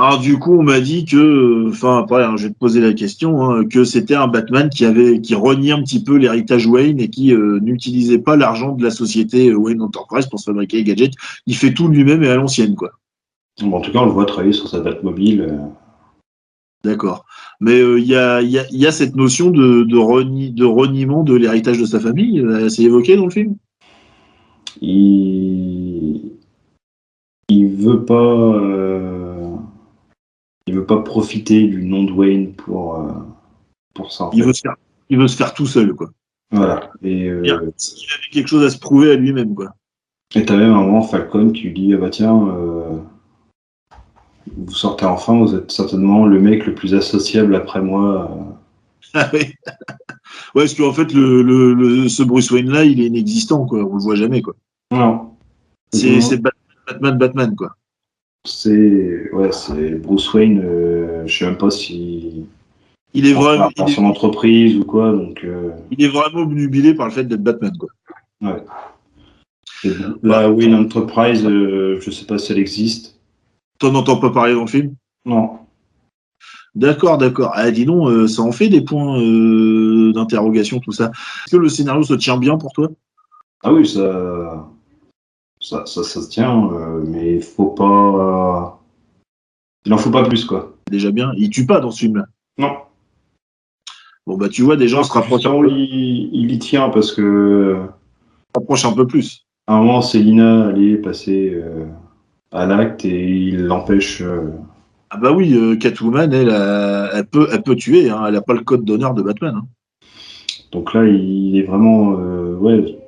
Alors 0.00 0.20
du 0.20 0.38
coup, 0.38 0.56
on 0.56 0.62
m'a 0.62 0.78
dit 0.78 1.04
que, 1.04 1.68
enfin 1.70 1.98
après, 1.98 2.22
hein, 2.22 2.36
je 2.36 2.46
vais 2.46 2.52
te 2.52 2.58
poser 2.58 2.80
la 2.80 2.92
question, 2.92 3.42
hein, 3.42 3.64
que 3.64 3.82
c'était 3.82 4.14
un 4.14 4.28
Batman 4.28 4.70
qui 4.70 4.84
avait, 4.84 5.20
qui 5.20 5.34
reniait 5.34 5.72
un 5.72 5.82
petit 5.82 6.04
peu 6.04 6.14
l'héritage 6.18 6.68
Wayne 6.68 7.00
et 7.00 7.10
qui 7.10 7.34
euh, 7.34 7.58
n'utilisait 7.60 8.20
pas 8.20 8.36
l'argent 8.36 8.76
de 8.76 8.84
la 8.84 8.92
société 8.92 9.48
euh, 9.48 9.56
Wayne 9.56 9.82
Enterprise 9.82 10.26
pour 10.26 10.38
se 10.38 10.44
fabriquer 10.44 10.76
les 10.76 10.84
gadgets. 10.84 11.14
Il 11.46 11.56
fait 11.56 11.74
tout 11.74 11.88
lui-même 11.88 12.22
et 12.22 12.28
à 12.28 12.36
l'ancienne, 12.36 12.76
quoi. 12.76 12.92
en 13.60 13.80
tout 13.80 13.90
cas, 13.90 13.98
on 13.98 14.06
le 14.06 14.12
voit 14.12 14.24
travailler 14.24 14.52
sur 14.52 14.68
sa 14.68 14.78
Batmobile. 14.78 15.40
Euh. 15.40 15.56
D'accord. 16.84 17.24
Mais 17.60 17.80
il 17.80 18.06
y, 18.06 18.14
a, 18.14 18.40
y, 18.40 18.56
a, 18.56 18.66
y, 18.70 18.86
a, 18.86 18.92
cette 18.92 19.16
notion 19.16 19.50
de, 19.50 19.82
de, 19.82 20.48
de 20.50 20.64
reniement 20.64 21.24
de 21.24 21.34
l'héritage 21.34 21.80
de 21.80 21.86
sa 21.86 21.98
famille. 21.98 22.40
C'est 22.68 22.84
évoqué 22.84 23.16
dans 23.16 23.24
le 23.24 23.32
film? 23.32 23.56
Il, 24.80 26.20
il 27.48 27.66
veut 27.66 28.04
pas 28.04 28.54
il 30.68 30.74
veut 30.74 30.84
pas 30.84 31.00
profiter 31.00 31.66
du 31.66 31.82
nom 31.82 32.04
de 32.04 32.12
Wayne 32.12 32.52
pour, 32.52 32.96
euh, 32.96 33.08
pour 33.94 34.12
ça. 34.12 34.28
il, 34.34 34.44
veut 34.44 34.52
se 34.52 34.60
faire, 34.60 34.76
il 35.08 35.18
veut 35.18 35.26
se 35.26 35.36
faire 35.36 35.54
tout 35.54 35.66
seul, 35.66 35.94
quoi. 35.94 36.10
Voilà. 36.50 36.90
Et, 37.02 37.24
euh, 37.24 37.40
il 37.42 37.50
avait 37.50 37.72
quelque 38.30 38.48
chose 38.48 38.64
à 38.64 38.70
se 38.70 38.78
prouver 38.78 39.12
à 39.12 39.16
lui-même, 39.16 39.54
quoi. 39.54 39.74
Et 40.34 40.44
t'as 40.44 40.56
même 40.56 40.72
un 40.72 40.82
moment 40.82 41.00
Falcon 41.00 41.52
qui 41.52 41.62
lui 41.62 41.72
dit 41.72 41.94
Ah 41.94 41.96
bah 41.96 42.10
tiens, 42.10 42.48
euh, 42.48 42.98
vous 44.58 44.74
sortez 44.74 45.06
enfin, 45.06 45.38
vous 45.38 45.54
êtes 45.54 45.70
certainement 45.70 46.26
le 46.26 46.38
mec 46.38 46.66
le 46.66 46.74
plus 46.74 46.94
associable 46.94 47.54
après 47.54 47.80
moi. 47.80 48.30
Ah 49.14 49.30
oui. 49.32 49.40
ouais, 49.40 50.64
parce 50.64 50.74
qu'en 50.74 50.92
fait, 50.92 51.14
le, 51.14 51.42
le, 51.42 52.08
ce 52.10 52.22
Bruce 52.22 52.50
Wayne 52.50 52.70
là, 52.70 52.84
il 52.84 53.00
est 53.00 53.06
inexistant, 53.06 53.64
quoi. 53.64 53.78
On 53.84 53.94
le 53.94 54.02
voit 54.02 54.16
jamais, 54.16 54.42
quoi. 54.42 54.54
Non. 54.90 55.30
C'est 55.94 56.42
Batman, 56.42 57.16
Batman, 57.16 57.56
quoi 57.56 57.77
c'est 58.48 59.30
ouais, 59.32 59.52
c'est 59.52 59.90
Bruce 59.96 60.32
Wayne. 60.32 60.62
Euh, 60.64 61.26
je 61.26 61.38
sais 61.38 61.44
même 61.44 61.58
pas 61.58 61.70
si 61.70 62.46
il 63.14 63.26
est 63.26 63.32
vraiment 63.32 63.70
dans 63.76 63.86
son 63.86 64.04
entreprise 64.04 64.76
ou 64.76 64.84
quoi. 64.84 65.12
Donc 65.12 65.44
euh, 65.44 65.70
il 65.90 66.04
est 66.04 66.08
vraiment 66.08 66.42
obnubilé 66.42 66.94
par 66.94 67.06
le 67.06 67.12
fait 67.12 67.24
d'être 67.24 67.42
Batman 67.42 67.72
quoi. 67.78 67.88
Ouais. 68.40 68.64
La 70.22 70.50
Wayne 70.50 70.74
Enterprise, 70.74 71.46
euh, 71.46 72.00
je 72.00 72.10
sais 72.10 72.26
pas 72.26 72.38
si 72.38 72.52
elle 72.52 72.58
existe. 72.58 73.18
T'en 73.78 73.94
entends 73.94 74.18
pas 74.18 74.30
parler 74.30 74.54
dans 74.54 74.62
le 74.62 74.66
film? 74.66 74.94
Non. 75.24 75.58
D'accord, 76.74 77.18
d'accord. 77.18 77.52
Ah, 77.54 77.70
dis 77.70 77.84
donc, 77.84 78.28
ça 78.28 78.42
en 78.42 78.52
fait 78.52 78.68
des 78.68 78.80
points 78.80 79.18
d'interrogation, 80.12 80.80
tout 80.80 80.92
ça. 80.92 81.12
Est-ce 81.46 81.56
que 81.56 81.60
le 81.60 81.68
scénario 81.68 82.02
se 82.02 82.14
tient 82.14 82.38
bien 82.38 82.56
pour 82.56 82.72
toi? 82.72 82.88
Ah 83.62 83.72
oui, 83.72 83.86
ça 83.86 84.68
ça, 85.68 85.84
ça, 85.84 86.02
se 86.02 86.28
tient, 86.28 86.70
euh, 86.72 87.02
mais 87.06 87.36
il 87.36 87.42
faut 87.42 87.66
pas. 87.66 88.80
Il 89.84 89.92
en 89.92 89.98
faut 89.98 90.10
pas 90.10 90.24
plus, 90.24 90.44
quoi. 90.44 90.74
Déjà 90.90 91.10
bien. 91.10 91.32
Il 91.36 91.50
tue 91.50 91.66
pas 91.66 91.80
dans 91.80 91.90
ce 91.90 92.00
film-là. 92.00 92.24
Non. 92.56 92.72
Bon, 94.26 94.36
bah, 94.36 94.48
tu 94.48 94.62
vois, 94.62 94.76
des 94.76 94.88
gens 94.88 95.02
se 95.02 95.12
rapprochent. 95.12 95.44
Il, 95.44 96.30
il, 96.32 96.52
y 96.52 96.58
tient 96.58 96.88
parce 96.88 97.12
que. 97.12 97.82
Rapproche 98.54 98.84
un 98.86 98.92
peu 98.92 99.06
plus. 99.06 99.46
À 99.66 99.74
un 99.74 99.80
moment, 99.80 100.00
Célina 100.00 100.68
allait 100.68 100.96
passer 100.96 101.52
euh, 101.54 101.84
à 102.50 102.64
l'acte 102.64 103.04
et 103.04 103.28
il 103.28 103.64
l'empêche. 103.64 104.22
Euh, 104.22 104.50
ah, 105.10 105.18
bah 105.18 105.32
oui, 105.32 105.78
Catwoman, 105.78 106.32
elle, 106.32 106.48
elle, 107.14 107.26
peut, 107.26 107.48
elle 107.52 107.62
peut 107.62 107.76
tuer. 107.76 108.08
Hein. 108.10 108.24
Elle 108.26 108.34
n'a 108.34 108.42
pas 108.42 108.54
le 108.54 108.60
code 108.60 108.84
d'honneur 108.84 109.14
de 109.14 109.22
Batman. 109.22 109.54
Hein. 109.56 109.66
Donc 110.72 110.94
là, 110.94 111.06
il 111.06 111.58
est 111.58 111.64
vraiment. 111.64 112.12
ouais. 112.12 112.98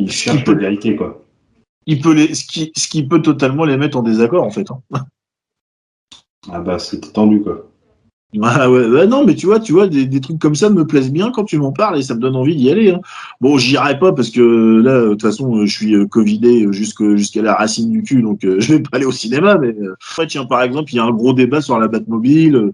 Il 0.00 0.10
cherche 0.10 0.46
la 0.46 0.54
vérité, 0.54 0.94
quoi 0.94 1.24
il 1.88 2.00
peut 2.00 2.12
les, 2.12 2.34
ce, 2.34 2.44
qui, 2.44 2.70
ce 2.76 2.86
qui 2.86 3.02
peut 3.02 3.22
totalement 3.22 3.64
les 3.64 3.78
mettre 3.78 3.96
en 3.96 4.02
désaccord, 4.02 4.44
en 4.44 4.50
fait. 4.50 4.70
Hein. 4.70 5.00
Ah 6.52 6.60
bah, 6.60 6.78
c'était 6.78 7.08
tendu, 7.08 7.40
quoi. 7.40 7.66
Ah 8.42 8.70
ouais, 8.70 8.86
bah 8.90 9.06
non, 9.06 9.24
mais 9.24 9.34
tu 9.34 9.46
vois, 9.46 9.58
tu 9.58 9.72
vois, 9.72 9.86
des, 9.86 10.20
trucs 10.20 10.38
comme 10.38 10.54
ça 10.54 10.68
me 10.68 10.86
plaisent 10.86 11.10
bien 11.10 11.30
quand 11.30 11.44
tu 11.44 11.56
m'en 11.56 11.72
parles 11.72 11.98
et 11.98 12.02
ça 12.02 12.14
me 12.14 12.20
donne 12.20 12.36
envie 12.36 12.54
d'y 12.56 12.70
aller. 12.70 12.90
Hein. 12.90 13.00
Bon, 13.40 13.56
j'irai 13.56 13.98
pas 13.98 14.12
parce 14.12 14.28
que 14.28 14.82
là, 14.82 15.00
de 15.00 15.08
toute 15.10 15.22
façon, 15.22 15.64
je 15.64 15.74
suis 15.74 15.94
euh, 15.94 16.04
covidé 16.04 16.66
jusqu'à 16.70 17.40
la 17.40 17.54
racine 17.54 17.90
du 17.90 18.02
cul, 18.02 18.20
donc 18.20 18.44
euh, 18.44 18.56
je 18.60 18.74
vais 18.74 18.80
pas 18.80 18.98
aller 18.98 19.06
au 19.06 19.12
cinéma. 19.12 19.56
Mais 19.56 19.68
euh, 19.68 20.26
tiens, 20.26 20.44
par 20.44 20.62
exemple, 20.62 20.92
il 20.92 20.96
y 20.96 20.98
a 20.98 21.04
un 21.04 21.10
gros 21.10 21.32
débat 21.32 21.62
sur 21.62 21.78
la 21.78 21.88
Batmobile, 21.88 22.72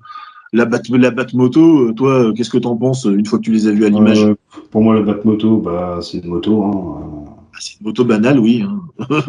la, 0.53 0.65
Bat, 0.65 0.83
la 0.91 1.13
Batmoto. 1.13 1.93
Toi, 1.93 2.33
qu'est-ce 2.35 2.51
que 2.51 2.59
t'en 2.59 2.77
penses 2.77 3.05
une 3.05 3.25
fois 3.25 3.39
que 3.39 3.45
tu 3.45 3.53
les 3.53 3.69
as 3.69 3.71
vus 3.71 3.87
à 3.87 3.91
l'image? 3.91 4.27
Pour 4.73 4.83
moi, 4.83 4.97
la 4.97 5.03
Batmoto, 5.03 5.59
bah, 5.59 6.01
c'est 6.03 6.19
une 6.19 6.31
moto. 6.31 6.65
Hein. 6.65 7.25
Ah, 7.55 7.59
c'est 7.61 7.79
une 7.79 7.87
moto 7.87 8.05
banale, 8.05 8.41
oui. 8.41 8.65
Hein. 8.67 8.81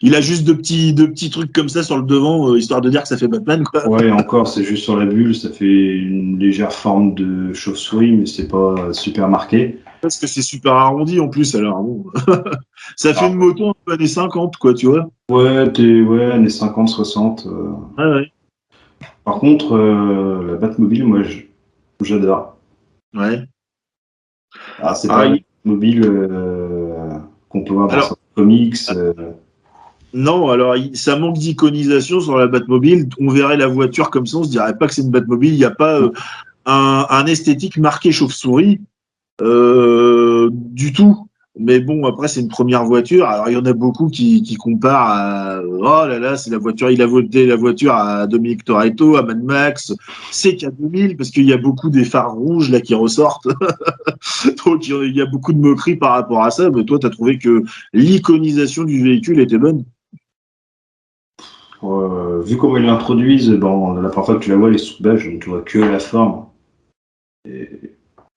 il 0.00 0.14
a 0.14 0.20
juste 0.20 0.44
deux 0.44 0.56
petits, 0.56 0.92
deux 0.92 1.10
petits 1.10 1.28
trucs 1.28 1.52
comme 1.52 1.68
ça 1.68 1.82
sur 1.82 1.96
le 1.96 2.04
devant, 2.04 2.52
euh, 2.52 2.58
histoire 2.58 2.80
de 2.80 2.88
dire 2.88 3.02
que 3.02 3.08
ça 3.08 3.16
fait 3.16 3.26
Batman. 3.26 3.64
Quoi. 3.64 3.88
Ouais, 3.88 4.12
encore, 4.12 4.46
c'est 4.46 4.62
juste 4.62 4.84
sur 4.84 4.96
la 4.96 5.06
bulle, 5.06 5.34
ça 5.34 5.50
fait 5.50 5.96
une 5.96 6.38
légère 6.38 6.72
forme 6.72 7.14
de 7.14 7.52
chauve-souris, 7.52 8.12
mais 8.12 8.26
c'est 8.26 8.46
pas 8.46 8.92
super 8.92 9.28
marqué. 9.28 9.80
Parce 10.00 10.18
que 10.18 10.28
c'est 10.28 10.42
super 10.42 10.74
arrondi 10.74 11.18
en 11.18 11.28
plus, 11.28 11.52
alors 11.56 11.82
bon. 11.82 12.04
ça 12.96 13.12
fait 13.12 13.24
ah. 13.24 13.28
une 13.28 13.34
moto 13.34 13.70
un 13.70 13.74
peu 13.84 13.94
années 13.94 14.06
50, 14.06 14.56
quoi, 14.58 14.72
tu 14.72 14.86
vois. 14.86 15.10
Ouais, 15.28 15.72
t'es, 15.72 16.00
ouais, 16.00 16.30
années 16.30 16.48
50, 16.50 16.88
60. 16.88 17.46
Euh. 17.46 17.72
Ouais, 17.98 18.14
ouais. 18.14 18.32
Par 19.24 19.40
contre, 19.40 19.74
euh, 19.74 20.46
la 20.46 20.56
Batmobile, 20.58 21.04
moi, 21.04 21.22
j'adore. 22.02 22.56
Ouais. 23.14 23.42
Ah, 24.80 24.94
c'est 24.94 25.08
pas 25.08 25.26
une 25.26 25.40
mobile 25.64 26.06
qu'on 27.48 27.62
peut 27.62 27.74
voir 27.74 27.88
dans 27.88 27.94
alors, 27.94 28.18
comics. 28.34 28.76
Euh. 28.90 29.12
Non, 30.14 30.48
alors 30.48 30.74
ça 30.94 31.16
manque 31.16 31.38
d'iconisation 31.38 32.20
sur 32.20 32.36
la 32.36 32.46
Batmobile. 32.46 33.08
On 33.20 33.30
verrait 33.30 33.56
la 33.56 33.66
voiture 33.66 34.10
comme 34.10 34.26
ça, 34.26 34.38
on 34.38 34.44
se 34.44 34.50
dirait 34.50 34.76
pas 34.76 34.86
que 34.86 34.94
c'est 34.94 35.02
une 35.02 35.10
Batmobile. 35.10 35.52
Il 35.52 35.58
n'y 35.58 35.64
a 35.64 35.70
pas 35.70 36.00
euh, 36.00 36.10
un, 36.66 37.26
esthétique 37.26 37.76
marqué 37.76 38.12
chauve-souris 38.12 38.80
euh, 39.40 40.48
du 40.52 40.92
tout. 40.92 41.27
Mais 41.58 41.80
bon, 41.80 42.06
après, 42.06 42.28
c'est 42.28 42.40
une 42.40 42.48
première 42.48 42.84
voiture. 42.84 43.26
Alors, 43.26 43.48
il 43.48 43.54
y 43.54 43.56
en 43.56 43.64
a 43.64 43.72
beaucoup 43.72 44.08
qui, 44.08 44.56
comparent 44.56 45.10
à 45.10 45.60
oh 45.62 46.06
là 46.06 46.18
là, 46.18 46.36
c'est 46.36 46.50
la 46.50 46.58
voiture, 46.58 46.90
il 46.90 47.02
a 47.02 47.06
voté 47.06 47.46
la 47.46 47.56
voiture 47.56 47.94
à 47.94 48.26
Dominique 48.26 48.64
Toretto, 48.64 49.16
à 49.16 49.22
Mad 49.22 49.42
Max, 49.42 49.92
CK2000, 50.30 51.16
parce 51.16 51.30
qu'il 51.30 51.44
y 51.44 51.52
a 51.52 51.56
beaucoup 51.56 51.90
des 51.90 52.04
phares 52.04 52.32
rouges 52.32 52.70
là 52.70 52.80
qui 52.80 52.94
ressortent. 52.94 53.48
Donc, 54.64 54.88
il 54.88 55.16
y 55.16 55.20
a 55.20 55.26
beaucoup 55.26 55.52
de 55.52 55.58
moqueries 55.58 55.96
par 55.96 56.12
rapport 56.12 56.44
à 56.44 56.50
ça. 56.50 56.70
Mais 56.70 56.84
toi, 56.84 56.98
tu 56.98 57.06
as 57.06 57.10
trouvé 57.10 57.38
que 57.38 57.64
l'iconisation 57.92 58.84
du 58.84 59.02
véhicule 59.02 59.40
était 59.40 59.58
bonne 59.58 59.84
euh, 61.82 62.40
Vu 62.42 62.56
comment 62.56 62.76
ils 62.76 62.84
l'introduisent, 62.84 63.50
bon, 63.50 63.94
la 63.94 64.10
première 64.10 64.26
fois 64.26 64.34
que 64.36 64.44
tu 64.44 64.50
la 64.50 64.56
vois, 64.56 64.70
les 64.70 64.78
sous-bâches, 64.78 65.28
tu 65.40 65.48
vois 65.48 65.62
que 65.62 65.78
la 65.78 65.98
forme. 65.98 66.46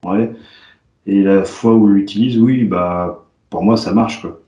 Ouais. 0.04 0.32
Et 1.06 1.22
la 1.22 1.44
fois 1.44 1.74
où 1.74 1.88
il 1.88 1.94
l'utilise, 1.94 2.38
oui, 2.38 2.64
bah, 2.64 3.24
pour 3.50 3.62
moi, 3.64 3.76
ça 3.76 3.92
marche. 3.92 4.22
Quoi. 4.22 4.40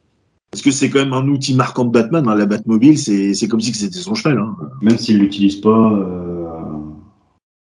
Parce 0.51 0.63
que 0.63 0.71
c'est 0.71 0.89
quand 0.89 1.01
même 1.01 1.13
un 1.13 1.27
outil 1.27 1.55
marquant 1.55 1.85
de 1.85 1.91
Batman. 1.91 2.29
hein. 2.29 2.35
La 2.37 2.47
Batmobile, 2.47 2.97
c'est 2.99 3.49
comme 3.49 3.61
si 3.61 3.75
c'était 3.75 3.99
son 3.99 4.15
cheval. 4.15 4.39
hein. 4.39 4.57
Même 4.83 4.99
s'il 4.99 5.19
l'utilise 5.19 5.57
pas 5.57 5.93
euh, 5.93 6.53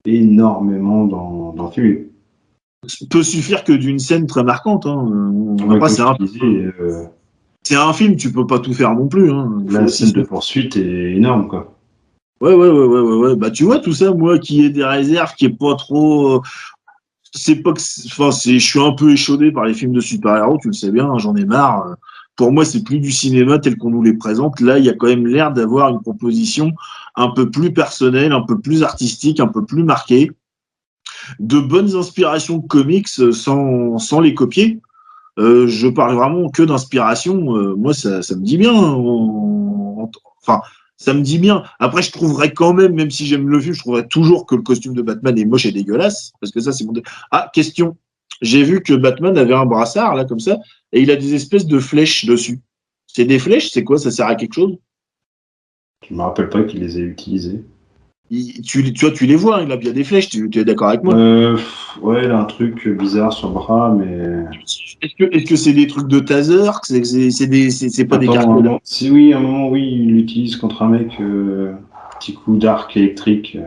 énormément 0.04 1.06
dans, 1.06 1.52
dans 1.52 1.66
le 1.66 1.70
film. 1.70 1.98
Peut 3.10 3.22
suffire 3.22 3.62
que 3.62 3.72
d'une 3.72 3.98
scène 3.98 4.26
très 4.26 4.42
marquante. 4.42 4.86
Hein. 4.86 5.30
Ouais, 5.68 5.88
c'est 5.88 6.02
un, 6.02 6.16
euh, 6.42 7.04
c'est 7.62 7.76
un 7.76 7.92
film, 7.92 8.16
tu 8.16 8.32
peux 8.32 8.46
pas 8.46 8.58
tout 8.58 8.72
faire 8.72 8.94
non 8.94 9.06
plus. 9.06 9.30
La 9.68 9.86
scène 9.86 10.12
de 10.12 10.22
poursuite 10.22 10.76
est 10.76 11.12
énorme, 11.14 11.46
quoi. 11.46 11.76
Ouais, 12.40 12.54
ouais, 12.54 12.70
ouais, 12.70 12.86
ouais, 12.86 13.00
ouais, 13.00 13.16
ouais. 13.28 13.36
Bah, 13.36 13.50
tu 13.50 13.64
vois, 13.64 13.80
tout 13.80 13.92
ça, 13.92 14.14
moi 14.14 14.38
qui 14.38 14.64
ai 14.64 14.70
des 14.70 14.82
réserves, 14.82 15.34
qui 15.34 15.44
est 15.44 15.50
pas 15.56 15.74
trop. 15.74 16.42
C'est 17.32 17.56
pas 17.62 17.72
que. 17.72 17.80
Enfin, 18.06 18.30
c'est, 18.32 18.58
je 18.58 18.66
suis 18.66 18.80
un 18.80 18.92
peu 18.92 19.10
échaudé 19.12 19.52
par 19.52 19.64
les 19.64 19.74
films 19.74 19.92
de 19.92 20.00
super-héros, 20.00 20.58
tu 20.60 20.68
le 20.68 20.72
sais 20.74 20.90
bien, 20.90 21.08
hein, 21.10 21.18
j'en 21.18 21.36
ai 21.36 21.44
marre. 21.44 21.86
Euh, 21.86 21.94
Pour 22.36 22.50
moi, 22.52 22.64
c'est 22.64 22.82
plus 22.82 22.98
du 23.00 23.12
cinéma 23.12 23.58
tel 23.58 23.76
qu'on 23.76 23.90
nous 23.90 24.02
les 24.02 24.14
présente. 24.14 24.60
Là, 24.60 24.78
il 24.78 24.84
y 24.84 24.88
a 24.88 24.94
quand 24.94 25.06
même 25.06 25.26
l'air 25.26 25.52
d'avoir 25.52 25.90
une 25.90 26.00
proposition 26.00 26.72
un 27.16 27.28
peu 27.30 27.50
plus 27.50 27.72
personnelle, 27.72 28.32
un 28.32 28.42
peu 28.42 28.58
plus 28.58 28.82
artistique, 28.82 29.38
un 29.40 29.46
peu 29.48 29.64
plus 29.64 29.84
marquée. 29.84 30.32
De 31.38 31.60
bonnes 31.60 31.94
inspirations 31.96 32.60
comics 32.60 33.08
euh, 33.20 33.32
sans, 33.32 33.98
sans 33.98 34.20
les 34.20 34.34
copier. 34.34 34.80
Euh, 35.38 35.66
je 35.68 35.86
parle 35.88 36.16
vraiment 36.16 36.48
que 36.48 36.62
d'inspiration. 36.62 37.56
Euh, 37.56 37.74
moi, 37.76 37.94
ça, 37.94 38.22
ça 38.22 38.34
me 38.36 38.42
dit 38.42 38.58
bien. 38.58 38.72
hein, 38.74 38.92
en- 38.92 40.02
en- 40.02 40.10
Enfin, 40.42 40.62
ça 41.00 41.14
me 41.14 41.22
dit 41.22 41.38
bien. 41.38 41.64
Après, 41.78 42.02
je 42.02 42.12
trouverais 42.12 42.52
quand 42.52 42.74
même, 42.74 42.94
même 42.94 43.10
si 43.10 43.24
j'aime 43.24 43.48
le 43.48 43.58
film, 43.58 43.72
je 43.72 43.80
trouverais 43.80 44.06
toujours 44.06 44.44
que 44.44 44.54
le 44.54 44.60
costume 44.60 44.92
de 44.92 45.00
Batman 45.00 45.36
est 45.38 45.46
moche 45.46 45.64
et 45.64 45.72
dégueulasse. 45.72 46.32
Parce 46.40 46.52
que 46.52 46.60
ça, 46.60 46.72
c'est 46.72 46.84
mon. 46.84 46.92
Ah, 47.30 47.50
question. 47.54 47.96
J'ai 48.42 48.62
vu 48.62 48.82
que 48.82 48.92
Batman 48.92 49.36
avait 49.38 49.54
un 49.54 49.64
brassard, 49.64 50.14
là, 50.14 50.26
comme 50.26 50.40
ça, 50.40 50.58
et 50.92 51.00
il 51.00 51.10
a 51.10 51.16
des 51.16 51.34
espèces 51.34 51.66
de 51.66 51.78
flèches 51.78 52.26
dessus. 52.26 52.60
C'est 53.06 53.24
des 53.24 53.38
flèches, 53.38 53.70
c'est 53.70 53.82
quoi? 53.82 53.96
Ça 53.98 54.10
sert 54.10 54.26
à 54.26 54.34
quelque 54.34 54.54
chose? 54.54 54.76
Je 56.06 56.14
me 56.14 56.20
rappelle 56.20 56.50
pas 56.50 56.64
qu'il 56.64 56.80
les 56.80 56.98
ait 56.98 57.02
utilisés. 57.02 57.64
Il- 58.32 58.62
tu, 58.62 58.82
vois, 59.00 59.10
tu 59.10 59.26
les 59.26 59.34
vois, 59.34 59.58
hein, 59.58 59.64
il 59.66 59.72
a 59.72 59.76
bien 59.76 59.92
des 59.92 60.04
flèches, 60.04 60.28
tu, 60.28 60.48
tu 60.50 60.60
es 60.60 60.64
d'accord 60.64 60.88
avec 60.88 61.02
moi? 61.02 61.14
Euh, 61.16 61.58
ouais, 62.00 62.24
il 62.24 62.30
a 62.30 62.38
un 62.38 62.44
truc 62.44 62.86
bizarre 62.88 63.32
sur 63.32 63.48
le 63.48 63.54
bras, 63.54 63.92
mais. 63.98 64.44
Est-ce 65.02 65.46
que 65.48 65.56
c'est 65.56 65.72
des 65.72 65.86
trucs 65.88 66.06
de 66.08 66.20
taser 66.20 66.70
C'est 66.84 67.04
c'est- 67.04 67.30
c'est 67.30 67.46
des- 67.48 67.70
c'est- 67.70 67.88
c'est 67.88 68.04
pas 68.04 68.18
des 68.18 68.28
cartes 68.28 68.46
là 68.62 68.78
Si 68.84 69.10
oui, 69.10 69.32
à 69.32 69.38
un 69.38 69.40
moment, 69.40 69.68
oui, 69.68 69.82
il 69.92 70.12
l'utilise 70.14 70.56
contre 70.56 70.82
un 70.82 70.88
mec. 70.90 71.08
euh, 71.20 71.72
petit 72.20 72.34
coup 72.34 72.56
d'arc 72.56 72.96
électrique. 72.96 73.56
euh. 73.58 73.66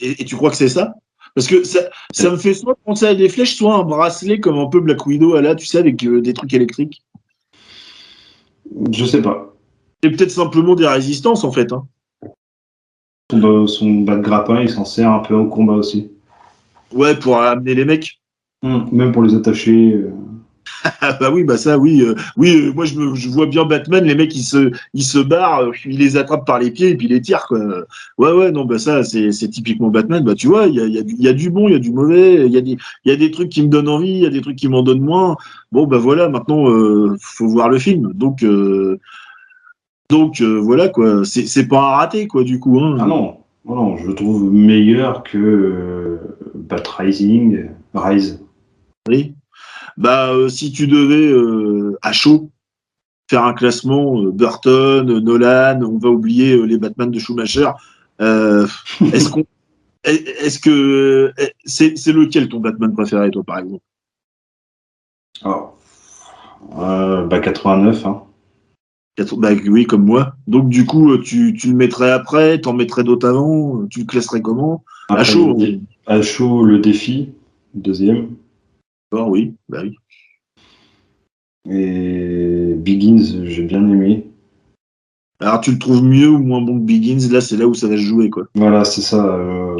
et, 0.00 0.22
et 0.22 0.24
tu 0.24 0.34
crois 0.34 0.50
que 0.50 0.56
c'est 0.56 0.68
ça? 0.68 0.94
Parce 1.34 1.46
que 1.46 1.62
ça, 1.62 1.80
ça 2.12 2.30
me 2.30 2.36
fait 2.36 2.54
soit 2.54 2.76
penser 2.84 3.06
à 3.06 3.14
des 3.14 3.28
flèches, 3.28 3.54
soit 3.54 3.74
un 3.76 3.84
bracelet 3.84 4.40
comme 4.40 4.58
un 4.58 4.66
peu 4.66 4.80
Black 4.80 5.06
Widow, 5.06 5.38
là, 5.40 5.54
tu 5.54 5.64
sais, 5.66 5.78
avec 5.78 5.96
des 5.96 6.32
trucs 6.32 6.52
électriques. 6.54 7.02
Je 8.92 9.04
sais 9.04 9.22
pas. 9.22 9.54
Et 10.02 10.10
peut-être 10.10 10.30
simplement 10.30 10.74
des 10.74 10.86
résistances, 10.86 11.44
en 11.44 11.52
fait. 11.52 11.72
Hein. 11.72 11.84
Son, 13.32 13.38
bas- 13.38 13.66
son 13.66 13.90
bas 14.02 14.16
de 14.16 14.22
grappin, 14.22 14.60
il 14.60 14.68
s'en 14.68 14.84
sert 14.84 15.10
un 15.10 15.20
peu 15.20 15.34
au 15.34 15.46
combat 15.46 15.72
aussi. 15.72 16.10
Ouais, 16.92 17.16
pour 17.18 17.38
amener 17.38 17.74
les 17.74 17.86
mecs. 17.86 18.20
Même 18.62 19.10
pour 19.12 19.22
les 19.22 19.34
attacher. 19.34 19.94
euh. 19.94 20.10
Ah 21.00 21.16
bah 21.20 21.30
oui, 21.32 21.44
bah 21.44 21.56
ça, 21.56 21.78
oui. 21.78 22.02
euh, 22.02 22.14
oui, 22.36 22.50
euh, 22.56 22.72
moi, 22.72 22.84
je, 22.84 22.98
me, 22.98 23.14
je 23.14 23.28
vois 23.30 23.46
bien 23.46 23.64
Batman, 23.64 24.04
les 24.04 24.14
mecs, 24.14 24.34
ils 24.36 24.42
se, 24.42 24.70
ils 24.94 25.02
se 25.04 25.18
barrent, 25.18 25.70
ils 25.86 25.98
les 25.98 26.16
attrapent 26.16 26.46
par 26.46 26.58
les 26.58 26.70
pieds 26.70 26.90
et 26.90 26.96
puis 26.96 27.06
ils 27.06 27.12
les 27.12 27.20
tirent, 27.22 27.46
quoi. 27.46 27.58
Ouais, 28.18 28.32
ouais, 28.32 28.52
non, 28.52 28.64
bah 28.64 28.78
ça, 28.78 29.02
c'est 29.02 29.32
c'est 29.32 29.48
typiquement 29.48 29.88
Batman. 29.88 30.22
Bah 30.24 30.34
tu 30.34 30.46
vois, 30.48 30.66
il 30.66 30.74
y 30.74 30.80
a, 30.80 30.84
il 30.86 30.92
y, 30.94 30.98
a 30.98 31.02
y 31.06 31.28
a 31.28 31.32
du 31.32 31.50
bon, 31.50 31.68
il 31.68 31.72
y 31.72 31.76
a 31.76 31.78
du 31.78 31.92
mauvais, 31.92 32.46
il 32.46 32.52
y, 32.52 32.56
a 32.58 32.60
des- 32.60 32.76
il 33.04 33.10
y 33.10 33.12
a 33.12 33.16
des 33.16 33.30
trucs 33.30 33.48
qui 33.48 33.62
me 33.62 33.68
donnent 33.68 33.88
envie, 33.88 34.10
il 34.12 34.18
y 34.22 34.26
a 34.26 34.30
des 34.30 34.40
trucs 34.42 34.56
qui 34.56 34.68
m'en 34.68 34.82
donnent 34.82 35.00
moins. 35.02 35.36
Bon, 35.72 35.86
bah 35.86 35.98
voilà, 35.98 36.28
maintenant, 36.28 36.66
faut 37.20 37.48
voir 37.48 37.68
le 37.70 37.78
film. 37.78 38.12
Donc, 38.14 38.44
donc 40.12 40.40
euh, 40.42 40.60
voilà, 40.60 40.88
quoi. 40.90 41.22
C'est 41.24 41.66
pas 41.66 41.78
un 41.80 41.96
raté, 41.96 42.28
quoi, 42.28 42.44
du 42.44 42.60
coup. 42.60 42.78
Hein. 42.78 42.98
Ah 43.00 43.06
non. 43.06 43.38
non, 43.64 43.74
non, 43.74 43.96
je 43.96 44.06
le 44.06 44.14
trouve 44.14 44.52
meilleur 44.52 45.22
que 45.22 45.38
euh, 45.38 46.18
Bat 46.54 46.82
Rising, 46.98 47.70
Rise. 47.94 48.40
Oui. 49.08 49.34
Bah, 49.96 50.32
euh, 50.32 50.48
si 50.50 50.70
tu 50.70 50.86
devais 50.86 51.32
à 52.02 52.12
chaud 52.12 52.50
faire 53.30 53.44
un 53.44 53.54
classement, 53.54 54.22
Burton, 54.24 55.18
Nolan, 55.20 55.80
on 55.82 55.96
va 55.98 56.10
oublier 56.10 56.64
les 56.66 56.76
Batman 56.76 57.10
de 57.10 57.18
Schumacher. 57.18 57.70
est-ce 58.20 59.28
qu'on, 59.30 59.44
est- 60.04 60.28
est-ce 60.44 60.58
que 60.58 61.32
c'est, 61.64 61.94
lequel 62.12 62.48
ton 62.50 62.60
Batman 62.60 62.92
préféré, 62.92 63.30
toi, 63.30 63.42
par 63.44 63.58
exemple? 63.58 63.82
Euh, 66.78 67.24
bah 67.26 67.40
89, 67.40 68.06
hein. 68.06 68.22
Bah 69.36 69.50
oui, 69.68 69.86
comme 69.86 70.06
moi. 70.06 70.34
Donc 70.46 70.68
du 70.70 70.86
coup, 70.86 71.12
euh, 71.12 71.20
tu, 71.22 71.52
tu 71.54 71.68
le 71.68 71.74
mettrais 71.74 72.10
après, 72.10 72.60
t'en 72.60 72.72
mettrais 72.72 73.04
d'autres 73.04 73.28
avant, 73.28 73.82
euh, 73.82 73.86
tu 73.90 74.00
le 74.00 74.06
classerais 74.06 74.40
comment? 74.40 74.84
À 75.08 75.14
Après, 75.14 75.24
chaud. 75.26 75.54
le 75.58 75.80
À 76.06 76.22
chaud, 76.22 76.64
le 76.64 76.78
défi, 76.78 77.30
deuxième. 77.74 78.30
Ah 79.14 79.24
oui, 79.28 79.54
bah 79.68 79.82
oui. 79.82 79.96
Et 81.70 82.74
Begins, 82.74 83.44
j'ai 83.44 83.62
bien 83.64 83.86
aimé. 83.88 84.26
Alors 85.40 85.60
tu 85.60 85.72
le 85.72 85.78
trouves 85.78 86.02
mieux 86.02 86.28
ou 86.28 86.38
moins 86.38 86.62
bon 86.62 86.78
que 86.78 86.84
Begins 86.84 87.30
Là, 87.30 87.40
c'est 87.40 87.56
là 87.56 87.66
où 87.66 87.74
ça 87.74 87.88
va 87.88 87.96
se 87.96 88.02
jouer, 88.02 88.30
quoi. 88.30 88.44
Voilà, 88.54 88.84
c'est 88.84 89.02
ça, 89.02 89.36
euh, 89.36 89.76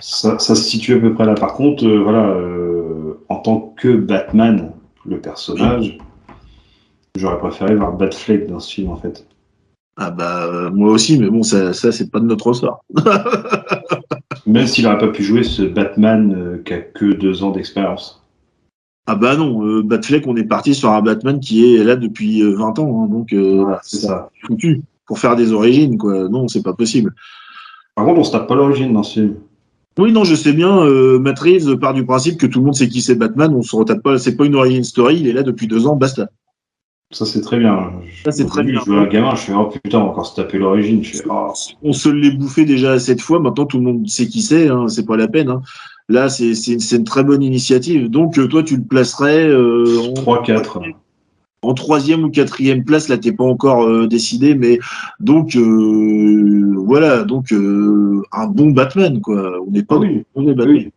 ça. 0.00 0.38
Ça 0.38 0.54
se 0.54 0.62
situe 0.64 0.94
à 0.94 0.98
peu 0.98 1.14
près 1.14 1.24
là. 1.24 1.34
Par 1.34 1.54
contre, 1.54 1.86
euh, 1.86 2.02
voilà, 2.02 2.28
euh, 2.30 3.14
en 3.28 3.36
tant 3.36 3.74
que 3.76 3.96
Batman, 3.96 4.72
le 5.06 5.20
personnage, 5.20 5.98
j'aurais 7.16 7.38
préféré 7.38 7.74
voir 7.74 7.96
Batfleck 7.96 8.46
dans 8.46 8.60
ce 8.60 8.72
film, 8.74 8.90
en 8.90 8.96
fait. 8.96 9.26
Ah 9.96 10.10
bah 10.10 10.44
euh, 10.46 10.70
moi 10.70 10.92
aussi, 10.92 11.18
mais 11.18 11.28
bon, 11.28 11.42
ça, 11.42 11.72
ça 11.72 11.90
c'est 11.90 12.10
pas 12.10 12.20
de 12.20 12.26
notre 12.26 12.46
ressort. 12.46 12.84
Même 14.46 14.66
s'il 14.66 14.84
n'aurait 14.84 14.98
pas 14.98 15.08
pu 15.08 15.24
jouer 15.24 15.42
ce 15.42 15.62
Batman 15.62 16.32
euh, 16.32 16.62
qui 16.64 16.72
a 16.72 16.78
que 16.78 17.06
deux 17.06 17.42
ans 17.42 17.50
d'expérience. 17.50 18.24
Ah 19.06 19.16
bah 19.16 19.36
non, 19.36 19.66
euh, 19.66 19.82
Batfleck, 19.82 20.26
on 20.26 20.36
est 20.36 20.44
parti 20.44 20.74
sur 20.74 20.90
un 20.90 21.02
Batman 21.02 21.40
qui 21.40 21.74
est 21.74 21.82
là 21.82 21.96
depuis 21.96 22.42
euh, 22.42 22.54
20 22.54 22.78
ans, 22.78 23.02
hein, 23.04 23.08
donc 23.10 23.32
Voilà, 23.32 23.80
c'est 23.82 23.98
ça. 23.98 24.30
foutu 24.46 24.82
pour 25.06 25.18
faire 25.18 25.34
des 25.34 25.52
origines, 25.52 25.98
quoi. 25.98 26.28
Non, 26.28 26.46
c'est 26.46 26.62
pas 26.62 26.74
possible. 26.74 27.14
Par 27.96 28.04
contre, 28.04 28.20
on 28.20 28.24
se 28.24 28.30
tape 28.30 28.46
pas 28.46 28.54
l'origine 28.54 28.92
dans 28.92 29.02
ce 29.02 29.14
film. 29.14 29.34
Oui, 29.98 30.12
non, 30.12 30.22
je 30.22 30.36
sais 30.36 30.52
bien. 30.52 30.78
Euh, 30.84 31.18
Matt 31.18 31.40
Reeves 31.40 31.76
part 31.78 31.94
du 31.94 32.04
principe 32.04 32.38
que 32.38 32.46
tout 32.46 32.60
le 32.60 32.66
monde 32.66 32.76
sait 32.76 32.88
qui 32.88 33.02
c'est 33.02 33.16
Batman. 33.16 33.52
On 33.52 33.62
se 33.62 33.74
retape 33.74 34.02
pas. 34.02 34.18
C'est 34.18 34.36
pas 34.36 34.44
une 34.46 34.54
origin 34.54 34.84
story. 34.84 35.18
Il 35.18 35.26
est 35.26 35.32
là 35.32 35.42
depuis 35.42 35.66
deux 35.66 35.88
ans. 35.88 35.96
Basta. 35.96 36.28
Ça, 37.10 37.24
c'est 37.24 37.40
très 37.40 37.58
bien. 37.58 37.92
Ça, 38.24 38.32
c'est 38.32 38.44
très 38.44 38.62
bien. 38.62 38.80
Je 38.84 38.90
vois 38.90 39.00
un 39.00 39.06
gamin, 39.06 39.34
je 39.34 39.40
fais, 39.40 39.54
oh 39.54 39.66
putain, 39.66 40.00
encore 40.00 40.26
se 40.26 40.36
taper 40.36 40.58
l'origine. 40.58 41.02
Fais, 41.02 41.22
oh. 41.30 41.52
On 41.82 41.94
se 41.94 42.10
l'est 42.10 42.32
bouffé 42.32 42.66
déjà 42.66 42.98
cette 42.98 43.22
fois. 43.22 43.40
Maintenant, 43.40 43.64
tout 43.64 43.78
le 43.78 43.84
monde 43.84 44.06
sait 44.08 44.26
qui 44.26 44.42
c'est. 44.42 44.68
Hein. 44.68 44.88
C'est 44.88 45.06
pas 45.06 45.16
la 45.16 45.26
peine. 45.26 45.48
Hein. 45.48 45.62
Là, 46.10 46.28
c'est 46.28 46.54
c'est 46.54 46.72
une, 46.72 46.80
c'est 46.80 46.96
une 46.96 47.04
très 47.04 47.24
bonne 47.24 47.42
initiative. 47.42 48.10
Donc, 48.10 48.38
euh, 48.38 48.46
toi, 48.46 48.62
tu 48.62 48.76
le 48.76 48.82
placerais 48.82 49.48
euh, 49.48 50.12
en, 50.16 50.42
3-4. 50.42 50.92
en 51.62 51.74
troisième 51.74 52.24
ou 52.24 52.30
quatrième 52.30 52.84
place. 52.84 53.08
Là, 53.08 53.16
t'es 53.16 53.32
pas 53.32 53.44
encore 53.44 53.84
euh, 53.84 54.06
décidé, 54.06 54.54
mais 54.54 54.78
donc 55.18 55.56
euh, 55.56 56.74
voilà. 56.76 57.24
Donc, 57.24 57.52
un 57.52 58.46
bon 58.48 58.70
Batman, 58.70 59.22
quoi. 59.22 59.58
On 59.66 59.70
n'est 59.70 59.82
pas 59.82 59.96
oui, 59.96 60.24
on 60.34 60.46
est 60.46 60.54
Batman. 60.54 60.76
oui. 60.76 60.92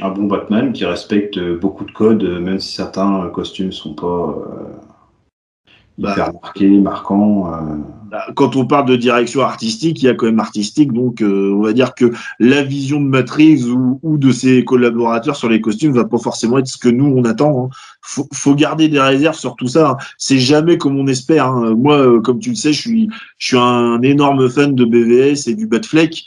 Un 0.00 0.10
bon 0.10 0.24
Batman 0.24 0.72
qui 0.72 0.86
respecte 0.86 1.38
beaucoup 1.60 1.84
de 1.84 1.90
codes, 1.92 2.24
même 2.40 2.58
si 2.60 2.72
certains 2.72 3.28
costumes 3.28 3.72
sont 3.72 3.94
pas 3.94 4.06
euh, 4.06 4.91
Bah. 5.98 6.12
hyper 6.12 6.32
marqués, 6.42 6.68
marquants. 6.80 7.52
euh. 7.52 7.76
Bah, 8.10 8.24
Quand 8.34 8.56
on 8.56 8.66
parle 8.66 8.86
de 8.88 8.96
direction 8.96 9.40
artistique, 9.42 10.02
il 10.02 10.06
y 10.06 10.08
a 10.08 10.14
quand 10.14 10.26
même 10.26 10.40
artistique, 10.40 10.92
donc 10.92 11.22
euh, 11.22 11.52
on 11.54 11.62
va 11.62 11.72
dire 11.72 11.94
que 11.94 12.12
la 12.40 12.62
vision 12.62 13.00
de 13.00 13.06
Matrix 13.06 13.64
ou, 13.64 14.00
ou 14.02 14.18
de 14.18 14.32
ses 14.32 14.64
collaborateurs 14.64 15.36
sur 15.36 15.48
les 15.48 15.60
costumes 15.60 15.92
va 15.92 16.04
pas 16.04 16.18
forcément 16.18 16.58
être 16.58 16.66
ce 16.66 16.76
que 16.78 16.88
nous 16.88 17.06
on 17.06 17.24
attend. 17.24 17.66
Hein. 17.66 17.70
Faut, 18.02 18.26
faut 18.32 18.54
garder 18.54 18.88
des 18.88 19.00
réserves 19.00 19.36
sur 19.36 19.54
tout 19.56 19.68
ça. 19.68 19.90
hein. 19.92 19.96
C'est 20.18 20.38
jamais 20.38 20.76
comme 20.78 20.98
on 20.98 21.06
espère. 21.06 21.46
hein. 21.46 21.74
Moi, 21.74 21.96
euh, 21.98 22.20
comme 22.20 22.38
tu 22.38 22.50
le 22.50 22.56
sais, 22.56 22.72
je 22.72 22.80
suis, 22.80 23.08
je 23.38 23.46
suis 23.48 23.58
un 23.58 24.00
énorme 24.02 24.48
fan 24.50 24.74
de 24.74 24.84
BVS 24.84 25.46
et 25.48 25.54
du 25.54 25.66
Batfleck. 25.66 26.22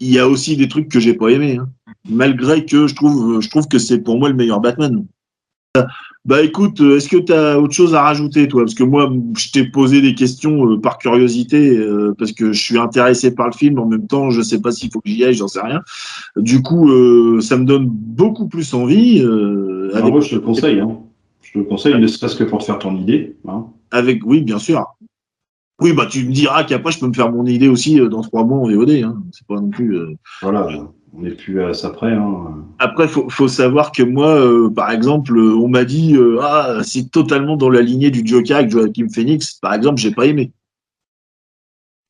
Il 0.00 0.10
y 0.10 0.18
a 0.18 0.28
aussi 0.28 0.56
des 0.56 0.68
trucs 0.68 0.88
que 0.90 0.98
j'ai 1.00 1.14
pas 1.14 1.28
aimé, 1.28 1.58
hein. 1.60 1.68
malgré 2.08 2.64
que 2.66 2.86
je 2.86 2.94
trouve, 2.94 3.40
je 3.40 3.48
trouve 3.48 3.68
que 3.68 3.78
c'est 3.78 3.98
pour 4.00 4.18
moi 4.18 4.28
le 4.28 4.34
meilleur 4.34 4.60
Batman. 4.60 5.06
Bah 6.26 6.42
écoute, 6.42 6.80
euh, 6.80 6.96
est-ce 6.96 7.08
que 7.10 7.18
tu 7.18 7.32
as 7.34 7.60
autre 7.60 7.74
chose 7.74 7.94
à 7.94 8.00
rajouter, 8.02 8.48
toi? 8.48 8.62
Parce 8.62 8.72
que 8.74 8.82
moi, 8.82 9.12
je 9.36 9.50
t'ai 9.52 9.64
posé 9.64 10.00
des 10.00 10.14
questions 10.14 10.66
euh, 10.70 10.80
par 10.80 10.96
curiosité, 10.96 11.76
euh, 11.76 12.14
parce 12.18 12.32
que 12.32 12.52
je 12.52 12.62
suis 12.62 12.78
intéressé 12.78 13.34
par 13.34 13.46
le 13.48 13.52
film. 13.52 13.78
En 13.78 13.84
même 13.86 14.06
temps, 14.06 14.30
je 14.30 14.40
sais 14.40 14.58
pas 14.60 14.72
s'il 14.72 14.90
faut 14.90 15.00
que 15.00 15.10
j'y 15.10 15.22
aille, 15.22 15.34
j'en 15.34 15.48
sais 15.48 15.60
rien. 15.60 15.82
Du 16.36 16.62
coup, 16.62 16.88
euh, 16.90 17.40
ça 17.42 17.58
me 17.58 17.66
donne 17.66 17.86
beaucoup 17.90 18.48
plus 18.48 18.72
envie. 18.72 19.20
euh, 19.22 19.90
Alors, 19.92 19.98
avec, 19.98 20.12
moi, 20.12 20.20
je 20.22 20.30
te 20.30 20.34
le 20.36 20.40
conseille. 20.40 20.80
Hein. 20.80 20.96
Je 21.42 21.52
te 21.52 21.58
le 21.58 21.64
conseille, 21.64 22.00
ne 22.00 22.06
serait-ce 22.06 22.36
que 22.36 22.44
pour 22.44 22.58
te 22.60 22.64
faire 22.64 22.78
ton 22.78 22.96
idée. 22.96 23.36
Hein. 23.46 23.66
avec, 23.90 24.24
oui, 24.24 24.40
bien 24.40 24.58
sûr. 24.58 24.82
Oui, 25.82 25.92
bah 25.92 26.06
tu 26.08 26.24
me 26.24 26.32
diras 26.32 26.64
qu'après, 26.64 26.92
je 26.92 27.00
peux 27.00 27.06
me 27.08 27.12
faire 27.12 27.30
mon 27.30 27.44
idée 27.44 27.68
aussi 27.68 28.00
euh, 28.00 28.08
dans 28.08 28.22
trois 28.22 28.44
mois 28.44 28.58
en 28.60 28.68
VOD. 28.70 28.90
Hein. 29.04 29.22
C'est 29.32 29.46
pas 29.46 29.56
non 29.56 29.68
plus. 29.68 29.94
euh, 29.98 30.14
Voilà. 30.40 30.68
On 31.16 31.22
n'est 31.22 31.30
plus 31.30 31.62
à 31.62 31.74
ça 31.74 31.90
près. 31.90 32.12
Hein. 32.12 32.64
Après, 32.78 33.06
faut, 33.06 33.28
faut 33.30 33.48
savoir 33.48 33.92
que 33.92 34.02
moi, 34.02 34.34
euh, 34.34 34.68
par 34.70 34.90
exemple, 34.90 35.38
on 35.38 35.68
m'a 35.68 35.84
dit 35.84 36.16
euh, 36.16 36.38
ah 36.42 36.78
c'est 36.82 37.10
totalement 37.10 37.56
dans 37.56 37.70
la 37.70 37.82
lignée 37.82 38.10
du 38.10 38.26
Joker 38.26 38.58
avec 38.58 38.70
Joaquin 38.70 39.08
Phoenix. 39.08 39.54
Par 39.54 39.74
exemple, 39.74 40.00
j'ai 40.00 40.10
pas 40.10 40.26
aimé. 40.26 40.52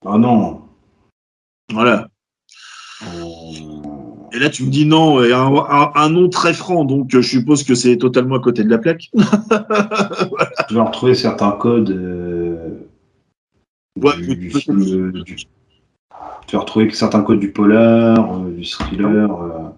Ah 0.07 0.18
non. 0.18 0.62
Voilà. 1.72 2.09
Et 4.32 4.38
là, 4.38 4.50
tu 4.50 4.64
me 4.64 4.70
dis 4.70 4.84
non, 4.86 5.22
et 5.22 5.32
un, 5.32 6.09
nom 6.09 6.28
très 6.28 6.55
franc, 6.55 6.84
donc 6.84 7.07
je 7.11 7.20
suppose 7.20 7.62
que 7.62 7.74
c'est 7.74 7.96
totalement 7.98 8.36
à 8.36 8.40
côté 8.40 8.64
de 8.64 8.70
la 8.70 8.78
plaque. 8.78 9.11
Je 9.14 10.74
vais 10.74 10.80
retrouver 10.80 11.14
certains 11.14 11.52
codes. 11.52 11.90
ouais, 13.96 14.16
du, 14.20 14.50
tu 16.47 16.57
vas 16.57 16.61
retrouver 16.61 16.90
certains 16.90 17.22
codes 17.22 17.40
du 17.40 17.51
polar, 17.51 18.38
euh, 18.38 18.51
du 18.51 18.64
thriller. 18.64 19.42
Euh. 19.42 19.68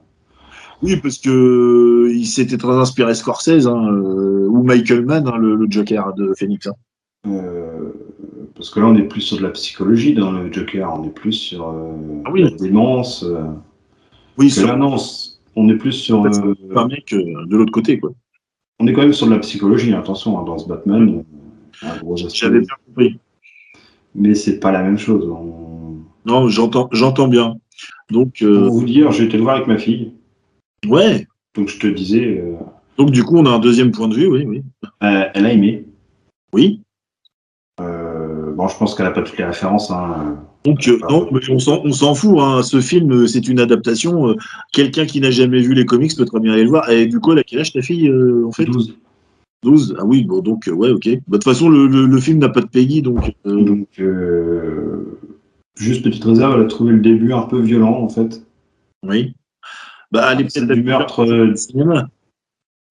Oui, 0.82 0.96
parce 0.96 1.18
que 1.18 2.10
il 2.12 2.26
s'était 2.26 2.58
très 2.58 2.72
inspiré 2.72 3.14
Scorsese 3.14 3.66
hein, 3.66 3.88
euh, 3.90 4.46
ou 4.48 4.62
Michael 4.62 5.04
Mann, 5.04 5.26
hein, 5.26 5.36
le, 5.38 5.66
Joker 5.70 6.12
de 6.14 6.34
Phoenix. 6.34 6.66
Hein. 6.66 7.32
parce 8.54 8.70
que 8.70 8.80
là, 8.80 8.86
on 8.86 8.96
est 8.96 9.02
plus 9.02 9.22
sur 9.22 9.38
de 9.38 9.42
la 9.42 9.50
psychologie 9.50 10.14
dans 10.14 10.32
le 10.32 10.52
Joker, 10.52 10.92
on 10.98 11.04
est 11.04 11.14
plus 11.14 11.32
sur 11.32 11.74
ah 12.24 12.30
la 12.34 12.50
démence. 12.50 13.24
oui, 14.38 14.50
sur... 14.50 14.76
non, 14.76 14.96
on 15.56 15.68
est 15.68 15.76
plus 15.76 15.92
sur. 15.92 16.26
un 16.26 16.88
mec 16.88 17.14
de 17.14 17.56
l'autre 17.56 17.72
côté, 17.72 17.98
quoi. 17.98 18.12
On 18.78 18.86
est 18.86 18.92
quand 18.92 19.00
même 19.00 19.14
sur 19.14 19.26
de 19.26 19.32
la 19.32 19.38
psychologie, 19.38 19.94
attention, 19.94 20.42
dans 20.42 20.58
ce 20.58 20.68
Batman. 20.68 21.24
J'avais 22.34 22.60
bien 22.60 22.74
compris. 22.86 23.18
Mais 24.14 24.34
c'est 24.34 24.58
pas 24.58 24.72
la 24.72 24.82
même 24.82 24.98
chose. 24.98 25.26
Non, 26.26 26.48
j'entends, 26.48 26.88
j'entends 26.90 27.28
bien. 27.28 27.54
Donc, 28.10 28.42
euh, 28.42 28.66
Pour 28.66 28.80
vous 28.80 28.84
dire, 28.84 29.12
j'ai 29.12 29.24
été 29.24 29.36
le 29.36 29.44
voir 29.44 29.56
avec 29.56 29.68
ma 29.68 29.78
fille. 29.78 30.12
Ouais. 30.86 31.26
Donc 31.54 31.68
je 31.68 31.78
te 31.78 31.86
disais. 31.86 32.38
Euh, 32.38 32.54
Donc 32.98 33.12
du 33.12 33.22
coup, 33.22 33.36
on 33.38 33.46
a 33.46 33.50
un 33.50 33.60
deuxième 33.60 33.92
point 33.92 34.08
de 34.08 34.14
vue, 34.14 34.26
oui, 34.26 34.44
oui. 34.44 34.62
Euh, 35.04 35.24
elle 35.32 35.46
a 35.46 35.52
aimé. 35.52 35.84
Oui. 36.52 36.80
bon, 37.78 38.68
je 38.68 38.76
pense 38.76 38.94
qu'elle 38.94 39.06
n'a 39.06 39.12
pas 39.12 39.22
toutes 39.22 39.38
les 39.38 39.44
références. 39.44 39.90
Hein. 39.90 40.36
Donc 40.64 40.90
non, 41.08 41.28
mais 41.30 41.38
on 41.48 41.60
s'en, 41.60 41.80
on 41.84 41.92
s'en 41.92 42.14
fout. 42.16 42.38
Hein. 42.40 42.62
Ce 42.64 42.80
film, 42.80 43.28
c'est 43.28 43.46
une 43.46 43.60
adaptation. 43.60 44.34
Quelqu'un 44.72 45.06
qui 45.06 45.20
n'a 45.20 45.30
jamais 45.30 45.60
vu 45.60 45.74
les 45.74 45.86
comics 45.86 46.16
peut 46.16 46.24
très 46.24 46.40
bien 46.40 46.52
aller 46.54 46.64
le 46.64 46.70
voir. 46.70 46.90
Et 46.90 47.06
du 47.06 47.20
coup, 47.20 47.32
elle 47.32 47.38
a 47.38 47.44
quel 47.44 47.60
âge 47.60 47.72
ta 47.72 47.82
fille 47.82 48.12
en 48.44 48.50
fait? 48.50 48.64
12. 48.64 48.96
12 49.62 49.96
Ah 49.98 50.04
oui, 50.04 50.24
bon, 50.24 50.40
donc 50.40 50.68
ouais, 50.72 50.90
ok. 50.90 51.04
Bah, 51.06 51.12
de 51.12 51.32
toute 51.36 51.44
façon, 51.44 51.68
le, 51.68 51.86
le, 51.86 52.20
film 52.20 52.38
n'a 52.38 52.48
pas 52.48 52.60
de 52.60 52.66
Peggy, 52.66 53.00
donc. 53.00 53.32
Donc 53.44 53.88
Juste 55.76 56.04
petite 56.04 56.24
réserve, 56.24 56.54
elle 56.54 56.64
a 56.64 56.68
trouvé 56.68 56.92
le 56.92 57.00
début 57.00 57.32
un 57.32 57.42
peu 57.42 57.60
violent 57.60 58.00
en 58.00 58.08
fait. 58.08 58.42
Oui. 59.06 59.34
Bah, 60.10 60.32
elle 60.32 60.40
est 60.40 60.72
du 60.72 60.82
meurtre 60.82 61.24
euh, 61.24 61.54
cinéma. 61.54 62.08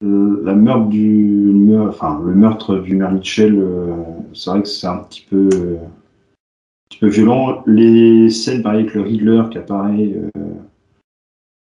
Euh, 0.04 0.42
la 0.44 0.54
meurtre 0.54 0.90
du, 0.90 1.76
enfin 1.80 2.22
le 2.24 2.36
meurtre 2.36 2.78
du 2.78 2.96
maire 2.96 3.12
Mitchell, 3.12 3.56
euh, 3.58 3.96
c'est 4.34 4.50
vrai 4.50 4.62
que 4.62 4.68
c'est 4.68 4.88
un 4.88 4.98
petit 4.98 5.26
peu, 5.28 5.50
un 5.50 6.90
petit 6.90 7.00
peu 7.00 7.08
violent. 7.08 7.64
Les 7.66 8.30
scènes, 8.30 8.62
pareil 8.62 8.82
avec 8.82 8.94
le 8.94 9.02
Riddler 9.02 9.44
qui 9.50 9.58
apparaît, 9.58 10.14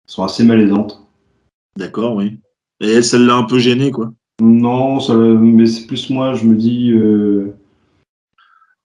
sont 0.07 0.23
assez 0.23 0.43
malaisantes. 0.43 1.07
D'accord, 1.77 2.15
oui. 2.15 2.39
Et 2.81 3.01
celle 3.01 3.25
l'a 3.25 3.35
un 3.35 3.43
peu 3.43 3.59
gêné, 3.59 3.91
quoi. 3.91 4.11
Non, 4.41 4.99
ça, 4.99 5.15
mais 5.15 5.67
c'est 5.67 5.87
plus 5.87 6.09
moi, 6.09 6.33
je 6.33 6.45
me 6.45 6.55
dis 6.55 6.91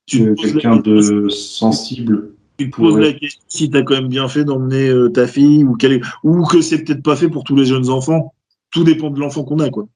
quelqu'un 0.09 0.77
de 0.77 1.29
sensible. 1.29 2.31
Tu 2.59 2.71
poses 2.71 2.99
la 2.99 3.13
question 3.13 3.41
si 3.47 3.71
tu 3.71 3.77
as 3.77 3.83
quand 3.83 3.95
même 3.95 4.09
bien 4.09 4.27
fait 4.27 4.45
d'emmener 4.45 4.89
euh, 4.89 5.09
ta 5.09 5.29
fille 5.29 5.65
ou, 5.65 5.77
ou 6.25 6.45
que 6.45 6.61
c'est 6.61 6.83
peut-être 6.83 7.03
pas 7.03 7.15
fait 7.15 7.29
pour 7.29 7.45
tous 7.45 7.55
les 7.55 7.65
jeunes 7.65 7.89
enfants. 7.89 8.35
Tout 8.73 8.83
dépend 8.83 9.11
de 9.11 9.21
l'enfant 9.21 9.45
qu'on 9.45 9.61
a, 9.61 9.71
quoi. 9.71 9.87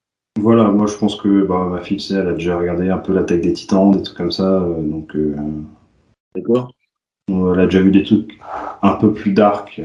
Voilà, 0.40 0.70
moi 0.70 0.86
je 0.86 0.96
pense 0.96 1.16
que 1.16 1.44
bah, 1.44 1.68
ma 1.70 1.80
fille, 1.80 2.00
elle 2.10 2.28
a 2.28 2.32
déjà 2.32 2.56
regardé 2.56 2.88
un 2.88 2.98
peu 2.98 3.12
l'attaque 3.12 3.42
des 3.42 3.52
titans, 3.52 3.90
des 3.90 4.02
trucs 4.02 4.16
comme 4.16 4.30
ça. 4.30 4.62
Euh, 4.62 4.80
donc, 4.80 5.14
euh, 5.16 5.34
D'accord. 6.34 6.72
Elle 7.28 7.60
a 7.60 7.66
déjà 7.66 7.80
vu 7.80 7.90
des 7.90 8.04
trucs 8.04 8.38
un 8.82 8.94
peu 8.94 9.12
plus 9.12 9.32
dark. 9.32 9.80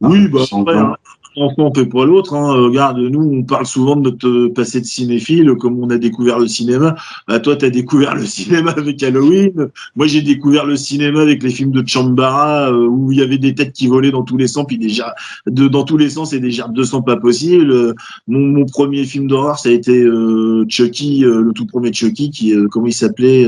oui, 0.00 0.28
bah, 0.28 0.96
enfant 1.36 1.72
fait 1.74 1.86
pas 1.86 2.04
l'autre. 2.04 2.34
Hein. 2.34 2.52
Regarde, 2.52 2.98
nous, 2.98 3.20
on 3.20 3.42
parle 3.42 3.66
souvent 3.66 3.96
de 3.96 4.10
notre 4.10 4.48
passé 4.48 4.80
de 4.80 4.86
cinéphile, 4.86 5.54
comme 5.58 5.82
on 5.82 5.90
a 5.90 5.98
découvert 5.98 6.38
le 6.38 6.48
cinéma. 6.48 6.96
Bah, 7.28 7.40
toi, 7.40 7.56
tu 7.56 7.64
as 7.64 7.70
découvert 7.70 8.14
le 8.14 8.24
cinéma 8.24 8.72
avec 8.76 9.02
Halloween. 9.02 9.68
Moi, 9.96 10.06
j'ai 10.06 10.22
découvert 10.22 10.66
le 10.66 10.76
cinéma 10.76 11.20
avec 11.20 11.42
les 11.42 11.50
films 11.50 11.72
de 11.72 11.86
Chambara, 11.86 12.70
euh, 12.70 12.86
où 12.86 13.12
il 13.12 13.18
y 13.18 13.22
avait 13.22 13.38
des 13.38 13.54
têtes 13.54 13.72
qui 13.72 13.86
volaient 13.86 14.10
dans 14.10 14.24
tous 14.24 14.36
les 14.36 14.48
sens, 14.48 14.66
puis 14.66 14.78
déjà 14.78 15.14
de, 15.46 15.68
dans 15.68 15.84
tous 15.84 15.96
les 15.96 16.10
sens 16.10 16.32
et 16.32 16.40
de 16.40 16.82
sang 16.82 17.02
pas 17.02 17.16
possible. 17.16 17.94
Mon, 18.28 18.40
mon 18.40 18.66
premier 18.66 19.04
film 19.04 19.26
d'horreur, 19.26 19.58
ça 19.58 19.68
a 19.68 19.72
été 19.72 20.02
euh, 20.02 20.64
Chucky, 20.68 21.24
euh, 21.24 21.40
le 21.40 21.52
tout 21.52 21.66
premier 21.66 21.92
Chucky, 21.92 22.30
qui, 22.30 22.54
comment 22.70 22.86
il 22.86 22.92
s'appelait 22.92 23.46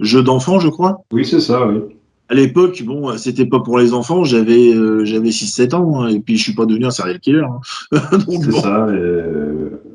Jeu 0.00 0.22
d'enfant, 0.22 0.58
je 0.58 0.68
crois. 0.68 1.04
Oui, 1.12 1.24
c'est 1.24 1.40
ça, 1.40 1.66
oui 1.66 1.80
à 2.28 2.34
l'époque, 2.34 2.82
bon, 2.84 3.16
c'était 3.18 3.44
pas 3.44 3.60
pour 3.60 3.78
les 3.78 3.92
enfants, 3.92 4.24
j'avais 4.24 4.74
euh, 4.74 5.04
j'avais 5.04 5.28
6-7 5.28 5.74
ans, 5.74 6.00
hein, 6.00 6.08
et 6.08 6.20
puis 6.20 6.38
je 6.38 6.42
suis 6.42 6.54
pas 6.54 6.64
devenu 6.64 6.86
un 6.86 6.90
serial 6.90 7.20
killer. 7.20 7.42
Hein. 7.42 7.60
c'est 8.26 8.52
ça. 8.52 8.88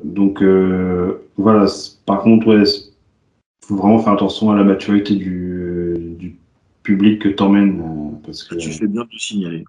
donc 0.04 0.44
euh, 0.44 1.14
voilà, 1.38 1.66
par 2.06 2.22
contre, 2.22 2.48
ouais, 2.48 2.64
faut 3.66 3.76
vraiment 3.76 4.00
faire 4.00 4.14
attention 4.14 4.52
à 4.52 4.56
la 4.56 4.64
maturité 4.64 5.16
du, 5.16 6.16
du 6.20 6.36
public 6.84 7.20
que 7.20 7.30
t'emmènes. 7.30 7.82
Euh, 7.82 8.18
parce 8.24 8.44
que, 8.44 8.56
tu 8.56 8.72
fais 8.72 8.88
bien 8.88 9.04
de 9.12 9.18
signaler. 9.18 9.66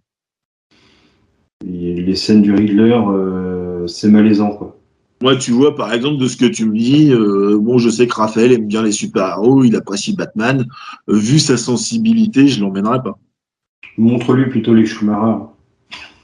Les 1.65 2.15
scènes 2.15 2.43
du 2.43 2.53
Riddler, 2.55 2.99
c'est 3.87 4.09
malaisant, 4.09 4.51
quoi. 4.51 4.80
Moi, 5.23 5.37
tu 5.37 5.51
vois, 5.51 5.77
par 5.77 5.93
exemple, 5.93 6.17
de 6.17 6.27
ce 6.27 6.37
que 6.39 6.47
tu 6.47 6.65
me 6.65 6.75
dis, 6.75 7.13
euh, 7.13 7.59
bon, 7.61 7.77
je 7.77 7.91
sais 7.91 8.07
que 8.07 8.15
Raphaël 8.15 8.53
aime 8.53 8.67
bien 8.67 8.83
les 8.83 8.93
super-héros, 8.93 9.65
il 9.65 9.77
apprécie 9.77 10.17
Batman. 10.17 10.67
Euh, 11.11 11.15
vu 11.15 11.39
sa 11.39 11.59
sensibilité, 11.59 12.49
je 12.49 12.61
l'emmènerai 12.61 13.03
pas. 13.03 13.19
Montre-lui 13.99 14.49
plutôt 14.49 14.73
les 14.73 14.87
Schumacher. 14.87 15.45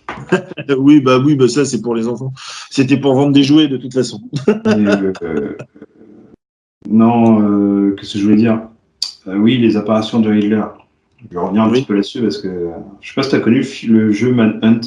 oui, 0.78 1.01
bah 1.01 1.18
oui, 1.18 1.34
bah 1.34 1.47
ça, 1.47 1.66
c'est 1.66 1.82
pour 1.82 1.94
les 1.94 2.09
enfants. 2.09 2.32
C'était 2.70 2.97
pour 2.97 3.14
vendre 3.14 3.32
des 3.32 3.42
jouets, 3.42 3.68
de 3.68 3.76
toute 3.76 3.92
façon. 3.92 4.20
Euh, 4.66 5.57
non, 6.88 7.92
qu'est-ce 7.97 8.12
que 8.12 8.18
je 8.20 8.24
voulais 8.24 8.36
dire? 8.36 8.62
Oui, 9.26 9.59
les 9.59 9.76
apparitions 9.76 10.20
de 10.20 10.32
Hitler. 10.32 10.62
Je 11.30 11.36
reviens 11.36 11.64
un 11.64 11.70
petit 11.70 11.84
peu 11.84 11.94
là-dessus 11.94 12.22
parce 12.22 12.38
que 12.38 12.70
je 13.01 13.09
sais 13.09 13.14
pas 13.14 13.24
si 13.24 13.30
tu 13.30 13.34
as 13.34 13.40
connu 13.40 13.64
le 13.88 14.12
jeu 14.12 14.32
Manhunt. 14.32 14.80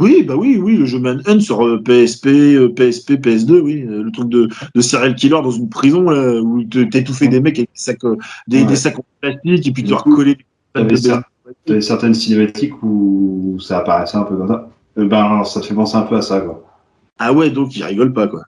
Oui, 0.00 0.24
bah 0.24 0.34
oui, 0.36 0.58
oui, 0.60 0.76
le 0.76 0.86
jeu 0.86 0.98
Manhunt 0.98 1.38
sur 1.38 1.58
PSP, 1.84 2.74
PSP, 2.74 3.12
PS2, 3.12 3.60
oui, 3.60 3.82
euh, 3.82 4.02
le 4.02 4.10
truc 4.10 4.28
de, 4.28 4.48
de 4.74 4.80
serial 4.80 5.14
killer 5.14 5.40
dans 5.40 5.52
une 5.52 5.68
prison 5.68 6.10
là, 6.10 6.40
où 6.40 6.64
t'étouffais 6.64 7.28
des 7.28 7.40
mecs 7.40 7.58
avec 7.58 7.70
des 7.70 7.78
sacs, 7.78 8.04
euh, 8.04 8.16
des, 8.48 8.64
des 8.64 8.74
sacs 8.74 8.98
en 8.98 9.04
plastique 9.20 9.68
et 9.68 9.72
puis 9.72 9.84
tu 9.84 9.90
dois 9.90 9.98
recoller. 9.98 10.36
T'avais 10.72 11.80
certaines 11.80 12.14
cinématiques 12.14 12.82
où 12.82 13.56
ça 13.60 13.78
apparaissait 13.78 14.16
un 14.16 14.24
peu 14.24 14.36
comme 14.36 14.48
ça. 14.48 14.68
Euh, 14.98 15.06
ben, 15.06 15.44
ça 15.44 15.60
te 15.60 15.66
fait 15.66 15.74
penser 15.74 15.96
un 15.96 16.02
peu 16.02 16.16
à 16.16 16.22
ça, 16.22 16.40
quoi. 16.40 16.64
Ah 17.18 17.32
ouais, 17.32 17.50
donc 17.50 17.76
il 17.76 17.84
rigole 17.84 18.12
pas, 18.12 18.26
quoi. 18.26 18.42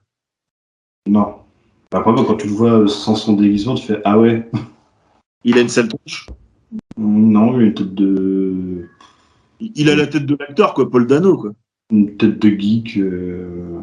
Non. 1.07 1.35
Après, 1.91 2.13
quand 2.13 2.35
tu 2.35 2.47
le 2.47 2.53
vois 2.53 2.87
sans 2.89 3.15
son 3.15 3.33
déguisement, 3.33 3.75
tu 3.75 3.85
fais 3.85 4.01
Ah 4.03 4.19
ouais. 4.19 4.49
Il 5.45 5.57
a 5.57 5.61
une 5.61 5.69
sale 5.69 5.87
tronche? 5.87 6.27
Non, 6.97 7.57
il 7.57 7.63
a 7.63 7.65
une 7.67 7.73
tête 7.73 7.95
de 7.95 8.89
il 9.59 9.89
a 9.89 9.95
la 9.95 10.07
tête 10.07 10.25
de 10.25 10.37
l'acteur, 10.39 10.73
quoi, 10.73 10.89
Paul 10.89 11.07
Dano, 11.07 11.37
quoi. 11.37 11.51
Une 11.91 12.17
tête 12.17 12.39
de 12.39 12.49
geek. 12.49 12.97
Euh. 12.97 13.79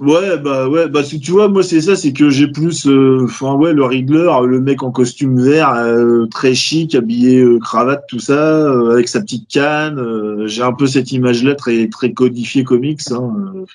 Ouais, 0.00 0.38
bah 0.38 0.68
ouais, 0.68 0.88
bah 0.88 1.02
tu 1.02 1.30
vois, 1.30 1.48
moi 1.48 1.62
c'est 1.62 1.82
ça, 1.82 1.94
c'est 1.94 2.12
que 2.12 2.30
j'ai 2.30 2.48
plus, 2.48 2.86
euh, 2.86 3.24
enfin 3.24 3.54
ouais, 3.54 3.74
le 3.74 3.84
Riddler, 3.84 4.30
le 4.46 4.60
mec 4.60 4.82
en 4.82 4.90
costume 4.90 5.38
vert, 5.38 5.74
euh, 5.74 6.26
très 6.26 6.54
chic, 6.54 6.94
habillé 6.94 7.44
cravate, 7.60 8.04
tout 8.08 8.18
ça, 8.18 8.70
avec 8.90 9.08
sa 9.08 9.20
petite 9.20 9.48
canne. 9.48 10.46
j'ai 10.46 10.62
un 10.62 10.72
peu 10.72 10.86
cette 10.86 11.12
image-là 11.12 11.54
très 11.54 11.88
très 11.88 12.12
codifiée 12.12 12.64
comics. 12.64 13.00
Hein, 13.10 13.66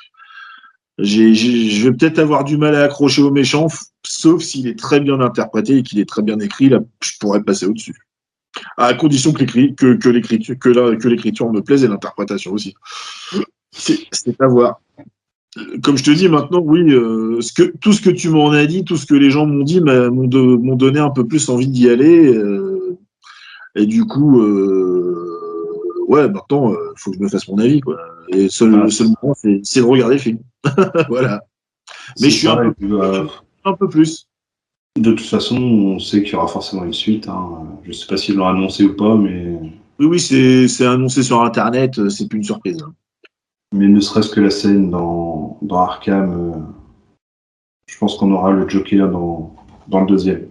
je 0.97 1.83
vais 1.83 1.91
peut-être 1.93 2.19
avoir 2.19 2.43
du 2.43 2.57
mal 2.57 2.75
à 2.75 2.83
accrocher 2.83 3.21
au 3.21 3.31
méchant, 3.31 3.67
sauf 4.05 4.41
s'il 4.41 4.67
est 4.67 4.77
très 4.77 4.99
bien 4.99 5.19
interprété 5.21 5.77
et 5.77 5.83
qu'il 5.83 5.99
est 5.99 6.09
très 6.09 6.23
bien 6.23 6.39
écrit. 6.39 6.69
Là, 6.69 6.79
je 7.03 7.11
pourrais 7.19 7.43
passer 7.43 7.67
au-dessus 7.67 8.02
à 8.77 8.93
condition 8.93 9.33
que 9.33 9.39
l'écriture 9.39 9.97
que, 9.99 10.09
l'écriture 10.09 10.55
que 10.59 11.07
l'écriture 11.07 11.51
me 11.51 11.61
plaise 11.61 11.83
et 11.83 11.87
l'interprétation 11.87 12.51
aussi. 12.51 12.75
C'est 13.71 14.41
à 14.41 14.47
voir. 14.47 14.79
Comme 15.83 15.97
je 15.97 16.03
te 16.03 16.11
dis 16.11 16.29
maintenant, 16.29 16.61
oui, 16.63 16.91
euh, 16.91 17.39
ce 17.41 17.53
que, 17.53 17.63
tout 17.77 17.93
ce 17.93 18.01
que 18.01 18.09
tu 18.09 18.29
m'en 18.29 18.49
as 18.51 18.65
dit, 18.65 18.83
tout 18.83 18.97
ce 18.97 19.05
que 19.05 19.13
les 19.13 19.29
gens 19.29 19.45
m'ont 19.45 19.63
dit 19.63 19.81
m'ont 19.81 20.75
donné 20.75 20.99
un 20.99 21.11
peu 21.11 21.27
plus 21.27 21.47
envie 21.49 21.67
d'y 21.67 21.89
aller. 21.89 22.33
Euh, 22.33 22.97
et 23.75 23.85
du 23.85 24.05
coup, 24.05 24.41
euh, 24.41 26.05
ouais, 26.07 26.27
maintenant, 26.27 26.71
il 26.71 26.77
faut 26.97 27.11
que 27.11 27.17
je 27.17 27.23
me 27.23 27.29
fasse 27.29 27.47
mon 27.47 27.59
avis. 27.59 27.81
Quoi. 27.81 27.99
Et 28.29 28.49
seul, 28.49 28.71
le 28.71 28.89
seul 28.89 29.07
moment, 29.21 29.35
c'est 29.35 29.79
de 29.79 29.85
regarder 29.85 30.15
le 30.15 30.21
film. 30.21 30.39
voilà. 31.09 31.43
Mais 32.19 32.29
je 32.29 32.35
suis 32.35 32.47
un 32.47 33.73
peu 33.73 33.87
plus. 33.89 34.27
De 34.99 35.11
toute 35.11 35.25
façon, 35.25 35.57
on 35.57 35.99
sait 35.99 36.21
qu'il 36.21 36.33
y 36.33 36.35
aura 36.35 36.47
forcément 36.47 36.83
une 36.83 36.93
suite. 36.93 37.27
Hein. 37.27 37.63
Je 37.83 37.89
ne 37.89 37.93
sais 37.93 38.07
pas 38.07 38.17
s'ils 38.17 38.35
l'ont 38.35 38.47
annoncé 38.47 38.83
ou 38.83 38.95
pas, 38.95 39.15
mais. 39.15 39.59
Oui, 39.99 40.05
oui, 40.05 40.19
c'est 40.19 40.85
annoncé 40.85 41.23
sur 41.23 41.41
Internet, 41.41 41.97
euh, 41.99 42.09
c'est 42.09 42.27
plus 42.27 42.37
une 42.37 42.43
surprise. 42.43 42.81
Hein. 42.83 42.93
Mais 43.73 43.87
ne 43.87 43.99
serait-ce 43.99 44.29
que 44.29 44.39
la 44.39 44.51
scène 44.51 44.91
dans, 44.91 45.57
dans 45.61 45.79
Arkham, 45.79 46.31
euh, 46.31 46.59
je 47.87 47.97
pense 47.97 48.17
qu'on 48.17 48.31
aura 48.31 48.51
le 48.51 48.69
Joker 48.69 49.09
dans, 49.09 49.55
dans 49.87 50.01
le 50.01 50.05
deuxième. 50.07 50.47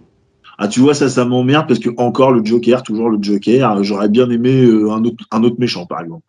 Ah, 0.57 0.67
tu 0.67 0.81
vois, 0.81 0.93
ça, 0.93 1.09
ça 1.09 1.25
m'emmerde 1.25 1.67
parce 1.67 1.79
que 1.79 1.89
encore 1.97 2.31
le 2.31 2.43
Joker, 2.43 2.83
toujours 2.83 3.09
le 3.09 3.17
Joker. 3.21 3.83
J'aurais 3.83 4.09
bien 4.09 4.29
aimé 4.29 4.63
euh, 4.63 4.91
un, 4.91 5.03
autre, 5.03 5.25
un 5.31 5.43
autre 5.43 5.55
méchant, 5.59 5.85
par 5.85 6.01
exemple. 6.01 6.25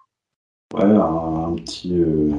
Ouais, 0.75 0.85
un, 0.85 1.55
petit 1.57 1.93
euh, 1.95 2.31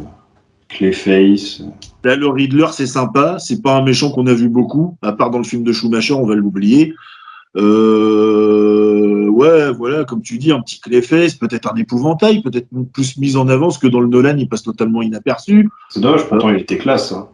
Clayface. 0.78 1.63
Là, 2.03 2.15
le 2.15 2.28
Riddler, 2.28 2.67
c'est 2.71 2.86
sympa. 2.86 3.38
C'est 3.39 3.61
pas 3.61 3.78
un 3.78 3.84
méchant 3.84 4.11
qu'on 4.11 4.28
a 4.28 4.34
vu 4.34 4.49
beaucoup, 4.49 4.97
à 5.01 5.13
part 5.13 5.32
dans 5.32 5.38
le 5.38 5.43
film 5.43 5.63
de 5.63 5.71
Schumacher, 5.71 6.13
on 6.13 6.26
va 6.26 6.36
l'oublier. 6.36 6.93
Euh, 7.57 9.28
ouais, 9.30 9.71
voilà, 9.71 10.03
comme 10.03 10.21
tu 10.21 10.38
dis, 10.38 10.51
un 10.51 10.59
petit 10.59 10.80
Clayface, 10.82 11.36
peut-être 11.36 11.71
un 11.71 11.76
épouvantail, 11.78 12.41
peut-être 12.41 12.67
plus 12.91 13.17
mis 13.17 13.38
en 13.38 13.47
avant, 13.47 13.69
que 13.69 13.88
dans 13.88 14.01
le 14.01 14.07
Nolan, 14.07 14.36
il 14.38 14.49
passe 14.49 14.63
totalement 14.63 15.01
inaperçu. 15.01 15.69
C'est 15.89 16.01
dommage, 16.01 16.28
pourtant 16.28 16.49
il 16.49 16.59
était 16.59 16.78
classe. 16.78 17.13
Hein. 17.13 17.30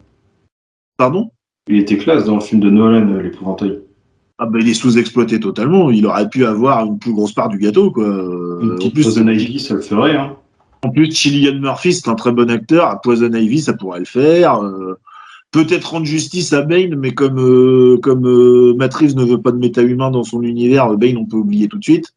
Pardon? 0.96 1.30
Il 1.68 1.78
était 1.78 1.98
classe 1.98 2.24
dans 2.24 2.36
le 2.36 2.40
film 2.40 2.60
de 2.60 2.70
Nolan, 2.70 3.20
l'épouvantail. 3.20 3.80
Ah 4.38 4.46
ben, 4.46 4.60
il 4.60 4.68
est 4.68 4.74
sous-exploité 4.74 5.40
totalement. 5.40 5.90
Il 5.90 6.06
aurait 6.06 6.28
pu 6.28 6.44
avoir 6.44 6.84
une 6.84 6.98
plus 6.98 7.12
grosse 7.12 7.32
part 7.32 7.48
du 7.48 7.58
gâteau, 7.58 7.90
quoi. 7.90 8.06
Une 8.06 8.76
petite 8.76 8.94
Poison 8.94 9.28
Ivy, 9.28 9.60
ça 9.60 9.74
le 9.74 9.80
ferait. 9.80 10.16
Hein. 10.16 10.36
En 10.84 10.90
plus, 10.90 11.12
Cillian 11.12 11.60
Murphy, 11.60 11.94
c'est 11.94 12.08
un 12.08 12.16
très 12.16 12.32
bon 12.32 12.50
acteur. 12.50 12.88
À 12.88 13.00
Poison 13.00 13.32
Ivy, 13.32 13.60
ça 13.60 13.72
pourrait 13.72 14.00
le 14.00 14.04
faire. 14.04 14.60
Euh, 14.62 14.98
peut-être 15.52 15.92
rendre 15.92 16.06
justice 16.06 16.52
à 16.52 16.62
Bane, 16.62 16.96
mais 16.96 17.14
comme 17.14 17.38
euh, 17.38 17.98
comme 17.98 18.26
euh, 18.26 18.74
Matrix 18.74 19.14
ne 19.14 19.24
veut 19.24 19.40
pas 19.40 19.52
de 19.52 19.58
méta-humain 19.58 20.10
dans 20.10 20.24
son 20.24 20.42
univers, 20.42 20.96
Bane, 20.96 21.16
on 21.18 21.24
peut 21.24 21.36
oublier 21.36 21.68
tout 21.68 21.78
de 21.78 21.84
suite. 21.84 22.12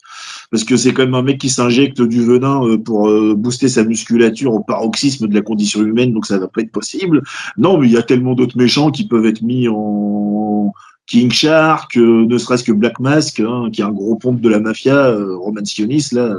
Parce 0.49 0.63
que 0.63 0.77
c'est 0.77 0.93
quand 0.93 1.03
même 1.03 1.13
un 1.13 1.21
mec 1.21 1.37
qui 1.37 1.49
s'injecte 1.49 2.01
du 2.01 2.25
venin 2.25 2.77
pour 2.77 3.07
booster 3.35 3.67
sa 3.67 3.83
musculature 3.83 4.53
au 4.53 4.61
paroxysme 4.61 5.27
de 5.27 5.33
la 5.35 5.41
condition 5.41 5.81
humaine, 5.81 6.13
donc 6.13 6.25
ça 6.25 6.39
va 6.39 6.47
pas 6.47 6.61
être 6.61 6.71
possible. 6.71 7.21
Non, 7.57 7.77
mais 7.77 7.87
il 7.87 7.93
y 7.93 7.97
a 7.97 8.03
tellement 8.03 8.33
d'autres 8.33 8.57
méchants 8.57 8.89
qui 8.89 9.07
peuvent 9.07 9.25
être 9.25 9.41
mis 9.41 9.67
en 9.67 10.71
King 11.07 11.31
Shark, 11.31 11.97
euh, 11.97 12.25
ne 12.25 12.37
serait-ce 12.37 12.63
que 12.63 12.71
Black 12.71 12.99
Mask, 12.99 13.39
hein, 13.39 13.69
qui 13.71 13.81
est 13.81 13.83
un 13.83 13.91
gros 13.91 14.15
pompe 14.15 14.41
de 14.41 14.49
la 14.49 14.59
mafia 14.59 14.95
euh, 14.95 15.37
romantioniste, 15.37 16.13
là, 16.13 16.35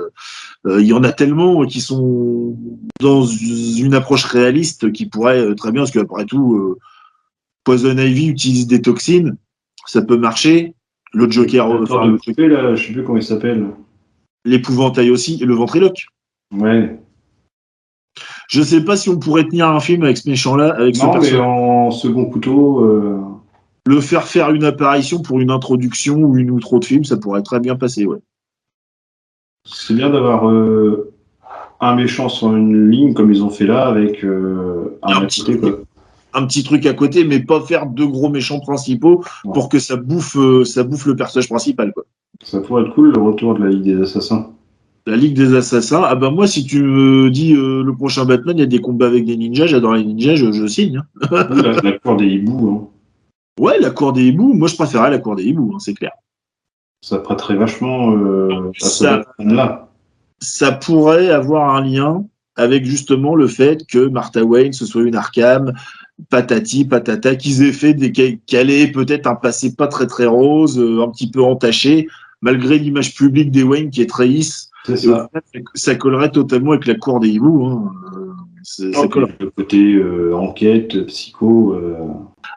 euh, 0.67 0.81
il 0.81 0.87
y 0.87 0.93
en 0.93 1.05
a 1.05 1.13
tellement 1.13 1.65
qui 1.67 1.81
sont 1.81 2.57
dans 3.01 3.25
une 3.25 3.95
approche 3.95 4.25
réaliste 4.25 4.91
qui 4.93 5.07
pourrait 5.07 5.55
très 5.55 5.71
bien, 5.71 5.83
parce 5.83 5.93
qu'après 5.93 6.25
tout, 6.25 6.77
Poison 7.63 7.97
Ivy 7.97 8.29
utilise 8.29 8.67
des 8.67 8.83
toxines, 8.83 9.37
ça 9.87 10.03
peut 10.03 10.17
marcher. 10.17 10.75
Le 11.13 11.31
Joker, 11.31 11.71
enfin, 11.71 12.07
le 12.07 12.49
là, 12.49 12.75
je 12.75 12.87
sais 12.87 12.93
plus 12.93 13.05
comment 13.05 13.19
il 13.19 13.25
s'appelle. 13.25 13.69
L'épouvantail 14.45 15.11
aussi, 15.11 15.39
et 15.41 15.47
le 15.47 15.55
ventriloque. 15.55 16.07
Ouais. 16.53 16.99
Je 18.49 18.63
sais 18.63 18.85
pas 18.85 18.97
si 18.97 19.09
on 19.09 19.19
pourrait 19.19 19.45
tenir 19.45 19.69
un 19.69 19.81
film 19.81 20.03
avec 20.03 20.19
ce 20.19 20.29
méchant-là, 20.29 20.75
avec 20.77 20.97
non, 20.99 21.19
mais 21.21 21.39
en 21.39 21.91
second 21.91 22.27
couteau 22.27 23.36
le 23.87 24.01
faire 24.01 24.25
faire 24.25 24.51
une 24.51 24.65
apparition 24.65 25.23
pour 25.23 25.41
une 25.41 25.51
introduction 25.51 26.17
ou 26.17 26.37
une 26.37 26.51
ou 26.51 26.59
trop 26.59 26.79
de 26.81 26.85
films, 26.85 27.05
ça 27.05 27.17
pourrait 27.17 27.43
très 27.43 27.61
bien 27.61 27.77
passer, 27.77 28.05
ouais. 28.05 28.19
C'est 29.65 29.95
bien 29.95 30.11
d'avoir 30.11 30.49
euh, 30.49 31.13
un 31.81 31.95
méchant 31.95 32.29
sur 32.29 32.55
une 32.55 32.91
ligne 32.91 33.15
comme 33.15 33.33
ils 33.33 33.43
ont 33.43 33.51
fait 33.51 33.67
là 33.67 33.87
avec 33.87 34.25
euh, 34.25 34.99
un, 35.03 35.23
petit, 35.23 35.45
un 36.35 36.47
petit 36.47 36.63
truc 36.65 36.85
à 36.87 36.95
côté, 36.95 37.25
mais 37.25 37.41
pas 37.41 37.61
faire 37.61 37.87
deux 37.87 38.07
gros 38.07 38.29
méchants 38.29 38.61
principaux 38.61 39.25
pour 39.43 39.69
que 39.69 39.79
ça 39.79 39.97
bouffe, 39.97 40.37
euh, 40.37 40.65
ça 40.65 40.83
bouffe 40.83 41.07
le 41.07 41.17
personnage 41.17 41.49
principal, 41.49 41.93
quoi. 41.93 42.05
Ça 42.43 42.61
pourrait 42.61 42.83
être 42.83 42.95
cool 42.95 43.13
le 43.13 43.21
retour 43.21 43.55
de 43.55 43.65
la 43.65 43.71
Ligue 43.71 43.83
des 43.83 44.03
Assassins. 44.03 44.51
La 45.07 45.17
Ligue 45.17 45.35
des 45.35 45.55
Assassins, 45.55 46.03
ah 46.05 46.17
ben 46.17 46.31
moi 46.31 46.47
si 46.47 46.65
tu 46.65 46.83
me 46.83 47.31
dis 47.31 47.55
le 47.55 47.91
prochain 47.93 48.25
Batman, 48.25 48.57
il 48.57 48.61
y 48.61 48.65
a 48.65 48.67
des 48.67 48.81
combats 48.81 49.07
avec 49.07 49.25
des 49.25 49.37
ninjas, 49.37 49.67
j'adore 49.67 49.95
les 49.95 50.05
ninjas, 50.05 50.35
je, 50.35 50.67
signe. 50.67 50.99
Hein. 50.99 51.29
la, 51.31 51.81
la, 51.81 51.93
cour 51.93 52.17
des 52.17 52.27
hiboux. 52.27 52.69
Hein. 52.69 52.96
Ouais, 53.59 53.79
la 53.81 53.91
cour 53.91 54.13
des 54.13 54.25
hiboux, 54.25 54.53
moi 54.53 54.69
je 54.69 54.75
préférais 54.75 55.11
la 55.11 55.19
cour 55.19 55.37
des 55.37 55.45
hiboux, 55.45 55.73
hein, 55.75 55.79
c'est 55.79 55.95
clair. 55.95 56.13
Ça 57.03 57.19
prêterait 57.19 57.57
vachement 57.57 58.13
euh, 58.13 58.71
à 58.83 58.87
ça, 58.87 59.23
là. 59.39 59.89
Ça 60.41 60.73
pourrait 60.73 61.31
avoir 61.31 61.75
un 61.75 61.83
lien 61.83 62.25
avec 62.57 62.85
justement 62.85 63.35
le 63.35 63.47
fait 63.47 63.87
que 63.87 64.09
Martha 64.09 64.45
Wayne 64.45 64.73
ce 64.73 64.85
soit 64.85 65.03
une 65.03 65.15
Arkham, 65.15 65.73
patati, 66.31 66.85
patata, 66.85 67.37
qu'ils 67.37 67.63
aient 67.63 67.73
fait 67.73 67.95
des 67.95 68.13
qu'elle 68.47 68.71
ait 68.71 68.89
peut-être 68.89 69.27
un 69.27 69.35
passé 69.35 69.75
pas 69.75 69.89
très 69.89 70.07
très 70.07 70.27
rose, 70.27 70.79
euh, 70.79 71.03
un 71.03 71.11
petit 71.11 71.31
peu 71.31 71.43
entaché, 71.43 72.09
malgré 72.41 72.79
l'image 72.79 73.15
publique 73.15 73.51
des 73.51 73.63
Wayne 73.63 73.91
qui 73.91 74.03
est 74.03 74.11
très 74.11 74.27
lisse. 74.27 74.71
Ça. 74.95 75.29
ça. 75.75 75.95
collerait 75.97 76.31
totalement 76.31 76.71
avec 76.71 76.87
la 76.87 76.95
cour 76.95 77.19
des 77.19 77.31
hiboux. 77.31 77.67
Hein. 77.67 77.93
Ça 78.69 78.85
Le 78.85 79.51
côté 79.51 79.95
euh, 79.95 80.35
enquête, 80.35 81.07
psycho. 81.07 81.77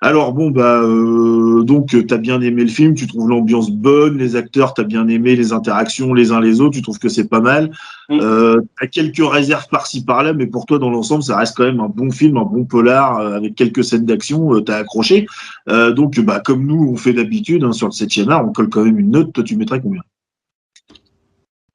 Alors 0.01 0.33
bon 0.33 0.49
bah 0.49 0.81
euh, 0.81 1.63
donc 1.63 1.95
t'as 2.07 2.17
bien 2.17 2.39
aimé 2.41 2.61
le 2.61 2.69
film, 2.69 2.93
tu 2.93 3.05
trouves 3.05 3.27
l'ambiance 3.27 3.69
bonne, 3.69 4.17
les 4.17 4.37
acteurs 4.37 4.73
t'as 4.73 4.83
bien 4.83 5.07
aimé 5.09 5.35
les 5.35 5.51
interactions 5.51 6.13
les 6.13 6.31
uns 6.31 6.39
les 6.39 6.61
autres, 6.61 6.75
tu 6.75 6.81
trouves 6.81 6.99
que 6.99 7.09
c'est 7.09 7.27
pas 7.27 7.41
mal. 7.41 7.71
Mm. 8.07 8.19
Euh, 8.21 8.61
t'as 8.79 8.87
quelques 8.87 9.21
réserves 9.21 9.67
par-ci 9.69 10.05
par-là, 10.05 10.31
mais 10.33 10.47
pour 10.47 10.65
toi 10.65 10.79
dans 10.79 10.89
l'ensemble 10.89 11.23
ça 11.23 11.37
reste 11.37 11.57
quand 11.57 11.65
même 11.65 11.81
un 11.81 11.89
bon 11.89 12.11
film, 12.11 12.37
un 12.37 12.45
bon 12.45 12.63
polar 12.63 13.17
euh, 13.17 13.35
avec 13.35 13.55
quelques 13.55 13.83
scènes 13.83 14.05
d'action, 14.05 14.53
euh, 14.53 14.61
t'as 14.61 14.77
accroché. 14.77 15.25
Euh, 15.67 15.91
donc 15.91 16.17
bah 16.21 16.39
comme 16.39 16.65
nous 16.65 16.91
on 16.93 16.95
fait 16.95 17.13
d'habitude 17.13 17.63
hein, 17.65 17.73
sur 17.73 17.87
le 17.87 17.91
7 17.91 18.29
art, 18.29 18.47
on 18.47 18.53
colle 18.53 18.69
quand 18.69 18.85
même 18.85 18.99
une 18.99 19.11
note. 19.11 19.33
Toi 19.33 19.43
tu 19.43 19.57
mettrais 19.57 19.81
combien? 19.81 20.01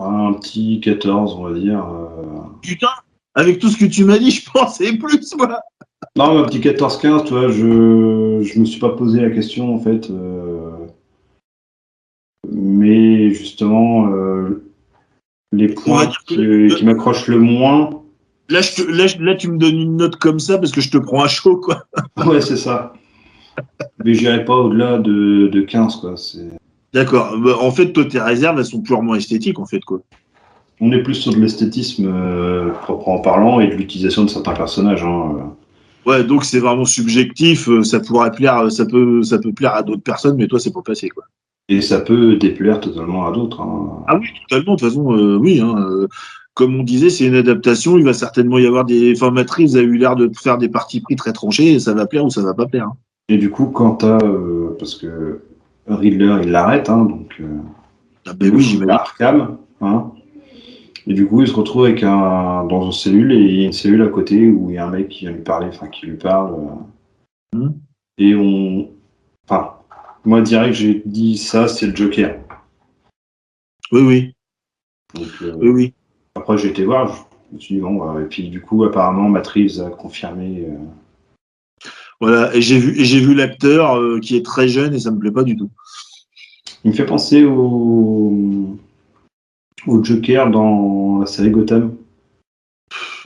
Un 0.01 0.33
petit 0.35 0.81
14 0.81 1.37
on 1.39 1.45
va 1.45 1.59
dire. 1.59 1.87
Putain, 2.63 2.89
avec 3.35 3.59
tout 3.59 3.69
ce 3.69 3.77
que 3.77 3.85
tu 3.85 4.05
m'as 4.05 4.19
dit, 4.19 4.31
je 4.31 4.51
pensais 4.53 4.93
plus 4.97 5.35
moi. 5.37 5.61
Non, 6.17 6.39
un 6.39 6.45
petit 6.45 6.61
14-15, 6.61 7.25
tu 7.25 7.33
vois, 7.33 7.49
je 7.49 8.43
je 8.43 8.61
me 8.61 8.65
suis 8.65 8.81
pas 8.81 8.91
posé 8.91 9.21
la 9.21 9.31
question 9.31 9.75
en 9.75 9.79
fait. 9.79 10.11
Euh, 10.11 10.71
mais 12.51 13.31
justement, 13.31 14.09
euh, 14.09 14.65
les 15.53 15.69
points 15.69 16.11
qui, 16.27 16.85
m'accrochent 16.85 17.29
le 17.29 17.39
moins. 17.39 18.03
Là, 18.49 18.61
là, 19.19 19.35
tu 19.35 19.49
me 19.49 19.57
donnes 19.57 19.79
une 19.79 19.97
note 19.97 20.17
comme 20.17 20.39
ça 20.39 20.59
parce 20.59 20.71
que 20.71 20.81
je 20.81 20.91
te 20.91 20.99
prends 20.99 21.23
à 21.23 21.29
chaud, 21.29 21.57
quoi. 21.57 21.87
ouais, 22.27 22.43
c'est 22.43 22.59
ça. 22.59 22.93
mais 24.05 24.15
j'irai 24.15 24.45
pas 24.45 24.55
au-delà 24.55 24.99
de, 24.99 25.49
de 25.49 25.61
15, 25.63 25.97
quoi. 25.97 26.15
D'accord. 26.93 27.39
Bah, 27.39 27.57
en 27.61 27.71
fait, 27.71 27.93
toi, 27.93 28.05
tes 28.05 28.21
réserves, 28.21 28.59
elles 28.59 28.67
sont 28.67 28.83
purement 28.83 29.15
esthétiques, 29.15 29.59
en 29.59 29.67
fait, 29.67 29.81
quoi. 29.81 30.01
On 30.85 30.93
est 30.93 31.03
plus 31.03 31.15
sur 31.15 31.33
de 31.33 31.41
l'esthétisme 31.41 32.13
euh, 32.13 32.71
proprement 32.83 33.21
parlant 33.21 33.61
et 33.61 33.69
de 33.69 33.75
l'utilisation 33.75 34.25
de 34.25 34.29
certains 34.29 34.53
personnages. 34.53 35.03
Hein, 35.03 35.55
Ouais, 36.07 36.23
donc 36.23 36.45
c'est 36.45 36.61
vraiment 36.61 36.85
subjectif. 36.85 37.69
Euh, 37.69 37.83
ça 37.83 38.01
pourrait 38.01 38.31
plaire, 38.31 38.59
euh, 38.59 38.71
ça 38.71 38.85
peut, 38.85 39.23
ça 39.23 39.39
peut 39.39 39.53
plaire 39.53 39.75
à 39.75 39.83
d'autres 39.83 40.03
personnes, 40.03 40.37
mais 40.37 40.47
toi, 40.47 40.61
c'est 40.61 40.73
pas 40.73 40.83
passé, 40.83 41.09
quoi. 41.09 41.25
Et 41.69 41.81
ça 41.81 42.01
peut 42.01 42.37
déplaire 42.37 42.81
totalement 42.81 43.27
à 43.27 43.33
d'autres. 43.33 43.63
Hein. 43.63 44.05
Ah 44.07 44.19
oui, 44.19 44.27
totalement. 44.49 44.75
De 44.75 44.81
toute 44.81 44.89
façon, 44.89 45.17
euh, 45.17 45.37
oui. 45.37 45.61
Hein, 45.61 46.07
comme 46.53 46.79
on 46.79 46.83
disait, 46.83 47.09
c'est 47.09 47.25
une 47.25 47.35
adaptation. 47.35 47.97
Il 47.97 48.05
va 48.05 48.13
certainement 48.13 48.59
y 48.59 48.67
avoir 48.67 48.85
des. 48.85 49.15
Enfin, 49.17 49.31
Matrix 49.31 49.75
a 49.77 49.81
eu 49.81 49.97
l'air 49.97 50.15
de 50.15 50.31
faire 50.39 50.59
des 50.59 50.69
parties 50.69 51.01
pris 51.01 51.17
très 51.17 51.33
tranchées. 51.33 51.73
Et 51.73 51.81
ça 51.81 51.95
va 51.95 52.07
plaire 52.07 52.27
ou 52.27 52.31
ça 52.31 52.43
va 52.43 52.53
pas 52.53 52.67
plaire. 52.67 52.89
Hein. 52.89 52.97
Et 53.31 53.39
du 53.39 53.51
coup, 53.51 53.67
quand 53.67 53.95
t'as, 53.95 54.19
parce 54.79 54.95
que 54.95 55.41
Riddler, 55.89 56.41
il 56.43 56.51
l'arrête, 56.51 56.91
hein, 56.91 57.07
donc. 57.07 57.41
ah 58.27 58.35
ben 58.35 58.55
oui, 58.55 58.63
j'imagine. 58.63 58.91
Arkham, 58.91 59.57
hein. 59.81 60.11
Et 61.07 61.13
du 61.13 61.27
coup, 61.27 61.43
il 61.43 61.49
se 61.49 61.55
retrouve 61.55 61.85
avec 61.85 62.03
un, 62.03 62.65
dans 62.65 62.87
une 62.87 62.93
cellule 62.93 63.33
et 63.33 63.37
il 63.37 63.61
y 63.61 63.63
a 63.63 63.67
une 63.67 63.73
cellule 63.73 64.03
à 64.03 64.09
côté 64.09 64.49
où 64.49 64.71
il 64.71 64.77
y 64.77 64.79
a 64.79 64.87
un 64.87 64.91
mec 64.91 65.09
qui 65.09 65.21
vient 65.21 65.33
lui 65.33 65.43
parler, 65.43 65.69
enfin 65.69 65.89
qui 65.89 66.07
lui 66.07 66.17
parle. 66.17 66.55
Euh. 67.55 67.59
Hmm. 67.59 67.73
Et 68.17 68.35
on. 68.35 68.91
Enfin, 69.47 69.75
moi, 70.25 70.41
direct, 70.41 70.75
j'ai 70.75 71.03
dit 71.05 71.37
ça, 71.37 71.69
c'est 71.69 71.87
le 71.87 71.95
Joker. 71.95 72.41
Oui, 73.93 74.01
oui. 74.01 74.35
Euh, 75.43 75.55
oui, 75.57 75.69
oui. 75.69 75.95
Après, 76.35 76.57
j'ai 76.57 76.69
été 76.69 76.85
voir, 76.85 77.29
je 77.51 77.57
me 77.57 77.61
suis 77.61 77.75
dit, 77.75 77.81
bon, 77.83 78.19
et 78.19 78.25
puis 78.25 78.49
du 78.49 78.63
coup, 78.63 78.85
apparemment, 78.85 79.29
Matrix 79.29 79.81
a 79.85 79.91
confirmé. 79.91 80.65
Euh. 80.67 81.89
Voilà, 82.21 82.55
et 82.57 82.63
j'ai 82.63 82.79
vu, 82.79 82.99
et 82.99 83.05
j'ai 83.05 83.21
vu 83.21 83.35
l'acteur 83.35 84.01
qui 84.21 84.37
est 84.37 84.45
très 84.45 84.69
jeune 84.69 84.95
et 84.95 85.01
ça 85.01 85.11
me 85.11 85.19
plaît 85.19 85.31
pas 85.31 85.43
du 85.43 85.57
tout. 85.57 85.71
Il 86.85 86.93
me 86.93 86.97
fait 86.97 87.05
penser 87.05 87.45
au 87.45 88.79
au 89.87 90.03
Joker 90.03 90.51
dans 90.51 91.21
la 91.21 91.27
série 91.27 91.51
Gotham 91.51 91.97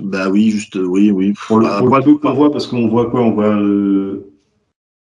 Bah 0.00 0.28
oui, 0.28 0.50
juste, 0.50 0.76
oui, 0.76 1.10
oui. 1.10 1.34
Pour 1.46 1.58
le, 1.58 1.64
bah, 1.64 2.02
qu'on 2.02 2.32
voit, 2.34 2.52
parce 2.52 2.66
qu'on 2.66 2.88
voit 2.88 3.10
quoi? 3.10 3.22
On 3.22 3.32
voit 3.32 3.56
euh, 3.56 4.30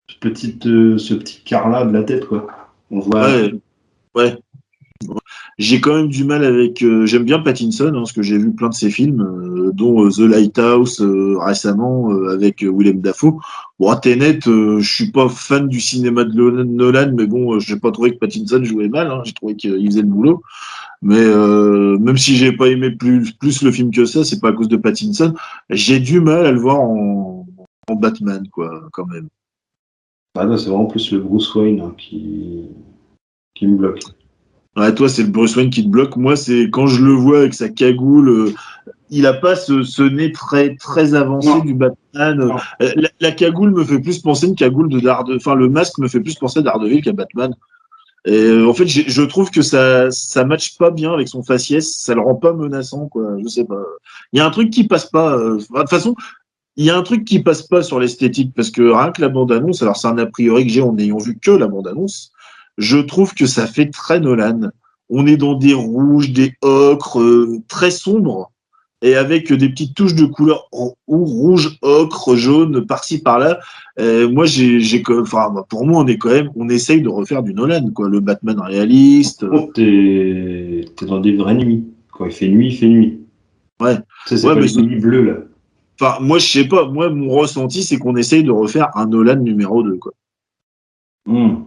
ce, 0.09 0.19
petit, 0.19 0.59
euh, 0.67 0.99
ce 0.99 1.15
petit 1.15 1.43
quart-là 1.45 1.85
de 1.85 1.93
la 1.93 2.03
tête, 2.03 2.27
quoi. 2.27 2.47
On 2.91 3.01
voit. 3.01 3.27
Ouais. 3.27 3.55
ouais. 4.15 4.39
J'ai 5.59 5.81
quand 5.81 5.95
même 5.95 6.09
du 6.09 6.25
mal 6.25 6.45
avec. 6.45 6.83
euh, 6.83 7.07
J'aime 7.07 7.25
bien 7.25 7.39
Pattinson, 7.39 7.89
hein, 7.89 7.93
parce 7.93 8.13
que 8.13 8.23
j'ai 8.23 8.39
vu 8.39 8.53
plein 8.53 8.69
de 8.69 8.75
ses 8.75 8.91
films, 8.91 9.21
euh, 9.21 9.73
dont 9.73 10.05
euh, 10.05 10.11
The 10.11 10.21
Lighthouse 10.21 11.01
récemment 11.01 12.11
avec 12.31 12.63
Willem 12.63 13.01
Dafoe. 13.01 13.39
Bon, 13.79 13.95
Tenet, 13.97 14.41
euh, 14.47 14.81
je 14.81 14.95
suis 14.95 15.11
pas 15.11 15.29
fan 15.29 15.69
du 15.69 15.81
cinéma 15.81 16.25
de 16.25 16.33
Nolan, 16.33 17.13
mais 17.15 17.27
bon, 17.27 17.59
j'ai 17.59 17.77
pas 17.77 17.93
trouvé 17.93 18.13
que 18.13 18.19
Pattinson 18.19 18.63
jouait 18.65 18.89
mal. 18.89 19.11
Hein, 19.11 19.23
j'ai 19.25 19.33
trouvé 19.33 19.55
qu'il 19.55 19.87
faisait 19.87 20.03
le 20.03 20.09
boulot. 20.09 20.43
Mais 21.03 21.23
même 21.23 22.17
si 22.17 22.35
j'ai 22.37 22.53
pas 22.53 22.69
aimé 22.69 22.91
plus, 22.91 23.63
le 23.63 23.71
film 23.71 23.91
que 23.91 24.07
ça, 24.07 24.25
c'est 24.25 24.41
pas 24.41 24.49
à 24.49 24.53
cause 24.53 24.69
de 24.69 24.77
Pattinson. 24.77 25.35
J'ai 25.69 26.01
du 26.01 26.21
mal 26.21 26.47
à 26.47 26.53
le 26.53 26.59
voir 26.59 26.81
en, 26.81 27.47
Batman, 27.97 28.49
quoi, 28.51 28.89
quand 28.93 29.07
même. 29.07 29.29
Ah 30.37 30.49
c'est 30.57 30.69
vraiment 30.69 30.87
plus 30.87 31.13
le 31.13 31.21
Bruce 31.21 31.55
Wayne 31.55 31.81
hein, 31.81 31.95
qui 31.97 32.71
me 33.63 33.77
bloque. 33.77 34.01
Ouais, 34.77 34.93
toi, 34.95 35.09
c'est 35.09 35.23
le 35.23 35.29
Bruce 35.29 35.55
Wayne 35.57 35.71
qui 35.71 35.85
te 35.85 35.89
bloque. 35.89 36.17
Moi, 36.17 36.37
c'est 36.37 36.69
quand 36.71 36.87
je 36.87 37.03
le 37.05 37.13
vois 37.13 37.39
avec 37.41 37.55
sa 37.55 37.69
cagoule. 37.69 38.29
euh, 38.29 38.53
il 39.11 39.27
a 39.27 39.35
pas 39.35 39.55
ce, 39.55 39.83
ce 39.85 40.03
nez 40.03 40.33
très 40.33 40.75
très 40.77 41.15
avancé 41.15 41.49
Non. 41.49 41.59
du 41.61 41.75
Batman. 41.75 42.41
Euh, 42.83 42.93
La, 42.97 43.09
la 43.21 43.31
cagoule 43.33 43.71
me 43.71 43.85
fait 43.85 44.01
plus 44.01 44.19
penser 44.19 44.47
une 44.49 44.57
cagoule 44.57 44.89
de 44.89 44.99
Daredevil. 44.99 45.37
Enfin, 45.37 45.55
le 45.55 45.69
masque 45.69 45.99
me 45.99 46.09
fait 46.09 46.21
plus 46.21 46.35
penser 46.35 46.59
à 46.59 46.63
Daredevil 46.63 47.03
qu'à 47.03 47.13
Batman. 47.13 47.55
Et 48.27 48.33
euh, 48.37 48.67
en 48.69 48.75
fait, 48.75 48.87
je 48.89 49.23
trouve 49.23 49.51
que 49.51 49.63
ça 49.63 50.11
ça 50.11 50.45
matche 50.45 50.77
pas 50.79 50.91
bien 50.91 51.13
avec 51.13 51.29
son 51.29 51.43
faciès. 51.45 51.95
Ça 51.97 52.15
le 52.15 52.23
rend 52.23 52.35
pas 52.35 52.53
menaçant, 52.53 53.07
quoi. 53.07 53.37
Je 53.43 53.49
sais 53.49 53.65
pas. 53.65 53.83
Il 54.33 54.39
y 54.39 54.41
a 54.41 54.47
un 54.47 54.51
truc 54.51 54.71
qui 54.71 54.85
passe 54.89 55.07
pas. 55.07 55.37
euh, 55.37 55.59
De 55.59 55.65
toute 55.81 55.91
façon, 55.91 56.17
il 56.77 56.85
y 56.87 56.91
a 56.91 56.97
un 56.97 57.03
truc 57.03 57.25
qui 57.25 57.39
passe 57.41 57.63
pas 57.63 57.83
sur 57.83 58.01
l'esthétique 58.01 58.53
parce 58.57 58.71
que 58.71 58.83
rien 58.83 59.13
que 59.13 59.21
la 59.21 59.29
bande 59.29 59.53
annonce. 59.53 59.83
Alors, 59.83 59.97
c'est 59.97 60.09
un 60.09 60.19
a 60.19 60.27
priori 60.27 60.67
que 60.67 60.73
j'ai 60.73 60.81
en 60.83 60.93
n'ayant 60.95 61.19
vu 61.19 61.39
que 61.39 61.53
la 61.53 61.69
bande 61.69 61.87
annonce. 61.87 62.33
Je 62.79 62.99
trouve 62.99 63.35
que 63.35 63.47
ça 63.47 63.67
fait 63.67 63.91
très 63.91 64.21
Nolan. 64.21 64.71
On 65.11 65.27
est 65.27 65.37
dans 65.37 65.55
des 65.55 65.75
rouges, 65.75 66.31
des 66.33 66.55
ocres, 66.63 67.21
euh, 67.21 67.59
très 67.69 67.91
sombres, 67.91 68.51
et 69.03 69.17
avec 69.17 69.53
des 69.53 69.69
petites 69.69 69.95
touches 69.95 70.15
de 70.15 70.25
couleur 70.25 70.67
rou- 70.73 70.95
rouge, 71.07 71.79
ocre, 71.83 72.35
jaune, 72.37 72.87
par-ci 72.87 73.21
par-là. 73.23 73.61
Euh, 74.01 74.29
moi, 74.31 74.47
j'ai, 74.47 74.81
j'ai, 74.81 75.03
enfin, 75.11 75.55
pour 75.69 75.87
moi, 75.87 76.03
on 76.03 76.07
est 76.07 76.17
quand 76.17 76.31
même, 76.31 76.51
on 76.57 76.69
essaye 76.71 77.03
de 77.03 77.09
refaire 77.09 77.43
du 77.43 77.53
Nolan, 77.55 77.91
quoi, 77.95 78.09
le 78.09 78.21
Batman 78.21 78.59
réaliste. 78.61 79.45
Oh, 79.51 79.71
T'es 79.75 80.87
t'es 80.97 81.07
dans 81.07 81.21
des 81.21 81.37
vraies 81.37 81.55
nuits. 81.55 81.85
Quand 82.13 82.25
il 82.27 82.33
fait 82.33 82.49
nuit, 82.49 82.69
il 82.69 82.77
fait 82.77 82.89
nuit. 82.89 83.21
Ouais. 83.81 83.99
C'est 84.27 84.43
Ouais, 84.45 84.55
pas 84.55 84.61
mais 84.61 84.83
nuits 84.83 85.01
bleues, 85.01 85.23
là. 85.25 85.37
Enfin, 86.01 86.19
moi, 86.21 86.39
je 86.39 86.47
sais 86.49 86.65
pas. 86.67 86.89
Moi, 86.89 87.11
mon 87.11 87.29
ressenti, 87.29 87.83
c'est 87.83 87.99
qu'on 87.99 88.17
essaye 88.17 88.43
de 88.43 88.51
refaire 88.51 88.89
un 88.97 89.07
Nolan 89.07 89.37
numéro 89.37 89.83
2, 89.83 89.97
quoi. 89.97 90.13
Hmm. 91.27 91.65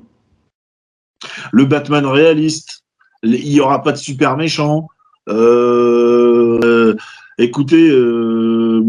Le 1.51 1.65
Batman 1.65 2.05
réaliste. 2.05 2.83
Il 3.23 3.49
n'y 3.51 3.59
aura 3.59 3.81
pas 3.81 3.91
de 3.91 3.97
super 3.97 4.37
méchant. 4.37 4.87
Euh, 5.29 6.59
euh, 6.63 6.95
écoutez, 7.37 7.89
euh, 7.89 8.81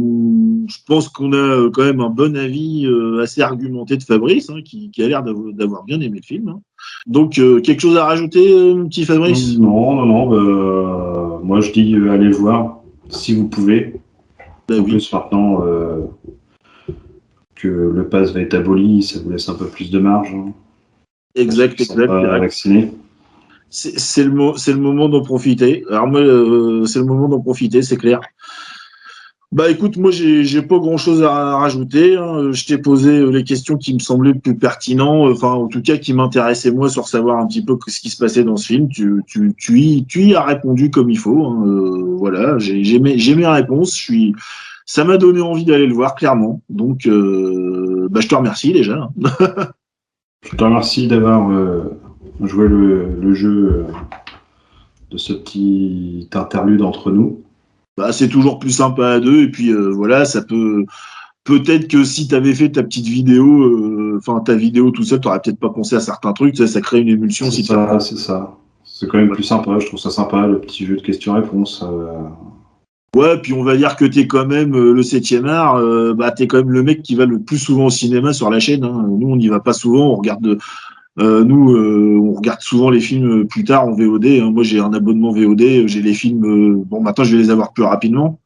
je 0.68 0.76
pense 0.86 1.08
qu'on 1.08 1.32
a 1.32 1.70
quand 1.70 1.82
même 1.84 2.00
un 2.00 2.10
bon 2.10 2.36
avis 2.36 2.86
euh, 2.86 3.22
assez 3.22 3.40
argumenté 3.40 3.96
de 3.96 4.02
Fabrice, 4.02 4.50
hein, 4.50 4.60
qui, 4.64 4.90
qui 4.90 5.02
a 5.02 5.08
l'air 5.08 5.22
d'avoir 5.22 5.84
bien 5.84 6.00
aimé 6.00 6.18
le 6.18 6.22
film. 6.26 6.48
hein. 6.48 6.60
Donc, 7.06 7.38
euh, 7.38 7.60
quelque 7.60 7.80
chose 7.80 7.96
à 7.96 8.04
rajouter, 8.04 8.52
euh, 8.52 8.84
petit 8.84 9.04
Fabrice? 9.04 9.56
Non, 9.58 9.94
non, 9.94 10.06
non. 10.06 10.30
bah, 10.30 11.40
moi, 11.42 11.60
je 11.60 11.72
dis 11.72 11.94
euh, 11.96 12.10
allez 12.12 12.30
voir 12.30 12.78
si 13.08 13.34
vous 13.34 13.48
pouvez. 13.48 14.00
Bah 14.68 14.76
En 14.78 14.82
oui. 14.82 14.90
plus, 14.90 15.12
maintenant 15.12 15.64
euh, 15.64 16.00
que 17.54 17.68
le 17.68 18.08
pass 18.08 18.32
va 18.32 18.40
être 18.40 18.54
aboli, 18.54 19.02
ça 19.02 19.18
vous 19.24 19.30
laisse 19.30 19.48
un 19.48 19.54
peu 19.54 19.66
plus 19.66 19.90
de 19.90 19.98
marge. 19.98 20.34
hein. 20.34 20.52
Exact, 21.38 21.80
exact. 21.80 22.10
vaccinés. 22.40 22.92
C'est 23.70 24.24
le, 24.24 24.30
mo- 24.30 24.56
c'est 24.56 24.72
le 24.72 24.80
moment 24.80 25.08
d'en 25.08 25.22
profiter. 25.22 25.84
Alors 25.90 26.06
moi, 26.06 26.20
euh, 26.20 26.86
c'est 26.86 26.98
le 27.00 27.04
moment 27.04 27.28
d'en 27.28 27.40
profiter, 27.40 27.82
c'est 27.82 27.96
clair. 27.98 28.20
Bah 29.50 29.70
écoute, 29.70 29.96
moi 29.96 30.10
j'ai 30.10 30.60
pas 30.62 30.78
grand 30.78 30.98
chose 30.98 31.22
à 31.22 31.56
rajouter. 31.56 32.16
hein. 32.16 32.52
Je 32.52 32.66
t'ai 32.66 32.76
posé 32.76 33.10
euh, 33.18 33.30
les 33.30 33.44
questions 33.44 33.78
qui 33.78 33.94
me 33.94 33.98
semblaient 33.98 34.34
plus 34.34 34.54
pertinentes, 34.54 35.32
enfin 35.32 35.48
en 35.52 35.68
tout 35.68 35.80
cas 35.80 35.96
qui 35.96 36.12
m'intéressaient 36.12 36.70
moi 36.70 36.90
sur 36.90 37.08
savoir 37.08 37.38
un 37.38 37.46
petit 37.46 37.64
peu 37.64 37.78
ce 37.86 37.98
qui 38.00 38.10
se 38.10 38.18
passait 38.18 38.44
dans 38.44 38.56
ce 38.56 38.66
film. 38.66 38.88
Tu, 38.90 39.22
tu, 39.26 39.54
tu, 39.56 39.80
y, 39.80 40.04
tu 40.04 40.24
y 40.24 40.34
as 40.34 40.42
répondu 40.44 40.90
comme 40.90 41.08
il 41.08 41.18
faut. 41.18 41.46
hein. 41.46 41.64
Euh, 41.66 42.14
voilà, 42.18 42.58
j'ai 42.58 42.98
mes, 42.98 43.16
mes 43.16 43.46
réponses. 43.46 43.96
Je 43.96 44.02
suis, 44.02 44.34
ça 44.84 45.04
m'a 45.04 45.16
donné 45.16 45.40
envie 45.40 45.64
d'aller 45.64 45.86
le 45.86 45.94
voir 45.94 46.14
clairement. 46.14 46.60
Donc 46.68 47.06
euh, 47.06 48.06
bah, 48.10 48.20
je 48.20 48.28
te 48.28 48.34
remercie 48.34 48.72
déjà. 48.74 49.08
Je 50.42 50.56
te 50.56 50.64
remercie 50.64 51.08
d'avoir 51.08 51.50
euh, 51.50 51.98
joué 52.40 52.68
le, 52.68 53.14
le 53.20 53.34
jeu 53.34 53.86
euh, 53.88 53.92
de 55.10 55.18
ce 55.18 55.32
petit 55.32 56.28
interlude 56.32 56.82
entre 56.82 57.10
nous. 57.10 57.42
bah, 57.96 58.12
c'est 58.12 58.28
toujours 58.28 58.58
plus 58.58 58.70
sympa 58.70 59.08
à 59.08 59.20
deux. 59.20 59.42
Et 59.42 59.50
puis 59.50 59.70
euh, 59.70 59.90
voilà, 59.90 60.24
ça 60.24 60.42
peut. 60.42 60.84
Peut-être 61.44 61.88
que 61.88 62.04
si 62.04 62.28
tu 62.28 62.34
avais 62.34 62.54
fait 62.54 62.70
ta 62.70 62.82
petite 62.82 63.06
vidéo, 63.06 64.16
enfin 64.18 64.40
ta 64.40 64.54
vidéo 64.54 64.90
tout 64.90 65.02
seul, 65.02 65.18
tu 65.20 65.28
n'aurais 65.28 65.40
peut-être 65.40 65.58
pas 65.58 65.70
pensé 65.70 65.96
à 65.96 66.00
certains 66.00 66.32
trucs. 66.34 66.56
Ça, 66.56 66.66
ça 66.66 66.80
crée 66.82 67.00
une 67.00 67.08
émulsion. 67.08 67.46
C'est 67.46 67.56
Si 67.56 67.62
tu 67.62 67.68
ça, 67.68 67.98
c'est 68.00 68.18
ça. 68.18 68.54
C'est 68.84 69.08
quand 69.08 69.18
même 69.18 69.30
plus 69.30 69.44
sympa, 69.44 69.78
je 69.78 69.86
trouve 69.86 69.98
ça 69.98 70.10
sympa, 70.10 70.46
le 70.46 70.60
petit 70.60 70.84
jeu 70.84 70.96
de 70.96 71.00
questions-réponses. 71.00 71.84
Ouais, 73.16 73.40
puis 73.40 73.52
on 73.52 73.64
va 73.64 73.76
dire 73.76 73.96
que 73.96 74.04
tu 74.04 74.20
es 74.20 74.26
quand 74.26 74.46
même 74.46 74.74
euh, 74.74 74.92
le 74.92 75.02
septième 75.02 75.46
art. 75.46 75.76
Euh, 75.76 76.14
bah, 76.14 76.30
tu 76.30 76.42
es 76.42 76.46
quand 76.46 76.58
même 76.58 76.70
le 76.70 76.82
mec 76.82 77.02
qui 77.02 77.14
va 77.14 77.24
le 77.26 77.40
plus 77.40 77.58
souvent 77.58 77.86
au 77.86 77.90
cinéma 77.90 78.32
sur 78.32 78.50
la 78.50 78.60
chaîne. 78.60 78.84
hein. 78.84 79.06
Nous, 79.08 79.28
on 79.28 79.36
n'y 79.36 79.48
va 79.48 79.60
pas 79.60 79.72
souvent. 79.72 80.12
On 80.12 80.16
regarde. 80.16 80.58
euh, 81.18 81.42
nous, 81.42 81.72
euh, 81.74 82.18
on 82.22 82.34
regarde 82.34 82.60
souvent 82.60 82.90
les 82.90 83.00
films 83.00 83.46
plus 83.48 83.64
tard 83.64 83.86
en 83.86 83.92
VOD. 83.92 84.26
hein. 84.26 84.50
Moi, 84.52 84.62
j'ai 84.62 84.78
un 84.78 84.92
abonnement 84.92 85.32
VOD. 85.32 85.86
J'ai 85.88 86.02
les 86.02 86.14
films. 86.14 86.82
bon, 86.84 87.00
maintenant, 87.00 87.24
je 87.24 87.34
vais 87.36 87.42
les 87.42 87.50
avoir 87.50 87.72
plus 87.72 87.82
rapidement. 87.84 88.40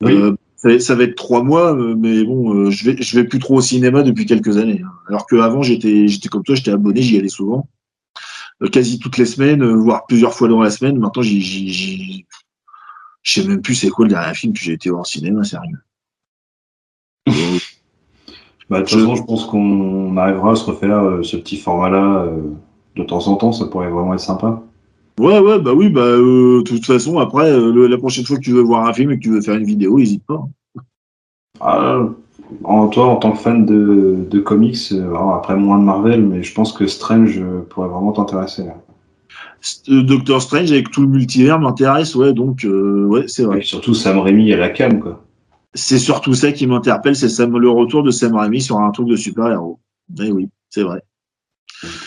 Oui. 0.00 0.12
Euh, 0.14 0.32
ça, 0.56 0.76
ça 0.80 0.94
va 0.96 1.04
être 1.04 1.14
trois 1.14 1.44
mois, 1.44 1.72
mais 1.96 2.24
bon, 2.24 2.52
euh, 2.54 2.70
je 2.70 2.84
vais, 2.90 2.96
je 3.00 3.16
vais 3.16 3.24
plus 3.24 3.38
trop 3.38 3.58
au 3.58 3.60
cinéma 3.60 4.02
depuis 4.02 4.26
quelques 4.26 4.56
années. 4.56 4.80
hein. 4.84 4.90
Alors 5.08 5.26
qu'avant, 5.26 5.62
j'étais, 5.62 6.08
j'étais 6.08 6.28
comme 6.28 6.42
toi, 6.42 6.56
j'étais 6.56 6.72
abonné, 6.72 7.00
j'y 7.02 7.16
allais 7.18 7.28
souvent, 7.28 7.68
Euh, 8.62 8.68
quasi 8.68 8.98
toutes 8.98 9.18
les 9.18 9.24
semaines, 9.26 9.62
voire 9.64 10.06
plusieurs 10.06 10.34
fois 10.34 10.48
dans 10.48 10.60
la 10.60 10.70
semaine. 10.70 10.98
Maintenant, 10.98 11.22
j'y, 11.22 11.40
j'y, 11.40 11.68
j'y- 11.68 12.26
je 13.28 13.42
sais 13.42 13.46
même 13.46 13.60
plus 13.60 13.74
c'est 13.74 13.90
quoi 13.90 14.06
le 14.06 14.10
dernier 14.12 14.34
film 14.34 14.54
que 14.54 14.58
j'ai 14.60 14.72
été 14.72 14.88
voir 14.88 15.02
au 15.02 15.04
cinéma, 15.04 15.44
sérieux. 15.44 15.78
Bah, 18.70 18.80
de 18.80 18.84
toute 18.84 18.98
façon, 18.98 19.16
je 19.16 19.22
pense 19.22 19.46
qu'on 19.46 20.14
arrivera 20.18 20.52
à 20.52 20.54
se 20.54 20.64
refaire 20.66 20.98
euh, 20.98 21.22
ce 21.22 21.38
petit 21.38 21.56
format-là 21.56 22.24
euh, 22.24 22.42
de 22.96 23.02
temps 23.02 23.26
en 23.28 23.36
temps, 23.36 23.50
ça 23.52 23.64
pourrait 23.64 23.88
vraiment 23.88 24.12
être 24.12 24.20
sympa. 24.20 24.62
Ouais, 25.18 25.38
ouais, 25.40 25.58
bah 25.58 25.72
oui, 25.74 25.88
bah 25.88 26.02
euh, 26.02 26.58
de 26.58 26.68
toute 26.68 26.84
façon, 26.84 27.18
après, 27.18 27.50
euh, 27.50 27.72
le- 27.72 27.86
la 27.86 27.96
prochaine 27.96 28.26
fois 28.26 28.36
que 28.36 28.42
tu 28.42 28.52
veux 28.52 28.60
voir 28.60 28.86
un 28.86 28.92
film 28.92 29.10
et 29.10 29.16
que 29.16 29.22
tu 29.22 29.30
veux 29.30 29.40
faire 29.40 29.56
une 29.56 29.64
vidéo, 29.64 29.98
n'hésite 29.98 30.22
pas. 30.26 30.46
Ah, 31.60 32.00
en, 32.62 32.88
toi, 32.88 33.06
en 33.06 33.16
tant 33.16 33.32
que 33.32 33.38
fan 33.38 33.64
de, 33.64 34.26
de 34.30 34.38
comics, 34.40 34.92
alors 34.92 35.32
après 35.34 35.56
moins 35.56 35.78
de 35.78 35.84
Marvel, 35.84 36.22
mais 36.26 36.42
je 36.42 36.52
pense 36.54 36.72
que 36.74 36.86
Strange 36.86 37.42
pourrait 37.70 37.88
vraiment 37.88 38.12
t'intéresser. 38.12 38.64
là. 38.64 38.74
Euh, 39.88 40.02
Doctor 40.02 40.40
Strange 40.40 40.70
avec 40.72 40.90
tout 40.90 41.02
le 41.02 41.08
multivers 41.08 41.58
m'intéresse, 41.58 42.14
ouais, 42.14 42.32
donc 42.32 42.64
euh, 42.64 43.04
ouais, 43.06 43.24
c'est 43.26 43.44
vrai. 43.44 43.58
Et 43.60 43.62
surtout 43.62 43.94
Sam 43.94 44.18
Raimi 44.18 44.52
à 44.52 44.56
la 44.56 44.68
cam, 44.68 45.00
quoi. 45.00 45.24
C'est 45.74 45.98
surtout 45.98 46.34
ça 46.34 46.52
qui 46.52 46.66
m'interpelle, 46.66 47.14
c'est 47.16 47.28
Sam- 47.28 47.56
le 47.58 47.68
retour 47.70 48.02
de 48.02 48.10
Sam 48.10 48.34
Raimi 48.36 48.60
sur 48.62 48.78
un 48.78 48.90
truc 48.90 49.08
de 49.08 49.16
super-héros. 49.16 49.78
Eh 50.20 50.30
oui, 50.32 50.48
c'est 50.70 50.82
vrai. 50.82 51.02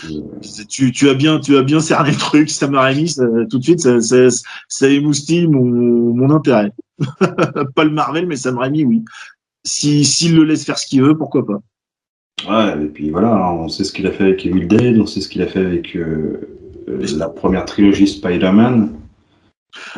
Donc, 0.10 0.34
euh, 0.34 0.64
Tu, 0.68 0.92
tu 0.92 1.10
as 1.10 1.14
bien, 1.14 1.40
tu 1.40 1.56
as 1.58 1.62
bien 1.64 1.80
cerné 1.80 2.12
le 2.12 2.18
truc, 2.18 2.50
Sam 2.50 2.76
Raimi, 2.76 3.08
ça- 3.10 3.26
tout 3.50 3.60
de 3.60 3.64
suite, 3.64 3.80
ça, 3.80 4.02
ça, 4.02 4.28
ça 4.68 4.88
émoustille 4.90 5.48
mon, 5.48 5.64
mon 5.64 6.30
intérêt. 6.32 6.72
pas 7.76 7.84
le 7.84 7.92
Marvel, 7.92 8.28
mais 8.28 8.36
Sam 8.36 8.58
Raimi, 8.58 8.84
oui. 8.84 9.04
Si, 9.64 10.04
s'il 10.06 10.36
le 10.36 10.44
laisse 10.44 10.66
faire 10.66 10.78
ce 10.78 10.88
qu'il 10.88 11.02
veut, 11.04 11.16
pourquoi 11.18 11.46
pas? 11.46 11.62
Ouais, 12.50 12.84
et 12.84 12.88
puis 12.88 13.12
voilà, 13.12 13.34
hein, 13.36 13.52
on 13.52 13.68
sait 13.70 13.84
ce 13.84 13.94
qu'il 13.94 14.08
a 14.08 14.12
fait 14.12 14.24
avec 14.24 14.46
Evil 14.46 14.66
Dead, 14.68 14.98
on 15.00 15.06
sait 15.06 15.22
ce 15.22 15.28
qu'il 15.30 15.44
a 15.44 15.48
fait 15.48 15.64
avec 15.64 15.96
euh, 15.96 16.40
la 16.88 17.30
première 17.30 17.66
trilogie 17.66 18.08
Spider-Man. 18.08 19.02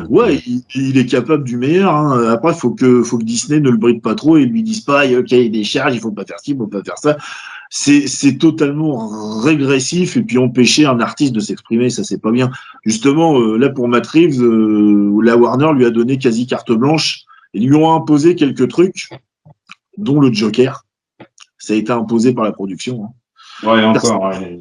Ouais, 0.08 0.40
il, 0.46 0.62
il 0.74 0.98
est 0.98 1.06
capable 1.06 1.44
du 1.44 1.56
meilleur. 1.56 1.94
Hein. 1.94 2.28
Après, 2.30 2.54
faut 2.54 2.70
que, 2.70 3.02
faut 3.02 3.18
que 3.18 3.24
Disney 3.24 3.60
ne 3.60 3.70
le 3.70 3.76
bride 3.76 4.02
pas 4.02 4.14
trop 4.14 4.36
et 4.36 4.44
lui 4.44 4.62
dise 4.62 4.80
pas, 4.80 5.04
ok, 5.06 5.32
il 5.32 5.50
des 5.50 5.64
charges, 5.64 5.94
il 5.94 6.00
faut 6.00 6.12
pas 6.12 6.24
faire 6.24 6.38
ci, 6.40 6.52
il 6.52 6.56
faut 6.56 6.66
pas 6.66 6.82
faire 6.82 6.98
ça. 6.98 7.16
C'est, 7.70 8.38
totalement 8.38 9.40
régressif 9.40 10.16
et 10.16 10.22
puis 10.22 10.38
empêcher 10.38 10.86
un 10.86 11.00
artiste 11.00 11.32
de 11.32 11.40
s'exprimer, 11.40 11.90
ça 11.90 12.04
c'est 12.04 12.20
pas 12.20 12.30
bien. 12.30 12.50
Justement, 12.84 13.40
euh, 13.40 13.56
là 13.56 13.68
pour 13.68 13.88
Matt 13.88 14.06
Reeves, 14.06 14.40
euh, 14.40 15.20
la 15.22 15.36
Warner 15.36 15.72
lui 15.74 15.84
a 15.84 15.90
donné 15.90 16.18
quasi 16.18 16.46
carte 16.46 16.70
blanche. 16.70 17.22
Ils 17.52 17.66
lui 17.66 17.74
ont 17.74 17.92
imposé 17.92 18.36
quelques 18.36 18.68
trucs, 18.68 19.08
dont 19.98 20.20
le 20.20 20.32
Joker. 20.32 20.84
Ça 21.58 21.72
a 21.72 21.76
été 21.76 21.90
imposé 21.90 22.32
par 22.32 22.44
la 22.44 22.52
production. 22.52 23.04
hein. 23.04 23.08
Ouais, 23.62 23.82
encore, 23.84 24.22
ouais, 24.22 24.58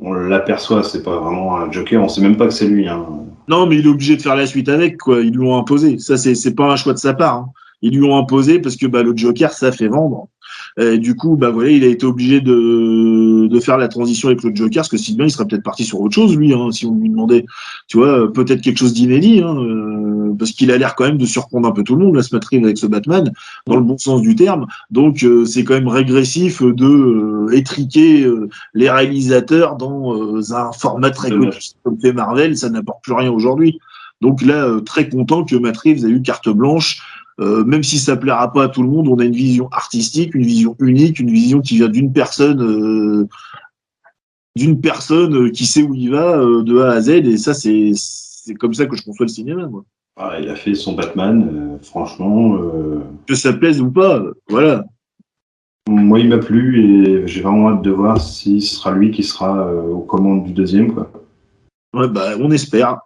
on 0.00 0.12
l'aperçoit, 0.12 0.82
c'est 0.82 1.02
pas 1.02 1.18
vraiment 1.18 1.56
un 1.56 1.70
Joker, 1.70 2.02
on 2.02 2.08
sait 2.08 2.20
même 2.20 2.36
pas 2.36 2.46
que 2.46 2.52
c'est 2.52 2.66
lui. 2.66 2.88
Hein. 2.88 3.06
Non, 3.48 3.66
mais 3.66 3.76
il 3.76 3.86
est 3.86 3.88
obligé 3.88 4.16
de 4.16 4.22
faire 4.22 4.36
la 4.36 4.46
suite 4.46 4.68
avec, 4.68 4.98
quoi. 4.98 5.20
Ils 5.20 5.32
lui 5.32 5.46
ont 5.46 5.56
imposé. 5.56 5.98
Ça, 5.98 6.16
c'est, 6.16 6.54
pas 6.54 6.64
un 6.72 6.76
choix 6.76 6.92
de 6.92 6.98
sa 6.98 7.14
part. 7.14 7.34
hein. 7.34 7.48
Ils 7.82 7.96
lui 7.96 8.04
ont 8.04 8.16
imposé 8.16 8.58
parce 8.58 8.76
que 8.76 8.86
bah, 8.86 9.02
le 9.02 9.16
Joker, 9.16 9.52
ça 9.52 9.70
fait 9.70 9.88
vendre. 9.88 10.28
Et 10.78 10.98
du 10.98 11.16
coup, 11.16 11.36
bah 11.36 11.48
voilà, 11.50 11.70
il 11.70 11.84
a 11.84 11.86
été 11.86 12.04
obligé 12.04 12.42
de, 12.42 13.46
de 13.46 13.60
faire 13.60 13.78
la 13.78 13.88
transition 13.88 14.28
avec 14.28 14.42
le 14.42 14.54
Joker, 14.54 14.82
parce 14.82 14.90
que 14.90 14.98
si 14.98 15.14
bien 15.16 15.24
il 15.24 15.30
serait 15.30 15.46
peut-être 15.46 15.62
parti 15.62 15.84
sur 15.84 16.00
autre 16.00 16.14
chose, 16.14 16.36
lui, 16.36 16.52
hein, 16.52 16.70
si 16.70 16.84
on 16.84 16.94
lui 16.94 17.08
demandait, 17.08 17.46
tu 17.88 17.96
vois, 17.96 18.30
peut-être 18.30 18.60
quelque 18.60 18.76
chose 18.76 18.92
d'inédit, 18.92 19.40
hein, 19.42 19.56
euh, 19.56 20.34
parce 20.38 20.50
qu'il 20.50 20.70
a 20.70 20.76
l'air 20.76 20.94
quand 20.94 21.04
même 21.04 21.16
de 21.16 21.24
surprendre 21.24 21.66
un 21.66 21.72
peu 21.72 21.82
tout 21.82 21.96
le 21.96 22.04
monde, 22.04 22.16
la 22.16 22.22
Matt 22.30 22.44
avec 22.52 22.76
ce 22.76 22.86
Batman, 22.86 23.32
dans 23.66 23.76
le 23.76 23.82
bon 23.82 23.96
sens 23.96 24.20
du 24.20 24.34
terme. 24.34 24.66
Donc 24.90 25.22
euh, 25.22 25.46
c'est 25.46 25.64
quand 25.64 25.74
même 25.74 25.88
régressif 25.88 26.62
de 26.62 26.86
euh, 26.86 27.56
étriquer 27.56 28.30
les 28.74 28.90
réalisateurs 28.90 29.76
dans 29.76 30.52
un 30.52 30.72
format 30.72 31.10
très 31.10 31.30
connu 31.30 31.50
comme 31.84 31.98
fait 31.98 32.12
Marvel, 32.12 32.56
ça 32.56 32.68
n'apporte 32.68 33.02
plus 33.02 33.14
rien 33.14 33.30
aujourd'hui. 33.30 33.78
Donc 34.20 34.42
là, 34.42 34.80
très 34.84 35.08
content 35.08 35.44
que 35.44 35.56
Matt 35.56 35.76
Reeves 35.76 36.04
ait 36.04 36.10
eu 36.10 36.22
carte 36.22 36.48
blanche 36.48 37.02
euh, 37.38 37.64
même 37.64 37.82
si 37.82 37.98
ça 37.98 38.16
plaira 38.16 38.52
pas 38.52 38.64
à 38.64 38.68
tout 38.68 38.82
le 38.82 38.88
monde, 38.88 39.08
on 39.08 39.18
a 39.18 39.24
une 39.24 39.34
vision 39.34 39.68
artistique, 39.70 40.34
une 40.34 40.46
vision 40.46 40.74
unique, 40.80 41.20
une 41.20 41.30
vision 41.30 41.60
qui 41.60 41.76
vient 41.76 41.88
d'une 41.88 42.12
personne, 42.12 42.62
euh, 42.62 43.28
d'une 44.56 44.80
personne 44.80 45.50
qui 45.50 45.66
sait 45.66 45.82
où 45.82 45.94
il 45.94 46.10
va 46.10 46.38
euh, 46.38 46.62
de 46.62 46.78
A 46.78 46.92
à 46.92 47.00
Z. 47.00 47.10
Et 47.10 47.36
ça, 47.36 47.52
c'est 47.52 47.92
c'est 47.94 48.54
comme 48.54 48.74
ça 48.74 48.86
que 48.86 48.96
je 48.96 49.02
conçois 49.02 49.26
le 49.26 49.32
cinéma, 49.32 49.66
moi. 49.66 49.84
Ah, 50.18 50.38
il 50.40 50.48
a 50.48 50.54
fait 50.54 50.74
son 50.74 50.94
Batman, 50.94 51.78
franchement. 51.82 52.58
Que 53.26 53.34
ça 53.34 53.52
plaise 53.52 53.82
ou 53.82 53.90
pas, 53.90 54.22
voilà. 54.48 54.86
Moi, 55.88 56.20
il 56.20 56.30
m'a 56.30 56.38
plu 56.38 56.80
et 56.80 57.26
j'ai 57.26 57.42
vraiment 57.42 57.70
hâte 57.70 57.82
de 57.82 57.90
voir 57.90 58.18
si 58.18 58.62
ce 58.62 58.76
sera 58.76 58.92
lui 58.92 59.10
qui 59.10 59.22
sera 59.22 59.74
aux 59.74 60.00
commandes 60.00 60.44
du 60.44 60.52
deuxième, 60.52 60.94
quoi. 60.94 61.10
Bah, 62.04 62.32
on 62.38 62.50
espère. 62.50 62.98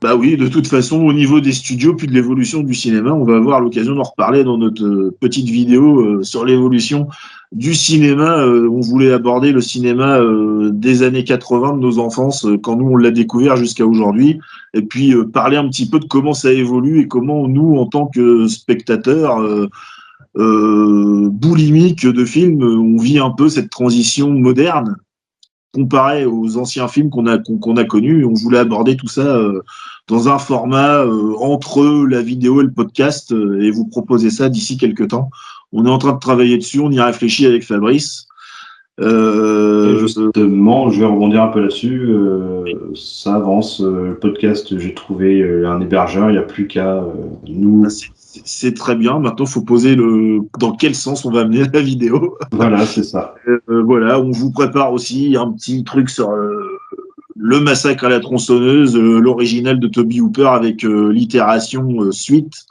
Bah 0.00 0.14
oui, 0.14 0.36
de 0.36 0.46
toute 0.46 0.68
façon, 0.68 1.00
au 1.00 1.12
niveau 1.12 1.40
des 1.40 1.52
studios, 1.52 1.94
puis 1.94 2.06
de 2.06 2.12
l'évolution 2.12 2.62
du 2.62 2.74
cinéma, 2.74 3.10
on 3.12 3.24
va 3.24 3.36
avoir 3.36 3.60
l'occasion 3.60 3.96
d'en 3.96 4.04
reparler 4.04 4.44
dans 4.44 4.56
notre 4.56 4.84
euh, 4.84 5.16
petite 5.20 5.48
vidéo 5.48 6.00
euh, 6.00 6.22
sur 6.22 6.44
l'évolution 6.44 7.08
du 7.50 7.74
cinéma. 7.74 8.38
Euh, 8.38 8.68
on 8.70 8.80
voulait 8.80 9.12
aborder 9.12 9.50
le 9.50 9.60
cinéma 9.60 10.20
des 10.70 11.02
années 11.02 11.24
80 11.24 11.74
de 11.74 11.80
nos 11.80 11.98
enfances, 11.98 12.46
quand 12.62 12.76
nous 12.76 12.86
on 12.86 12.96
l'a 12.96 13.10
découvert 13.10 13.56
jusqu'à 13.56 13.84
aujourd'hui, 13.84 14.38
et 14.74 14.82
puis 14.82 15.14
parler 15.32 15.56
un 15.56 15.68
petit 15.68 15.88
peu 15.88 15.98
de 15.98 16.04
comment 16.04 16.34
ça 16.34 16.52
évolue 16.52 17.00
et 17.00 17.08
comment 17.08 17.48
nous, 17.48 17.76
en 17.76 17.86
tant 17.86 18.06
que 18.06 18.46
spectateurs, 18.46 19.40
boulimiques 20.34 22.06
de 22.06 22.24
films, 22.24 22.62
on 22.62 23.00
vit 23.00 23.18
un 23.18 23.30
peu 23.30 23.48
cette 23.48 23.70
transition 23.70 24.30
moderne 24.30 24.96
comparé 25.76 26.24
aux 26.24 26.56
anciens 26.56 26.88
films 26.88 27.10
qu'on 27.10 27.26
a 27.26 27.38
qu'on 27.38 27.76
a 27.76 27.84
connus. 27.84 28.24
On 28.24 28.32
voulait 28.32 28.58
aborder 28.58 28.96
tout 28.96 29.08
ça 29.08 29.26
euh, 29.26 29.62
dans 30.08 30.28
un 30.28 30.38
format 30.38 31.04
euh, 31.04 31.34
entre 31.38 32.06
la 32.08 32.22
vidéo 32.22 32.62
et 32.62 32.64
le 32.64 32.72
podcast 32.72 33.32
euh, 33.32 33.60
et 33.60 33.70
vous 33.70 33.86
proposer 33.86 34.30
ça 34.30 34.48
d'ici 34.48 34.78
quelques 34.78 35.08
temps. 35.08 35.28
On 35.72 35.84
est 35.84 35.90
en 35.90 35.98
train 35.98 36.12
de 36.12 36.18
travailler 36.18 36.56
dessus, 36.56 36.80
on 36.80 36.90
y 36.90 37.00
réfléchit 37.00 37.44
avec 37.44 37.62
Fabrice. 37.64 38.26
Justement, 38.98 40.90
je 40.90 41.00
vais 41.00 41.06
rebondir 41.06 41.42
un 41.42 41.48
peu 41.48 41.60
là-dessus. 41.60 42.14
ça 42.94 43.34
avance. 43.34 43.80
Le 43.80 44.14
podcast, 44.14 44.78
j'ai 44.78 44.94
trouvé 44.94 45.42
un 45.66 45.80
hébergeur. 45.80 46.30
Il 46.30 46.32
n'y 46.32 46.38
a 46.38 46.42
plus 46.42 46.66
qu'à 46.66 47.04
nous. 47.46 47.84
Ah, 47.86 48.06
c'est 48.44 48.74
très 48.74 48.96
bien. 48.96 49.18
Maintenant, 49.18 49.44
il 49.44 49.50
faut 49.50 49.62
poser 49.62 49.94
le 49.94 50.40
dans 50.58 50.72
quel 50.72 50.94
sens 50.94 51.24
on 51.24 51.30
va 51.30 51.40
amener 51.40 51.64
la 51.72 51.80
vidéo. 51.80 52.36
Voilà, 52.52 52.84
c'est 52.86 53.04
ça. 53.04 53.34
Euh, 53.68 53.82
voilà, 53.82 54.20
on 54.20 54.30
vous 54.30 54.52
prépare 54.52 54.92
aussi 54.92 55.36
un 55.36 55.50
petit 55.50 55.82
truc 55.82 56.08
sur 56.10 56.30
euh, 56.30 56.78
le 57.34 57.60
massacre 57.60 58.04
à 58.04 58.08
la 58.08 58.20
tronçonneuse, 58.20 58.96
euh, 58.96 59.18
l'original 59.18 59.80
de 59.80 59.88
Toby 59.88 60.20
Hooper 60.20 60.48
avec 60.48 60.82
l'itération 60.82 62.12
suite 62.12 62.66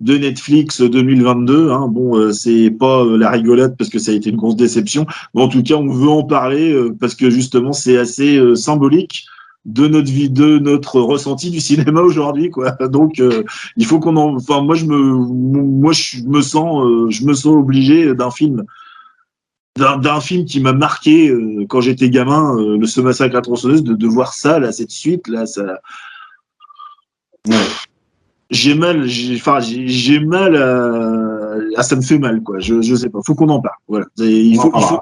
de 0.00 0.16
Netflix 0.16 0.80
2022. 0.80 1.70
Hein. 1.70 1.88
Bon, 1.88 2.32
c'est 2.32 2.70
pas 2.70 3.04
la 3.04 3.30
rigolade 3.30 3.76
parce 3.76 3.90
que 3.90 3.98
ça 3.98 4.12
a 4.12 4.14
été 4.14 4.30
une 4.30 4.36
grosse 4.36 4.56
déception, 4.56 5.06
mais 5.34 5.42
en 5.42 5.48
tout 5.48 5.62
cas, 5.62 5.74
on 5.74 5.88
veut 5.88 6.08
en 6.08 6.24
parler 6.24 6.76
parce 7.00 7.14
que 7.14 7.30
justement, 7.30 7.72
c'est 7.72 7.96
assez 7.96 8.40
symbolique 8.54 9.26
de 9.66 9.88
notre 9.88 10.10
vie, 10.10 10.30
de 10.30 10.58
notre 10.58 11.00
ressenti 11.00 11.50
du 11.50 11.60
cinéma 11.60 12.00
aujourd'hui, 12.02 12.50
quoi. 12.50 12.70
Donc, 12.88 13.20
euh, 13.20 13.42
il 13.76 13.84
faut 13.84 14.00
qu'on 14.00 14.16
en. 14.16 14.36
Enfin, 14.36 14.62
moi, 14.62 14.76
je 14.76 14.86
me, 14.86 14.96
moi, 14.96 15.92
je 15.92 16.22
me 16.22 16.40
sens, 16.40 16.84
euh, 16.84 17.10
je 17.10 17.24
me 17.24 17.34
sens 17.34 17.54
obligé 17.54 18.14
d'un 18.14 18.30
film, 18.30 18.64
d'un 19.76 20.20
film 20.20 20.46
qui 20.46 20.60
m'a 20.60 20.72
marqué 20.72 21.28
euh, 21.28 21.66
quand 21.68 21.80
j'étais 21.80 22.08
gamin, 22.08 22.56
le 22.56 22.86
Ce 22.86 23.00
massacre 23.00 23.36
à 23.36 23.42
tronçonneuse, 23.42 23.82
de, 23.82 23.94
de 23.94 24.06
voir 24.06 24.32
ça, 24.32 24.58
là, 24.58 24.72
cette 24.72 24.92
suite, 24.92 25.28
là, 25.28 25.44
ça. 25.46 25.80
J'ai 28.50 28.74
mal, 28.74 29.06
enfin, 29.34 29.58
j'ai 29.60 30.20
mal 30.20 30.56
à... 30.56 31.82
ça 31.82 31.96
me 31.96 32.02
fait 32.02 32.18
mal, 32.18 32.42
quoi. 32.42 32.58
Je, 32.60 32.80
je 32.80 32.94
sais 32.94 33.08
pas. 33.08 33.18
Faut 33.26 33.34
qu'on 33.34 33.48
en 33.48 33.60
parle. 33.60 33.76
Voilà. 33.88 34.06
Il 34.18 34.56
faut, 34.56 34.72
il 34.74 34.82
faut, 34.82 35.00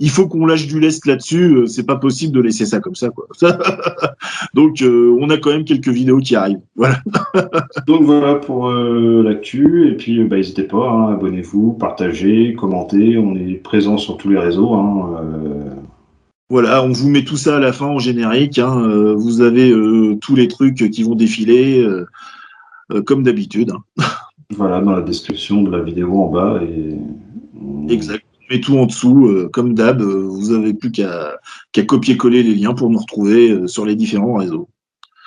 il 0.00 0.10
faut 0.10 0.26
qu'on 0.26 0.46
lâche 0.46 0.66
du 0.66 0.80
lest 0.80 1.06
là-dessus. 1.06 1.56
Euh, 1.56 1.66
c'est 1.66 1.86
pas 1.86 1.96
possible 1.96 2.34
de 2.34 2.40
laisser 2.40 2.66
ça 2.66 2.80
comme 2.80 2.94
ça, 2.94 3.10
quoi. 3.10 3.26
Donc, 4.54 4.82
euh, 4.82 5.16
on 5.20 5.30
a 5.30 5.36
quand 5.36 5.50
même 5.50 5.64
quelques 5.64 5.88
vidéos 5.88 6.18
qui 6.18 6.34
arrivent. 6.36 6.60
Voilà. 6.76 6.98
Donc 7.86 8.02
voilà 8.02 8.34
pour 8.36 8.68
euh, 8.68 9.22
l'actu. 9.22 9.88
Et 9.88 9.96
puis, 9.96 10.24
bah, 10.24 10.36
n'hésitez 10.36 10.64
pas, 10.64 10.90
hein, 10.90 11.12
abonnez-vous, 11.14 11.72
partagez, 11.74 12.54
commentez. 12.54 13.18
On 13.18 13.34
est 13.36 13.54
présent 13.62 13.96
sur 13.96 14.16
tous 14.16 14.30
les 14.30 14.38
réseaux. 14.38 14.74
Hein, 14.74 15.24
voilà, 16.50 16.84
on 16.84 16.92
vous 16.92 17.08
met 17.08 17.24
tout 17.24 17.36
ça 17.36 17.56
à 17.56 17.60
la 17.60 17.72
fin 17.72 17.86
en 17.86 17.98
générique. 17.98 18.58
Hein. 18.58 19.14
vous 19.16 19.40
avez 19.40 19.72
tous 20.20 20.36
les 20.36 20.46
trucs 20.46 20.90
qui 20.90 21.02
vont 21.02 21.14
défiler 21.14 21.84
comme 23.06 23.22
d'habitude. 23.22 23.72
Voilà, 24.50 24.80
dans 24.80 24.92
la 24.92 25.02
description 25.02 25.62
de 25.62 25.70
la 25.70 25.82
vidéo 25.82 26.22
en 26.22 26.28
bas. 26.28 26.60
Et... 26.62 26.98
Exact 27.88 28.24
met 28.50 28.60
tout 28.60 28.76
en 28.78 28.86
dessous, 28.86 29.26
euh, 29.26 29.48
comme 29.52 29.74
d'hab. 29.74 30.00
Euh, 30.00 30.26
vous 30.28 30.52
n'avez 30.52 30.74
plus 30.74 30.90
qu'à 30.90 31.38
copier-coller 31.86 32.42
les 32.42 32.54
liens 32.54 32.74
pour 32.74 32.90
nous 32.90 32.98
retrouver 32.98 33.50
euh, 33.50 33.66
sur 33.66 33.84
les 33.84 33.96
différents 33.96 34.34
réseaux. 34.34 34.68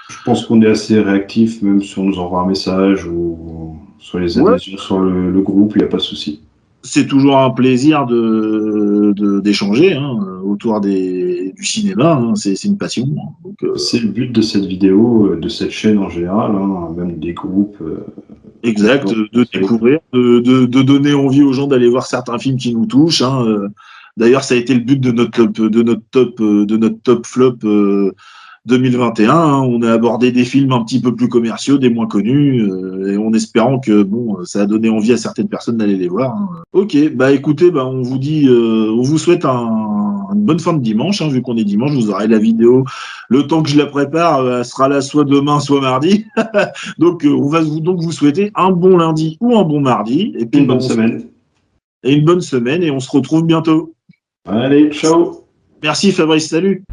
Je 0.10 0.18
pense 0.24 0.46
qu'on 0.46 0.62
est 0.62 0.68
assez 0.68 1.00
réactif, 1.00 1.62
même 1.62 1.82
si 1.82 1.98
on 2.00 2.04
nous 2.04 2.20
envoie 2.20 2.42
un 2.42 2.48
message 2.48 3.06
ou 3.06 3.78
sur 4.00 4.20
les 4.20 4.38
adhésions 4.38 4.78
sur 4.78 5.00
le, 5.00 5.42
groupe, 5.42 5.74
il 5.76 5.80
n'y 5.80 5.84
a 5.84 5.88
pas 5.88 5.98
de 5.98 6.02
souci. 6.02 6.42
C'est 6.90 7.06
toujours 7.06 7.38
un 7.38 7.50
plaisir 7.50 8.06
de 8.06 9.14
d'échanger 9.42 9.94
hein, 9.94 10.18
autour 10.44 10.80
des, 10.80 11.54
du 11.56 11.66
cinéma. 11.66 12.14
Hein. 12.14 12.36
c'est 12.36 12.64
une 12.64 12.78
passion. 12.78 13.08
Hein. 13.46 13.68
c'est 13.76 14.00
le 14.00 14.08
but 14.08 14.32
de 14.32 14.42
cette 14.42 14.66
vidéo, 14.66 15.36
de 15.36 15.50
cette 15.50 15.72
chaîne 15.72 15.98
en 15.98 16.10
général, 16.10 16.54
même 16.96 17.20
des 17.20 17.34
groupes. 17.34 17.78
Exact, 18.64 19.08
de, 19.08 19.46
découvrir, 19.54 20.00
de, 20.14 20.40
de, 20.40 20.82
donner 20.82 21.14
envie 21.14 21.44
aux 21.44 21.54
gens 21.54 21.68
d'aller 21.68 21.90
voir 21.90 22.06
certains 22.06 22.40
films 22.40 22.58
qui 22.58 22.74
nous 22.74 22.86
touchent. 22.86 23.22
Euh, 23.22 23.68
d'ailleurs, 24.18 24.44
ça 24.44 24.56
a 24.56 24.58
été 24.58 24.74
le 24.74 24.80
but 24.80 25.00
de 25.00 25.12
notre 25.12 25.46
de 25.46 25.84
notre 25.84 26.02
top, 26.12 26.42
euh, 26.42 26.66
de 26.66 26.78
notre 26.78 27.00
top 27.02 27.26
flop 27.26 27.58
2021. 28.68 29.30
Euh, 29.30 29.34
hein. 29.34 29.62
On 29.62 29.82
a 29.82 29.92
abordé 29.92 30.32
des 30.32 30.46
films 30.46 30.72
un 30.72 30.84
petit 30.84 31.00
peu 31.00 31.16
plus 31.16 31.30
commerciaux, 31.30 31.78
des 31.78 31.90
moins 31.90 32.08
connus, 32.08 32.70
et 33.08 33.18
en 33.18 33.34
espérant 33.34 33.80
que 33.80 34.04
bon, 34.04 34.44
ça 34.44 34.62
a 34.62 34.66
donné 34.66 34.90
envie 34.90 35.14
à 35.14 35.18
certaines 35.18 35.50
personnes 35.50 35.78
d'aller 35.78 35.96
les 35.96 36.08
voir. 36.08 36.36
Hein. 36.36 36.50
Ok, 36.74 36.98
bah 37.14 37.32
écoutez, 37.32 37.72
bah 37.72 37.86
on 37.86 38.02
vous 38.02 38.18
dit, 38.18 38.48
on 38.50 39.02
vous 39.02 39.18
souhaite 39.18 39.46
un, 39.46 39.88
une 40.34 40.44
bonne 40.44 40.60
fin 40.60 40.74
de 40.74 40.82
dimanche. 40.82 41.22
Hein, 41.22 41.30
vu 41.30 41.42
qu'on 41.42 41.58
est 41.58 41.64
dimanche, 41.64 41.92
vous 41.92 42.10
aurez 42.10 42.28
la 42.28 42.38
vidéo. 42.38 42.86
Le 43.30 43.48
temps 43.48 43.64
que 43.64 43.70
je 43.70 43.78
la 43.78 43.86
prépare, 43.86 44.42
euh, 44.42 44.60
elle 44.60 44.66
sera 44.66 44.88
là 44.88 45.02
soit 45.02 45.24
demain, 45.24 45.60
soit 45.60 45.82
mardi. 45.82 46.26
donc, 46.98 47.26
euh, 47.26 47.30
on 47.30 47.48
va 47.48 47.62
vous, 47.62 47.80
donc 47.80 48.02
vous 48.02 48.12
souhaiter 48.12 48.52
un 48.56 48.72
bon 48.72 48.98
lundi 48.98 49.38
ou 49.42 49.58
un 49.58 49.64
bon 49.64 49.82
mardi. 49.82 50.34
Et 50.38 50.46
puis 50.46 50.62
une 50.62 50.68
bonne 50.68 50.82
semaine. 50.82 51.26
Et 52.04 52.14
une 52.14 52.26
bonne 52.26 52.42
semaine. 52.42 52.84
Et 52.84 52.92
on 52.92 53.00
se 53.00 53.10
retrouve 53.12 53.46
bientôt. 53.46 53.94
Allez, 54.46 54.92
ciao. 54.92 55.44
Merci 55.84 56.12
Fabrice, 56.12 56.50
salut. 56.50 56.84